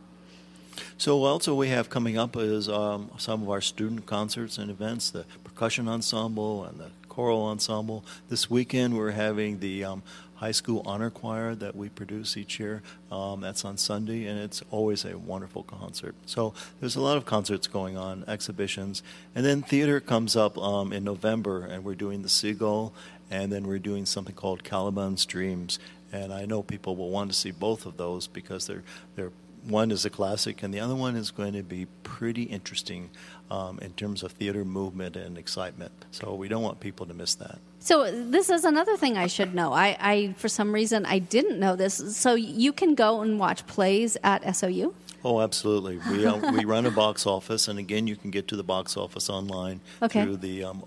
So 0.97 1.23
also 1.23 1.55
we 1.55 1.69
have 1.69 1.89
coming 1.89 2.17
up 2.17 2.35
is 2.35 2.67
um, 2.67 3.11
some 3.17 3.43
of 3.43 3.49
our 3.49 3.61
student 3.61 4.05
concerts 4.05 4.57
and 4.57 4.69
events, 4.69 5.11
the 5.11 5.25
percussion 5.43 5.87
ensemble 5.87 6.65
and 6.65 6.79
the 6.79 6.91
choral 7.07 7.45
ensemble. 7.45 8.03
This 8.29 8.49
weekend 8.49 8.95
we're 8.95 9.11
having 9.11 9.59
the 9.59 9.83
um, 9.83 10.03
high 10.37 10.51
school 10.51 10.81
honor 10.85 11.09
choir 11.09 11.55
that 11.55 11.75
we 11.75 11.89
produce 11.89 12.37
each 12.37 12.59
year. 12.59 12.81
Um, 13.11 13.41
that's 13.41 13.65
on 13.65 13.77
Sunday, 13.77 14.25
and 14.25 14.39
it's 14.39 14.63
always 14.71 15.05
a 15.05 15.17
wonderful 15.17 15.63
concert. 15.63 16.15
So 16.25 16.53
there's 16.79 16.95
a 16.95 17.01
lot 17.01 17.17
of 17.17 17.25
concerts 17.25 17.67
going 17.67 17.97
on, 17.97 18.23
exhibitions, 18.27 19.03
and 19.35 19.45
then 19.45 19.61
theater 19.61 19.99
comes 19.99 20.35
up 20.35 20.57
um, 20.57 20.93
in 20.93 21.03
November, 21.03 21.65
and 21.65 21.83
we're 21.83 21.95
doing 21.95 22.21
the 22.21 22.29
Seagull, 22.29 22.93
and 23.29 23.51
then 23.51 23.67
we're 23.67 23.79
doing 23.79 24.05
something 24.05 24.35
called 24.35 24.63
Caliban's 24.63 25.25
Dreams. 25.25 25.79
And 26.11 26.33
I 26.33 26.45
know 26.45 26.63
people 26.63 26.95
will 26.95 27.09
want 27.09 27.29
to 27.31 27.37
see 27.37 27.51
both 27.51 27.85
of 27.85 27.97
those 27.97 28.27
because 28.27 28.65
they're 28.67 28.83
they're 29.15 29.31
one 29.67 29.91
is 29.91 30.05
a 30.05 30.09
classic, 30.09 30.63
and 30.63 30.73
the 30.73 30.79
other 30.79 30.95
one 30.95 31.15
is 31.15 31.31
going 31.31 31.53
to 31.53 31.63
be 31.63 31.87
pretty 32.03 32.43
interesting 32.43 33.09
um, 33.51 33.79
in 33.81 33.91
terms 33.93 34.23
of 34.23 34.31
theater 34.31 34.63
movement 34.63 35.15
and 35.15 35.37
excitement. 35.37 35.91
So 36.11 36.33
we 36.35 36.47
don't 36.47 36.63
want 36.63 36.79
people 36.79 37.05
to 37.05 37.13
miss 37.13 37.35
that. 37.35 37.59
So 37.87 38.11
this 38.11 38.49
is 38.49 38.65
another 38.65 38.97
thing 38.97 39.17
I 39.17 39.27
should 39.27 39.55
know. 39.55 39.71
I, 39.71 39.95
I 40.01 40.33
for 40.33 40.49
some 40.49 40.73
reason 40.73 41.05
I 41.05 41.19
didn't 41.19 41.57
know 41.57 41.77
this. 41.77 42.17
So 42.17 42.35
you 42.35 42.73
can 42.73 42.95
go 42.95 43.21
and 43.21 43.39
watch 43.39 43.65
plays 43.65 44.17
at 44.25 44.43
SOU. 44.57 44.93
Oh, 45.23 45.39
absolutely. 45.39 45.97
We 46.11 46.25
uh, 46.25 46.51
we 46.57 46.65
run 46.65 46.85
a 46.85 46.91
box 46.91 47.25
office, 47.25 47.69
and 47.69 47.79
again, 47.79 48.05
you 48.05 48.17
can 48.17 48.29
get 48.29 48.49
to 48.49 48.57
the 48.57 48.63
box 48.63 48.97
office 48.97 49.29
online 49.29 49.79
Okay. 50.01 50.21
through 50.21 50.35
the 50.37 50.65
um, 50.65 50.83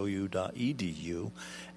oca.sou.edu, 0.00 1.30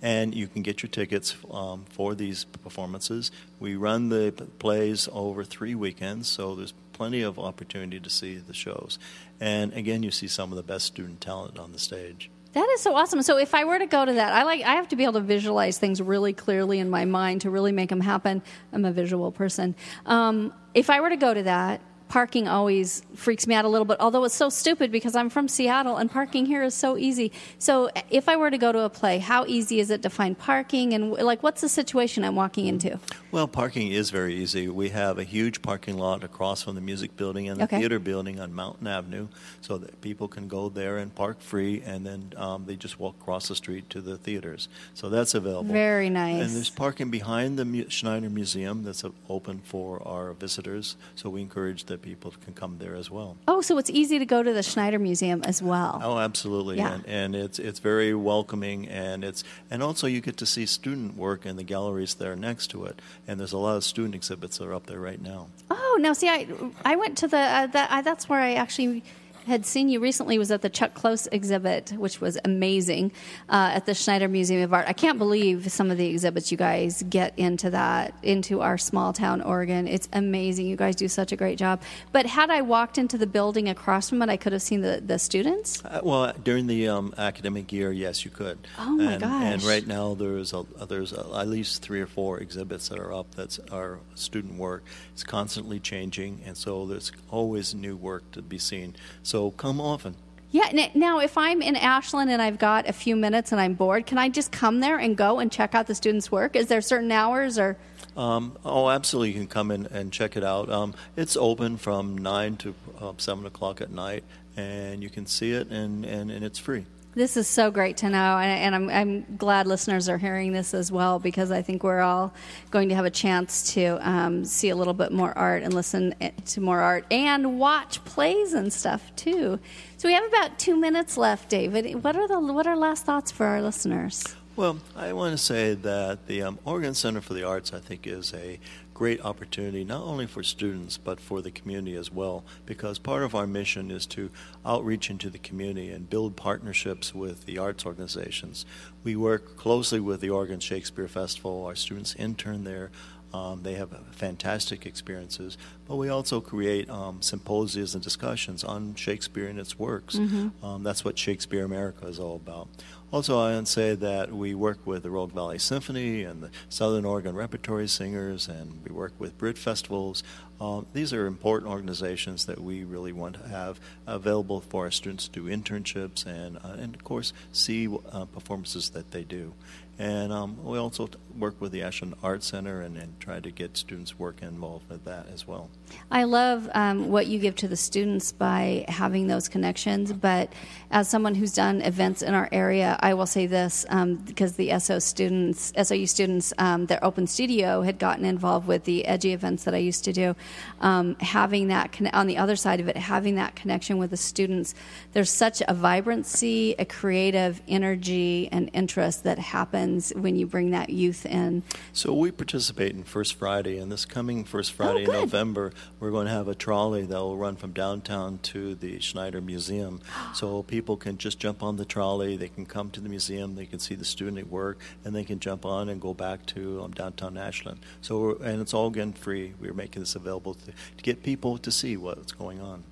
and 0.04 0.36
you 0.36 0.48
can 0.48 0.62
get 0.62 0.84
your 0.84 0.90
tickets 0.92 1.36
um, 1.50 1.86
for 1.90 2.14
these 2.14 2.44
performances. 2.44 3.32
We 3.60 3.76
run 3.76 4.10
the 4.10 4.32
p- 4.38 4.46
plays 4.60 5.10
over 5.12 5.44
three 5.44 5.74
weekends, 5.74 6.28
so 6.30 6.54
there's 6.54 6.74
plenty 6.94 7.24
of 7.24 7.40
opportunity 7.40 8.00
to 8.00 8.10
see 8.12 8.36
the 8.38 8.54
shows. 8.54 9.00
And 9.40 9.74
again, 9.74 10.04
you 10.04 10.12
see 10.12 10.28
some 10.28 10.52
of 10.52 10.56
the 10.56 10.62
best 10.64 10.86
student 10.86 11.20
talent 11.20 11.58
on 11.58 11.72
the 11.72 11.80
stage. 11.80 12.30
That 12.54 12.70
is 12.76 12.82
so 12.82 12.96
awesome. 12.96 13.22
So 13.24 13.38
if 13.38 13.56
I 13.56 13.66
were 13.66 13.80
to 13.80 13.88
go 13.88 14.06
to 14.06 14.14
that, 14.14 14.32
I 14.32 14.44
like 14.44 14.62
I 14.62 14.76
have 14.76 14.88
to 14.90 14.96
be 14.96 15.04
able 15.04 15.14
to 15.14 15.22
visualize 15.22 15.80
things 15.80 16.02
really 16.02 16.34
clearly 16.34 16.80
in 16.80 16.90
my 16.90 17.04
mind 17.04 17.42
to 17.42 17.50
really 17.50 17.72
make 17.72 17.90
them 17.90 18.00
happen. 18.00 18.44
I'm 18.72 18.86
a 18.86 18.92
visual 18.92 19.32
person. 19.32 19.76
Um, 20.06 20.54
if 20.76 20.92
I 20.92 21.02
were 21.02 21.10
to 21.10 21.18
go 21.18 21.34
to 21.34 21.44
that, 21.44 21.82
parking 22.14 22.48
always 22.48 23.02
freaks 23.16 23.48
me 23.48 23.56
out 23.56 23.66
a 23.66 23.68
little 23.68 23.86
bit. 23.86 23.98
Although 24.00 24.24
it's 24.24 24.36
so 24.36 24.48
stupid 24.48 24.92
because 24.92 25.16
I'm 25.16 25.32
from 25.32 25.48
Seattle 25.48 25.98
and 25.98 26.12
parking 26.12 26.46
here 26.46 26.62
is 26.62 26.76
so 26.76 26.96
easy. 26.96 27.32
So 27.58 27.90
if 28.12 28.30
I 28.30 28.36
were 28.36 28.52
to 28.52 28.58
go 28.60 28.72
to 28.72 28.82
a 28.82 28.90
play, 28.90 29.18
how 29.18 29.46
easy 29.48 29.80
is 29.80 29.90
it 29.90 30.04
to 30.04 30.12
find 30.12 30.38
parking 30.38 30.94
and 30.94 31.12
like 31.14 31.42
what's 31.42 31.62
the 31.62 31.70
situation 31.70 32.24
I'm 32.24 32.36
walking 32.36 32.68
into? 32.68 33.00
Well, 33.32 33.48
parking 33.48 33.92
is 33.92 34.12
very 34.12 34.36
easy. 34.36 34.68
We 34.68 34.90
have 34.90 35.18
a 35.18 35.24
huge 35.24 35.64
parking 35.64 35.98
lot 35.98 36.24
across 36.24 36.62
from 36.62 36.76
the 36.76 36.82
music 36.82 37.18
building 37.18 37.50
and 37.50 37.60
the 37.60 37.64
Okay. 37.64 37.80
theater 37.80 37.98
building 37.98 38.40
on 38.40 38.54
Mountain 38.54 38.86
Avenue, 38.86 39.30
so 39.62 39.80
that 39.80 40.00
people 40.02 40.28
can 40.28 40.48
go 40.48 40.70
there 40.70 41.00
and 41.00 41.16
park 41.16 41.42
free, 41.42 41.82
and 41.84 42.06
then 42.06 42.34
um, 42.38 42.66
they 42.68 42.76
just 42.76 43.00
walk 43.00 43.16
across 43.20 43.48
the 43.48 43.56
street 43.56 43.90
to 43.90 44.02
the 44.02 44.18
theaters. 44.18 44.68
So 44.94 45.10
that's 45.10 45.34
available. 45.34 45.74
Very 45.74 46.12
nice. 46.12 46.44
And 46.44 46.56
there's 46.56 46.70
parking 46.70 47.10
behind 47.10 47.58
the 47.58 47.90
Schneider 47.90 48.30
Museum 48.30 48.84
that's 48.84 49.04
open 49.28 49.62
for 49.64 50.08
our 50.08 50.34
visitors, 50.34 50.96
so 51.16 51.32
we 51.32 51.42
encourage 51.42 51.86
that 51.86 52.03
people 52.04 52.32
can 52.44 52.54
come 52.54 52.78
there 52.78 52.96
as 52.96 53.10
well. 53.10 53.36
Oh, 53.48 53.62
so 53.62 53.78
it's 53.80 53.90
easy 53.90 54.20
to 54.20 54.26
go 54.26 54.44
to 54.44 54.54
the 54.54 54.62
Schneider 54.62 55.00
Museum 55.00 55.42
as 55.44 55.64
well. 55.64 56.00
Oh, 56.04 56.20
absolutely, 56.20 56.78
Yeah. 56.78 56.94
and, 56.96 57.06
and 57.08 57.36
it's 57.36 57.58
it's 57.58 57.80
very 57.80 58.14
welcoming, 58.14 58.88
and 58.90 59.24
it's 59.24 59.44
and 59.72 59.82
also 59.82 60.06
you 60.06 60.22
get 60.22 60.38
to 60.38 60.46
see 60.46 60.66
student 60.68 61.18
work 61.18 61.46
in 61.48 61.56
the 61.56 61.64
galleries 61.64 62.14
there 62.16 62.36
next 62.36 62.68
to 62.68 62.86
it, 62.86 63.02
and 63.28 63.40
there's 63.40 63.54
a 63.54 63.58
lot 63.58 63.78
of 63.78 63.84
student 63.84 64.14
exhibits 64.14 64.58
that 64.60 64.68
are 64.68 64.74
up 64.76 64.86
there 64.86 65.00
right 65.00 65.22
now. 65.22 65.48
Oh, 65.72 65.98
now 66.00 66.14
see, 66.14 66.28
I 66.30 66.46
I 66.86 66.96
went 66.96 67.18
to 67.20 67.28
the 67.28 67.38
uh, 67.40 67.68
that 67.68 67.90
I, 67.92 68.02
that's 68.02 68.28
where 68.30 68.40
I 68.40 68.54
actually 68.54 69.04
had 69.46 69.66
seen 69.66 69.90
you 69.90 70.00
recently 70.00 70.38
was 70.38 70.52
at 70.52 70.62
the 70.62 70.70
Chuck 70.70 70.94
Close 70.94 71.28
exhibit, 71.28 71.92
which 71.92 72.22
was 72.22 72.38
amazing 72.46 73.12
uh, 73.50 73.72
at 73.74 73.86
the 73.86 73.94
Schneider 73.94 74.28
Museum 74.28 74.62
of 74.62 74.74
Art. 74.74 74.86
I 74.88 74.94
can't 74.94 75.18
believe 75.18 75.72
some 75.72 75.92
of 75.92 75.98
the 75.98 76.08
exhibits 76.08 76.52
you 76.52 76.58
guys 76.58 77.04
get 77.10 77.38
into 77.38 77.70
that 77.72 78.14
into 78.24 78.62
our 78.62 78.78
small 78.78 79.14
town 79.14 79.42
Oregon. 79.42 79.88
It's 79.88 80.08
amazing. 80.14 80.66
You 80.66 80.76
guys 80.76 80.96
do 80.96 81.08
such 81.08 81.32
a 81.32 81.36
great 81.36 81.58
job. 81.58 81.82
But 82.12 82.26
had 82.26 82.50
I 82.50 82.62
walked 82.62 82.98
into 82.98 83.18
the 83.18 83.28
building 83.28 83.70
across 83.70 84.10
from 84.10 84.22
it, 84.22 84.30
I 84.30 84.38
could 84.38 84.54
have 84.54 84.62
seen 84.62 84.82
the 84.82 85.02
the 85.06 85.20
students. 85.20 85.84
Uh, 85.84 86.02
well, 86.04 86.34
during 86.44 86.68
the 86.68 86.88
um, 86.88 87.14
academic 87.18 87.72
year, 87.72 87.92
yes, 87.92 88.26
you 88.26 88.32
could. 88.32 88.58
Oh, 88.78 88.92
my 88.92 89.14
and, 89.14 89.24
And 89.24 89.64
right 89.64 89.86
now, 89.86 90.14
there's 90.14 90.54
a, 90.54 90.66
there's 90.88 91.14
a, 91.14 91.26
at 91.36 91.48
least 91.48 91.82
three 91.82 92.02
or 92.02 92.08
four 92.08 92.40
exhibits 92.40 92.90
that 92.90 93.00
are 93.00 93.14
up. 93.14 93.36
That's 93.36 93.60
our 93.72 94.00
student 94.16 94.58
work. 94.58 94.84
It's 95.12 95.24
constantly 95.24 95.80
changing, 95.80 96.42
and 96.46 96.56
so 96.56 96.86
there's 96.86 97.12
always 97.30 97.74
new 97.74 97.96
work 97.96 98.30
to 98.32 98.42
be 98.42 98.58
seen. 98.58 98.96
So 99.24 99.33
come 99.52 99.82
often. 99.82 100.16
Yeah. 100.52 100.90
Now, 100.94 101.20
if 101.20 101.36
I'm 101.36 101.64
in 101.64 101.76
Ashland 101.76 102.30
and 102.30 102.40
I've 102.40 102.60
got 102.60 102.88
a 102.88 102.94
few 102.94 103.16
minutes 103.16 103.52
and 103.52 103.60
I'm 103.60 103.74
bored, 103.74 104.06
can 104.06 104.20
I 104.20 104.30
just 104.30 104.52
come 104.52 104.82
there 104.82 105.00
and 105.00 105.18
go 105.18 105.40
and 105.40 105.52
check 105.52 105.74
out 105.74 105.88
the 105.88 105.96
students' 105.96 106.32
work? 106.32 106.56
Is 106.56 106.68
there 106.68 106.80
certain 106.80 107.12
hours 107.12 107.58
or? 107.58 107.76
Um, 108.16 108.56
oh, 108.64 108.90
absolutely, 108.90 109.30
you 109.30 109.40
can 109.40 109.48
come 109.48 109.72
in 109.72 109.88
and 109.88 110.14
check 110.14 110.38
it 110.38 110.44
out. 110.44 110.70
Um, 110.70 110.94
it's 111.16 111.36
open 111.36 111.78
from 111.78 112.16
nine 112.16 112.58
to 112.58 112.76
uh, 113.02 113.14
seven 113.18 113.48
o'clock 113.48 113.82
at 113.82 113.90
night, 113.90 114.24
and 114.56 115.02
you 115.02 115.10
can 115.10 115.26
see 115.26 115.54
it, 115.54 115.70
and, 115.70 116.06
and, 116.06 116.30
and 116.30 116.46
it's 116.46 116.60
free. 116.60 116.86
This 117.16 117.38
is 117.38 117.48
so 117.48 117.70
great 117.70 117.98
to 117.98 118.10
know, 118.10 118.38
and, 118.40 118.74
I'm, 118.74 118.90
I'm 118.90 119.38
glad 119.38 119.68
listeners 119.68 120.10
are 120.10 120.18
hearing 120.18 120.52
this 120.52 120.74
as 120.74 120.92
well 120.92 121.20
because 121.20 121.52
I 121.52 121.62
think 121.62 121.84
we're 121.84 122.02
all 122.02 122.34
going 122.72 122.90
to 122.90 122.96
have 122.96 123.06
a 123.06 123.12
chance 123.12 123.74
to 123.74 124.00
um, 124.02 124.46
see 124.46 124.70
a 124.70 124.76
little 124.76 124.96
bit 124.96 125.12
more 125.12 125.38
art 125.38 125.62
and 125.62 125.76
listen 125.76 126.16
eh, 126.22 126.32
to 126.48 126.62
more 126.62 126.82
art 126.82 127.06
and 127.12 127.60
watch 127.60 128.04
plays 128.04 128.54
and 128.54 128.74
stuff 128.74 129.16
too. 129.16 129.60
So 129.98 130.08
we 130.08 130.16
have 130.16 130.26
about 130.26 130.58
two 130.58 130.76
minutes 130.76 131.16
left, 131.16 131.50
David. 131.50 132.04
What 132.04 132.16
are 132.16 132.28
the 132.28 132.40
what 132.40 132.66
are 132.66 132.76
last 132.76 133.06
thoughts 133.06 133.32
for 133.32 133.46
our 133.46 133.62
listeners? 133.62 134.36
Well, 134.56 134.80
I 134.96 135.14
want 135.14 135.32
to 135.32 135.44
say 135.44 135.74
that 135.74 136.28
the 136.28 136.44
um, 136.44 136.60
Oregon 136.66 136.94
Center 136.94 137.22
for 137.22 137.34
the 137.34 137.44
Arts, 137.44 137.74
I 137.74 137.80
think, 137.80 138.06
is 138.06 138.34
a 138.34 138.60
great 138.94 139.24
opportunity 139.24 139.84
not 139.84 140.04
only 140.04 140.26
for 140.28 140.44
students 140.44 140.98
but 140.98 141.20
for 141.20 141.42
the 141.42 141.52
community 141.52 141.96
as 141.96 142.12
well. 142.12 142.44
Because 142.66 143.00
part 143.00 143.24
of 143.24 143.36
our 143.36 143.48
mission 143.48 143.92
is 143.92 144.06
to 144.08 144.30
outreach 144.66 145.10
into 145.10 145.30
the 145.30 145.38
community 145.38 145.90
and 145.90 146.10
build 146.10 146.36
partnerships 146.36 147.14
with 147.14 147.46
the 147.46 147.58
arts 147.58 147.86
organizations. 147.86 148.66
We 149.04 149.16
work 149.16 149.58
closely 149.58 150.00
with 150.00 150.22
the 150.22 150.30
Oregon 150.30 150.60
Shakespeare 150.60 151.08
Festival. 151.08 151.66
Our 151.66 151.76
students 151.76 152.16
intern 152.16 152.64
there. 152.64 152.92
Um, 153.34 153.64
they 153.64 153.74
have 153.74 153.90
fantastic 154.12 154.86
experiences, 154.86 155.58
but 155.88 155.96
we 155.96 156.08
also 156.08 156.40
create 156.40 156.88
um, 156.88 157.20
symposiums 157.24 157.96
and 157.96 158.04
discussions 158.04 158.64
on 158.64 158.94
Shakespeare 158.94 159.48
and 159.48 159.60
its 159.60 159.80
works. 159.80 160.14
Um, 160.62 160.84
that's 160.84 161.04
what 161.04 161.18
Shakespeare 161.18 161.66
America 161.66 162.06
is 162.06 162.20
all 162.20 162.36
about. 162.36 162.68
Also, 163.14 163.38
I 163.38 163.54
would 163.54 163.68
say 163.68 163.94
that 163.94 164.34
we 164.34 164.56
work 164.56 164.80
with 164.88 165.04
the 165.04 165.12
Rogue 165.12 165.34
Valley 165.34 165.60
Symphony 165.60 166.24
and 166.24 166.42
the 166.42 166.50
Southern 166.68 167.06
Oregon 167.06 167.36
Repertory 167.36 167.88
Singers, 167.88 168.48
and 168.48 168.82
we 168.84 168.92
work 168.92 169.14
with 169.20 169.38
Britt 169.38 169.56
Festivals. 169.56 170.24
Um, 170.60 170.88
these 170.94 171.14
are 171.14 171.28
important 171.28 171.70
organizations 171.70 172.48
that 172.48 172.60
we 172.60 172.84
really 172.84 173.14
want 173.14 173.36
to 173.36 173.48
have 173.48 173.80
available 174.08 174.62
for 174.62 174.86
our 174.86 174.92
students 174.92 175.28
to 175.28 175.42
do 175.42 175.46
internships 175.46 176.26
and, 176.26 176.58
uh, 176.58 176.76
and 176.80 176.96
of 176.96 177.04
course, 177.04 177.34
see 177.52 177.88
uh, 178.12 178.26
performances 178.26 178.90
that 178.90 179.12
they 179.12 179.24
do. 179.24 179.54
And 180.00 180.34
um, 180.34 180.64
we 180.64 180.80
also 180.80 181.08
work 181.38 181.62
with 181.62 181.72
the 181.72 181.84
Ashland 181.84 182.16
Art 182.24 182.44
Center 182.44 182.82
and, 182.82 182.98
and 182.98 183.20
try 183.20 183.40
to 183.40 183.52
get 183.52 183.78
students 183.78 184.18
work 184.18 184.42
involved 184.42 184.90
with 184.90 185.06
that 185.06 185.28
as 185.32 185.48
well. 185.48 185.70
I 186.10 186.24
love 186.24 186.68
um, 186.74 187.10
what 187.10 187.28
you 187.28 187.38
give 187.38 187.56
to 187.58 187.68
the 187.68 187.76
students 187.76 188.32
by 188.32 188.86
having 188.88 189.28
those 189.28 189.48
connections. 189.48 190.12
But 190.12 190.52
as 190.90 191.08
someone 191.08 191.36
who's 191.36 191.54
done 191.54 191.82
events 191.82 192.24
in 192.24 192.34
our 192.34 192.50
area, 192.52 192.98
I 193.02 193.14
will 193.14 193.28
say 193.28 193.46
this 193.46 193.86
um, 193.90 194.16
because 194.16 194.56
the 194.56 194.78
SO 194.80 194.98
students, 194.98 195.72
SOU 195.80 196.08
students, 196.08 196.54
um, 196.58 196.88
their 196.88 197.04
open 197.04 197.28
studio 197.28 197.84
had 197.84 198.00
gotten 198.00 198.26
involved 198.26 198.68
with 198.68 198.86
the 198.86 199.06
edgy 199.06 199.34
events 199.34 199.64
that 199.66 199.76
I 199.76 199.80
used 199.80 200.04
to 200.06 200.14
do. 200.14 200.36
Um, 200.82 201.16
having 201.20 201.68
that 201.68 201.92
conne- 201.92 202.12
on 202.14 202.26
the 202.26 202.38
other 202.38 202.56
side 202.56 202.80
of 202.80 202.88
it, 202.88 202.98
having 202.98 203.36
that 203.36 203.56
connection 203.56 204.00
with 204.00 204.10
the 204.10 204.18
students, 204.18 204.74
there's 205.14 205.30
such 205.30 205.62
a 205.68 205.74
vibrancy, 205.74 206.74
a 206.80 206.86
creative 206.86 207.62
energy, 207.68 208.50
and 208.52 208.72
interest 208.74 209.24
that 209.24 209.38
happens 209.38 209.83
when 210.16 210.36
you 210.36 210.46
bring 210.46 210.72
that 210.72 210.90
youth 210.90 211.26
in. 211.26 211.64
So 211.92 212.14
we 212.14 212.32
participate 212.32 212.94
in 212.94 213.04
First 213.04 213.36
Friday, 213.36 213.78
and 213.78 213.92
this 213.92 214.06
coming 214.06 214.44
First 214.44 214.72
Friday 214.74 215.04
in 215.04 215.10
Oh, 215.10 215.14
good. 215.14 215.20
November, 215.22 215.74
we're 216.00 216.12
going 216.12 216.28
to 216.28 216.32
have 216.34 216.48
a 216.48 216.56
trolley 216.56 217.06
that 217.06 217.20
will 217.20 217.38
run 217.38 217.56
from 217.56 217.72
downtown 217.72 218.40
to 218.44 218.76
the 218.76 219.00
Schneider 219.00 219.42
Museum. 219.42 220.02
So 220.34 220.64
people 220.64 220.98
can 220.98 221.18
just 221.18 221.38
jump 221.40 221.62
on 221.62 221.78
the 221.78 221.86
trolley, 221.86 222.36
they 222.38 222.50
can 222.50 222.66
come 222.66 222.90
to 222.92 223.00
the 223.00 223.08
museum, 223.10 223.56
they 223.56 223.66
can 223.68 223.80
see 223.80 223.94
the 223.96 224.06
student 224.06 224.40
at 224.40 224.48
work, 224.48 224.80
and 225.06 225.16
they 225.16 225.24
can 225.24 225.40
jump 225.40 225.66
on 225.66 225.90
and 225.90 226.02
go 226.02 226.14
back 226.14 226.46
to 226.48 226.82
um, 226.84 226.92
downtown 226.92 227.38
Ashland. 227.38 227.80
So 228.02 228.20
we're, 228.20 228.44
and 228.44 228.60
it's 228.62 228.74
all 228.74 228.88
again 228.88 229.14
free. 229.14 229.54
We're 229.62 229.74
making 229.74 230.02
this 230.02 230.16
available 230.16 230.56
to, 230.56 230.72
to 230.72 231.04
get 231.04 231.22
people 231.24 231.58
to 231.60 231.72
see 231.72 231.98
what's 231.98 232.32
going 232.32 232.60
on. 232.62 232.84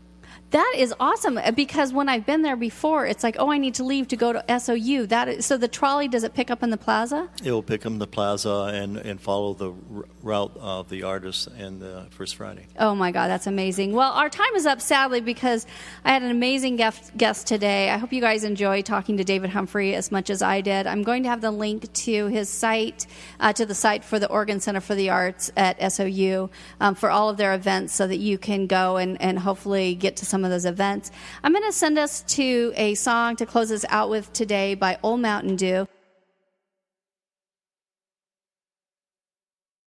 That 0.51 0.73
is 0.75 0.93
awesome 0.99 1.37
uh, 1.37 1.51
because 1.51 1.93
when 1.93 2.09
I've 2.09 2.25
been 2.25 2.41
there 2.41 2.57
before, 2.57 3.05
it's 3.05 3.23
like, 3.23 3.37
oh, 3.39 3.49
I 3.49 3.57
need 3.57 3.75
to 3.75 3.85
leave 3.85 4.09
to 4.09 4.17
go 4.17 4.33
to 4.33 4.59
SOU. 4.59 5.07
That 5.07 5.29
is, 5.29 5.45
so 5.45 5.55
the 5.55 5.69
trolley 5.69 6.09
does 6.09 6.25
it 6.25 6.33
pick 6.33 6.51
up 6.51 6.61
in 6.61 6.71
the 6.71 6.77
plaza? 6.77 7.29
It 7.41 7.53
will 7.53 7.63
pick 7.63 7.81
them 7.81 7.99
the 7.99 8.07
plaza 8.07 8.69
and, 8.73 8.97
and 8.97 9.19
follow 9.21 9.53
the 9.53 9.71
r- 9.71 10.05
route 10.21 10.51
of 10.59 10.89
the 10.89 11.03
artist 11.03 11.47
and 11.47 11.81
the 11.81 12.07
First 12.09 12.35
Friday. 12.35 12.67
Oh 12.77 12.93
my 12.93 13.11
God, 13.11 13.29
that's 13.29 13.47
amazing. 13.47 13.93
Well, 13.93 14.11
our 14.11 14.29
time 14.29 14.53
is 14.55 14.65
up 14.65 14.81
sadly 14.81 15.21
because 15.21 15.65
I 16.03 16.11
had 16.11 16.21
an 16.21 16.31
amazing 16.31 16.75
guest, 16.75 17.15
guest 17.15 17.47
today. 17.47 17.89
I 17.89 17.97
hope 17.97 18.11
you 18.11 18.19
guys 18.19 18.43
enjoy 18.43 18.81
talking 18.81 19.15
to 19.17 19.23
David 19.23 19.51
Humphrey 19.51 19.95
as 19.95 20.11
much 20.11 20.29
as 20.29 20.41
I 20.41 20.59
did. 20.59 20.85
I'm 20.85 21.03
going 21.03 21.23
to 21.23 21.29
have 21.29 21.39
the 21.39 21.51
link 21.51 21.91
to 21.93 22.27
his 22.27 22.49
site, 22.49 23.07
uh, 23.39 23.53
to 23.53 23.65
the 23.65 23.75
site 23.75 24.03
for 24.03 24.19
the 24.19 24.27
Oregon 24.27 24.59
Center 24.59 24.81
for 24.81 24.95
the 24.95 25.11
Arts 25.11 25.49
at 25.55 25.93
SOU 25.93 26.49
um, 26.81 26.95
for 26.95 27.09
all 27.09 27.29
of 27.29 27.37
their 27.37 27.53
events 27.53 27.93
so 27.93 28.05
that 28.05 28.17
you 28.17 28.37
can 28.37 28.67
go 28.67 28.97
and, 28.97 29.21
and 29.21 29.39
hopefully 29.39 29.95
get 29.95 30.17
to 30.17 30.25
some 30.41 30.45
of 30.45 30.51
those 30.51 30.65
events. 30.65 31.11
I'm 31.43 31.51
going 31.51 31.65
to 31.65 31.71
send 31.71 31.99
us 31.99 32.23
to 32.29 32.73
a 32.75 32.95
song 32.95 33.35
to 33.35 33.45
close 33.45 33.71
us 33.71 33.85
out 33.89 34.09
with 34.09 34.33
today 34.33 34.73
by 34.73 34.97
Old 35.03 35.19
Mountain 35.19 35.55
Dew. 35.55 35.87